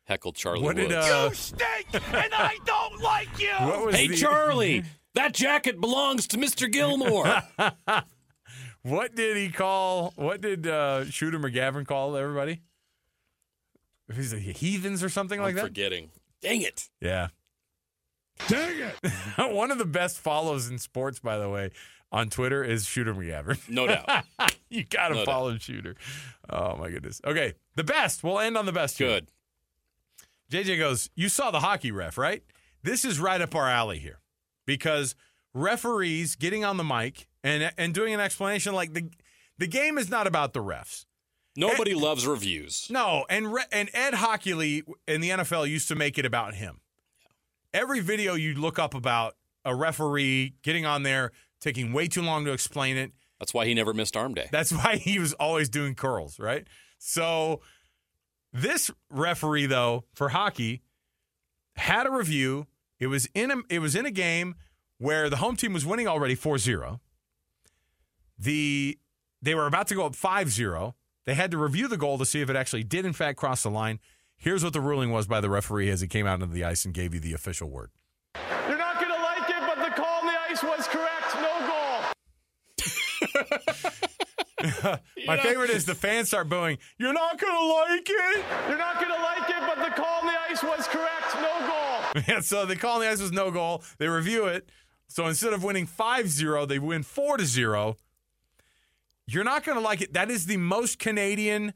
heckle 0.05 0.33
Charlie 0.33 0.63
what 0.63 0.77
Woods. 0.77 0.89
did 0.89 0.97
uh, 0.99 1.31
stink, 1.33 1.87
and 1.93 2.33
I 2.35 2.57
don't 2.65 3.01
like 3.01 3.29
you. 3.39 3.51
hey, 3.93 4.09
the, 4.09 4.17
Charlie, 4.17 4.83
that 5.15 5.33
jacket 5.35 5.81
belongs 5.81 6.27
to 6.29 6.37
Mr. 6.39 6.71
Gilmore. 6.71 7.43
What 8.83 9.17
did 9.17 9.37
he 9.37 9.49
call? 9.49 10.13
What 10.15 10.41
did 10.41 10.65
uh, 10.69 11.07
Shooter 11.11 11.41
McGavin 11.41 11.85
call 11.85 12.17
everybody? 12.17 12.61
He's 14.15 14.33
like 14.33 14.43
heathens 14.43 15.03
or 15.03 15.09
something 15.09 15.41
like 15.41 15.51
I'm 15.51 15.55
that. 15.57 15.63
forgetting. 15.65 16.11
Dang 16.41 16.63
it. 16.63 16.89
Yeah. 17.01 17.29
Dang 18.49 18.79
it! 18.79 19.13
One 19.55 19.71
of 19.71 19.79
the 19.79 19.85
best 19.85 20.19
follows 20.19 20.69
in 20.69 20.79
sports, 20.79 21.19
by 21.21 21.39
the 21.39 21.49
way, 21.49 21.71
on 22.13 22.29
Twitter 22.31 22.63
is 22.63 22.87
Shooter 22.87 23.15
McGavin. 23.15 23.59
No 23.69 23.87
doubt. 23.87 24.09
you 24.69 24.85
got 24.85 25.09
to 25.09 25.15
No 25.15 25.21
doubt. 25.21 25.27
follow 25.27 25.59
Shooter. 25.59 25.95
Oh 26.51 26.77
my 26.77 26.91
goodness. 26.91 27.21
Okay, 27.25 27.55
the 27.75 27.85
best. 27.85 28.23
We'll 28.23 28.39
end 28.39 28.57
on 28.57 28.67
the 28.67 28.73
best. 28.73 28.99
here. 28.99 29.09
Good. 29.09 29.29
JJ 30.51 30.79
goes, 30.79 31.11
You 31.15 31.29
saw 31.29 31.51
the 31.51 31.61
hockey 31.61 31.91
ref, 31.91 32.17
right? 32.19 32.43
This 32.83 33.05
is 33.05 33.19
right 33.19 33.41
up 33.41 33.55
our 33.55 33.69
alley 33.69 33.99
here 33.99 34.21
because 34.65 35.15
referees 35.55 36.37
getting 36.37 36.65
on 36.65 36.77
the 36.77 36.85
mic 36.85 37.27
and 37.43 37.73
and 37.77 37.93
doing 37.95 38.15
an 38.15 38.21
explanation 38.21 38.75
like 38.75 38.93
the 38.93 39.11
the 39.59 39.67
game 39.67 39.99
is 39.99 40.09
not 40.11 40.27
about 40.27 40.53
the 40.53 40.63
refs. 40.63 41.07
Nobody 41.57 41.95
loves 41.95 42.27
reviews. 42.27 42.87
No, 42.91 43.25
and 43.31 43.51
re- 43.53 43.65
and 43.73 43.89
Ed 43.95 44.13
Hochuli 44.13 44.83
in 45.09 45.23
the 45.23 45.31
NFL 45.31 45.67
used 45.69 45.89
to 45.89 45.95
make 45.97 46.19
it 46.19 46.27
about 46.27 46.55
him. 46.55 46.81
Every 47.77 48.01
video 48.01 48.33
you 48.33 48.55
look 48.55 48.79
up 48.79 48.95
about 48.95 49.35
a 49.63 49.75
referee 49.75 50.55
getting 50.63 50.87
on 50.87 51.03
there 51.03 51.33
taking 51.61 51.93
way 51.93 52.09
too 52.09 52.23
long 52.23 52.47
to 52.47 52.53
explain 52.53 52.97
it. 52.97 53.13
That's 53.39 53.53
why 53.53 53.67
he 53.67 53.75
never 53.75 53.93
missed 53.93 54.17
arm 54.17 54.33
day. 54.33 54.49
That's 54.51 54.73
why 54.73 54.97
he 54.97 55.19
was 55.19 55.35
always 55.35 55.69
doing 55.69 55.95
curls, 55.95 56.39
right? 56.39 56.67
So 56.97 57.61
this 58.51 58.91
referee 59.11 59.67
though 59.67 60.05
for 60.15 60.31
hockey 60.31 60.81
had 61.75 62.07
a 62.07 62.11
review. 62.11 62.67
It 62.99 63.09
was 63.09 63.29
in 63.35 63.51
a 63.51 63.57
it 63.69 63.81
was 63.81 63.95
in 63.95 64.07
a 64.07 64.11
game 64.11 64.55
where 64.97 65.29
the 65.29 65.37
home 65.37 65.55
team 65.55 65.75
was 65.75 65.85
winning 65.85 66.09
already 66.09 66.35
4-0. 66.35 66.99
The 68.39 68.99
they 69.43 69.55
were 69.55 69.67
about 69.67 69.89
to 69.89 69.95
go 69.95 70.07
up 70.07 70.15
5-0. 70.15 70.95
They 71.27 71.35
had 71.35 71.51
to 71.51 71.59
review 71.59 71.89
the 71.89 71.99
goal 71.99 72.17
to 72.17 72.25
see 72.25 72.41
if 72.41 72.49
it 72.49 72.57
actually 72.57 72.85
did 72.85 73.05
in 73.05 73.13
fact 73.13 73.37
cross 73.37 73.65
the 73.65 73.71
line. 73.71 74.01
Here's 74.39 74.63
what 74.63 74.73
the 74.73 74.81
ruling 74.81 75.11
was 75.11 75.27
by 75.27 75.41
the 75.41 75.51
referee 75.51 75.91
as 75.91 76.01
he 76.01 76.07
came 76.09 76.27
out 76.27 76.41
into 76.41 76.53
the 76.53 76.65
ice 76.65 76.85
and 76.85 76.95
gave 76.95 77.15
you 77.15 77.21
the 77.21 77.33
official 77.33 77.69
word. 77.71 77.91
You're 78.69 78.79
not 78.79 79.01
going 79.01 79.13
to 79.13 79.23
like 79.23 79.49
it, 79.49 79.61
but 79.61 79.77
the 79.85 79.91
call 79.95 80.21
on 80.21 80.27
the 80.27 80.39
ice 80.51 80.63
was 80.63 80.87
correct. 80.87 81.35
No 81.37 81.67
goal. 81.67 82.03
My 85.27 85.37
favorite 85.39 85.71
is 85.71 85.85
the 85.85 85.95
fans 85.95 86.29
start 86.29 86.49
booing. 86.49 86.79
You're 86.99 87.13
not 87.13 87.39
gonna 87.41 87.67
like 87.67 88.09
it. 88.09 88.45
You're 88.69 88.79
not 88.79 89.01
going 89.01 89.13
to 89.15 89.23
like 89.23 89.49
it, 89.49 89.61
but 89.61 89.77
the 89.85 89.91
call 89.95 90.21
on 90.21 90.27
the 90.27 90.33
ice 90.51 90.63
was 90.63 90.87
correct. 90.89 91.35
No 91.35 91.67
goal. 91.67 92.23
Yeah, 92.29 92.41
so 92.41 92.65
they 92.65 92.77
call 92.77 92.95
on 92.95 93.01
the 93.01 93.09
ice 93.09 93.21
was 93.21 93.33
no 93.33 93.51
goal. 93.51 93.83
They 93.99 94.09
review 94.09 94.47
it. 94.47 94.71
So 95.09 95.27
instead 95.27 95.53
of 95.53 95.63
winning 95.63 95.87
5-0, 95.87 96.67
they 96.67 96.79
win 96.79 97.03
4 97.03 97.37
to 97.37 97.45
0. 97.45 97.97
You're 99.27 99.45
not 99.45 99.65
going 99.65 99.77
to 99.77 99.85
like 99.85 100.01
it. 100.01 100.15
That 100.15 100.31
is 100.31 100.47
the 100.47 100.57
most 100.57 100.99
Canadian. 100.99 101.75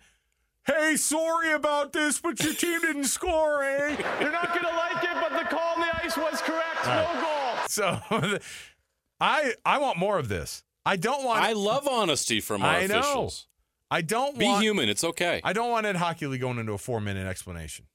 Hey, 0.78 0.96
sorry 0.96 1.52
about 1.52 1.92
this, 1.92 2.20
but 2.20 2.40
your 2.42 2.54
team 2.54 2.80
didn't 2.80 3.04
score, 3.04 3.64
eh? 3.64 3.96
You're 4.20 4.30
not 4.30 4.48
going 4.48 4.62
to 4.62 4.76
like 4.76 5.02
it, 5.02 5.16
but 5.20 5.30
the 5.36 5.48
call 5.48 5.74
on 5.74 5.80
the 5.80 6.04
ice 6.04 6.16
was 6.16 6.40
correct. 6.40 6.86
No 6.86 7.08
goal. 7.20 7.66
So 7.66 8.00
I 9.20 9.54
I 9.64 9.78
want 9.78 9.98
more 9.98 10.18
of 10.18 10.28
this. 10.28 10.62
I 10.86 10.96
don't 10.96 11.24
want 11.24 11.42
I 11.42 11.52
love 11.52 11.88
honesty 11.88 12.40
from 12.40 12.62
our 12.62 12.70
I 12.70 12.86
know. 12.86 13.00
officials. 13.00 13.48
I 13.90 14.02
don't 14.02 14.28
want 14.28 14.38
Be 14.38 14.46
want 14.46 14.62
human. 14.62 14.88
It's 14.88 15.02
okay. 15.02 15.40
I 15.42 15.52
don't 15.52 15.70
want 15.70 15.86
Ed 15.86 15.96
Hochuli 15.96 16.38
going 16.38 16.58
into 16.58 16.72
a 16.72 16.78
four 16.78 17.00
minute 17.00 17.26
explanation 17.26 17.86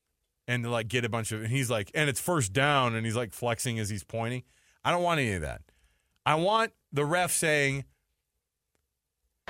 and 0.47 0.63
to 0.63 0.69
like 0.69 0.87
get 0.87 1.05
a 1.05 1.09
bunch 1.09 1.31
of 1.31 1.43
and 1.43 1.51
he's 1.51 1.69
like, 1.69 1.91
and 1.95 2.09
it's 2.09 2.19
first 2.19 2.51
down, 2.53 2.93
and 2.95 3.05
he's 3.05 3.15
like 3.15 3.31
flexing 3.31 3.79
as 3.79 3.89
he's 3.89 4.03
pointing. 4.03 4.43
I 4.83 4.91
don't 4.91 5.03
want 5.03 5.19
any 5.19 5.33
of 5.33 5.41
that. 5.41 5.61
I 6.25 6.35
want 6.35 6.73
the 6.91 7.05
ref 7.05 7.31
saying 7.31 7.85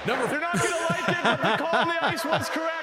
number 0.05 0.27
You're 0.31 0.41
not 0.41 0.53
going 0.53 0.73
to 0.73 0.85
like 0.89 1.09
it, 1.09 1.23
but 1.23 1.41
the 1.41 1.63
call 1.63 1.79
on 1.81 1.87
the 1.87 2.05
ice 2.05 2.25
was 2.25 2.49
correct. 2.49 2.74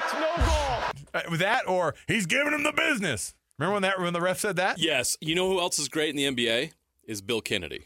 That 1.13 1.69
or 1.69 1.95
he's 2.09 2.27
giving 2.27 2.53
him 2.53 2.63
the 2.63 2.73
business. 2.73 3.35
Remember 3.59 3.75
when 3.75 3.83
that 3.83 4.01
when 4.01 4.13
the 4.13 4.21
ref 4.21 4.39
said 4.41 4.57
that? 4.57 4.79
yes. 4.79 5.17
You 5.21 5.35
know 5.35 5.49
who 5.49 5.61
else 5.61 5.79
is 5.79 5.89
great 5.89 6.11
in 6.11 6.17
the 6.17 6.25
NBA? 6.47 6.73
Is 7.05 7.21
Bill 7.21 7.41
Kennedy. 7.41 7.85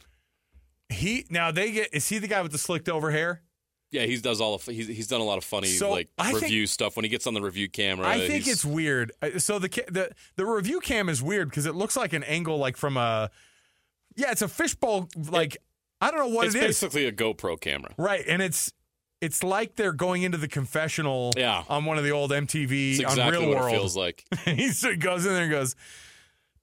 He 0.88 1.26
now 1.30 1.50
they 1.50 1.72
get 1.72 1.88
is 1.92 2.08
he 2.08 2.18
the 2.18 2.28
guy 2.28 2.42
with 2.42 2.52
the 2.52 2.58
slicked 2.58 2.88
over 2.88 3.10
hair? 3.10 3.42
Yeah, 3.90 4.02
he 4.02 4.16
does 4.18 4.40
all 4.40 4.54
of 4.54 4.64
he's 4.64 4.86
he's 4.88 5.06
done 5.08 5.20
a 5.20 5.24
lot 5.24 5.38
of 5.38 5.44
funny 5.44 5.68
So, 5.68 5.90
like 5.90 6.08
I 6.18 6.30
think- 6.30 6.42
review 6.42 6.66
stuff 6.66 6.96
when 6.96 7.04
he 7.04 7.08
gets 7.08 7.26
on 7.26 7.34
the 7.34 7.40
review 7.42 7.68
camera. 7.68 8.06
I 8.06 8.26
think 8.26 8.46
it's 8.46 8.64
weird. 8.64 9.12
Uh, 9.22 9.38
So 9.38 9.58
the 9.58 9.68
the 9.90 10.10
the 10.36 10.44
review 10.46 10.80
cam 10.80 11.08
is 11.08 11.22
weird 11.22 11.48
because 11.50 11.66
it 11.66 11.74
looks 11.74 11.96
like 11.96 12.12
an 12.12 12.22
angle 12.24 12.58
like 12.58 12.76
from 12.76 12.96
a 12.96 13.30
yeah, 14.14 14.30
it's 14.30 14.42
a 14.42 14.48
fishbowl 14.48 15.08
like 15.30 15.56
I 16.00 16.10
don't 16.10 16.20
know 16.20 16.28
what 16.34 16.46
it's 16.46 16.54
it 16.54 16.62
is. 16.62 16.66
basically 16.80 17.06
a 17.06 17.12
GoPro 17.12 17.60
camera. 17.60 17.94
Right, 17.96 18.24
and 18.26 18.42
it's 18.42 18.72
it's 19.26 19.42
like 19.42 19.74
they're 19.76 19.92
going 19.92 20.22
into 20.22 20.38
the 20.38 20.48
confessional 20.48 21.32
Yeah. 21.36 21.64
on 21.68 21.84
one 21.84 21.98
of 21.98 22.04
the 22.04 22.10
old 22.12 22.30
MTV 22.30 22.92
It's 22.94 23.00
on 23.04 23.10
exactly 23.10 23.38
Real 23.40 23.48
what 23.48 23.58
World. 23.62 23.74
it 23.74 23.78
feels 23.78 23.96
like. 23.96 24.24
he 24.44 24.70
goes 24.96 25.26
in 25.26 25.32
there 25.34 25.42
and 25.42 25.50
goes, 25.50 25.74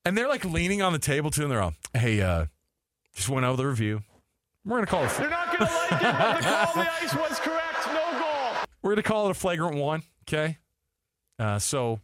and 0.05 0.17
they're 0.17 0.27
like 0.29 0.45
leaning 0.45 0.81
on 0.81 0.93
the 0.93 0.99
table 0.99 1.29
too, 1.29 1.43
and 1.43 1.51
they're 1.51 1.61
all, 1.61 1.73
"Hey, 1.93 2.21
uh, 2.21 2.45
just 3.15 3.29
went 3.29 3.45
over 3.45 3.57
the 3.57 3.67
review. 3.67 4.01
We're 4.65 4.77
gonna 4.77 4.87
call 4.87 5.03
it. 5.03 5.11
You're 5.19 5.29
not 5.29 5.47
going 5.47 5.59
to 5.59 5.63
like 5.65 5.91
it, 5.91 5.99
but 6.01 6.37
the 6.37 6.43
call 6.43 6.79
on 6.79 6.85
the 6.85 6.91
ice 6.93 7.15
was 7.15 7.39
correct. 7.39 7.87
No 7.87 8.19
goal. 8.19 8.63
We're 8.81 8.91
gonna 8.91 9.03
call 9.03 9.27
it 9.27 9.31
a 9.31 9.33
flagrant 9.35 9.75
one. 9.77 10.03
Okay. 10.27 10.57
Uh, 11.37 11.59
so 11.59 11.99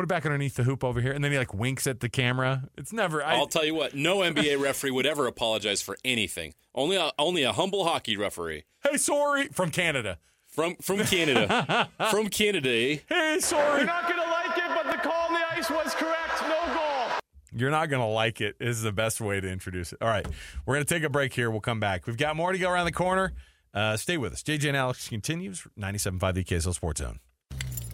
put 0.00 0.04
it 0.04 0.08
back 0.08 0.24
underneath 0.24 0.54
the 0.54 0.62
hoop 0.62 0.82
over 0.82 1.00
here, 1.02 1.12
and 1.12 1.22
then 1.22 1.30
he 1.30 1.36
like 1.36 1.52
winks 1.52 1.86
at 1.86 2.00
the 2.00 2.08
camera. 2.08 2.64
It's 2.78 2.92
never. 2.92 3.22
I, 3.22 3.36
I'll 3.36 3.46
tell 3.46 3.64
you 3.66 3.74
what, 3.74 3.94
no 3.94 4.18
NBA 4.18 4.58
referee 4.58 4.92
would 4.92 5.04
ever 5.04 5.26
apologize 5.26 5.82
for 5.82 5.98
anything. 6.04 6.54
Only 6.74 6.96
a, 6.96 7.10
only 7.18 7.42
a 7.42 7.52
humble 7.52 7.84
hockey 7.84 8.16
referee 8.16 8.64
hey, 8.82 8.96
sorry 8.96 9.48
from 9.48 9.70
Canada. 9.70 10.18
from 10.48 10.76
from 10.76 11.00
Canada. 11.00 11.90
from 12.10 12.28
Canada. 12.28 12.70
eh? 12.70 12.98
Hey, 13.08 13.38
sorry. 13.40 13.78
You're 13.78 13.86
not 13.86 14.04
going 14.08 14.20
to 14.22 14.30
like 14.30 14.56
it, 14.56 14.70
but 14.74 14.90
the 14.90 14.98
call 14.98 15.26
on 15.28 15.34
the 15.34 15.40
ice 15.52 15.70
was 15.70 15.94
correct. 15.94 16.42
No 16.42 16.74
goal. 16.74 17.18
You're 17.52 17.70
not 17.70 17.90
going 17.90 18.00
to 18.00 18.06
like 18.08 18.40
it 18.40 18.56
is 18.58 18.80
the 18.82 18.92
best 18.92 19.20
way 19.20 19.40
to 19.40 19.48
introduce 19.48 19.92
it. 19.92 19.98
All 20.00 20.08
right. 20.08 20.26
We're 20.64 20.76
going 20.76 20.86
to 20.86 20.94
take 20.94 21.02
a 21.02 21.10
break 21.10 21.34
here. 21.34 21.50
We'll 21.50 21.60
come 21.60 21.80
back. 21.80 22.06
We've 22.06 22.16
got 22.16 22.36
more 22.36 22.52
to 22.52 22.58
go 22.58 22.70
around 22.70 22.86
the 22.86 22.92
corner. 22.92 23.32
Uh, 23.74 23.96
stay 23.96 24.16
with 24.16 24.32
us. 24.32 24.42
JJ 24.42 24.68
and 24.68 24.76
Alex 24.76 25.08
continues. 25.08 25.66
97.5 25.78 26.34
the 26.34 26.44
KSL 26.44 26.74
Sports 26.74 27.00
Zone. 27.00 27.20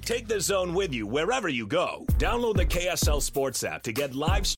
Take 0.07 0.29
the 0.29 0.41
zone 0.41 0.73
with 0.73 0.95
you 0.95 1.05
wherever 1.05 1.49
you 1.49 1.67
go. 1.67 2.05
Download 2.13 2.55
the 2.55 2.65
KSL 2.65 3.21
Sports 3.21 3.65
app 3.65 3.83
to 3.83 3.93
get 3.93 4.15
live 4.15 4.47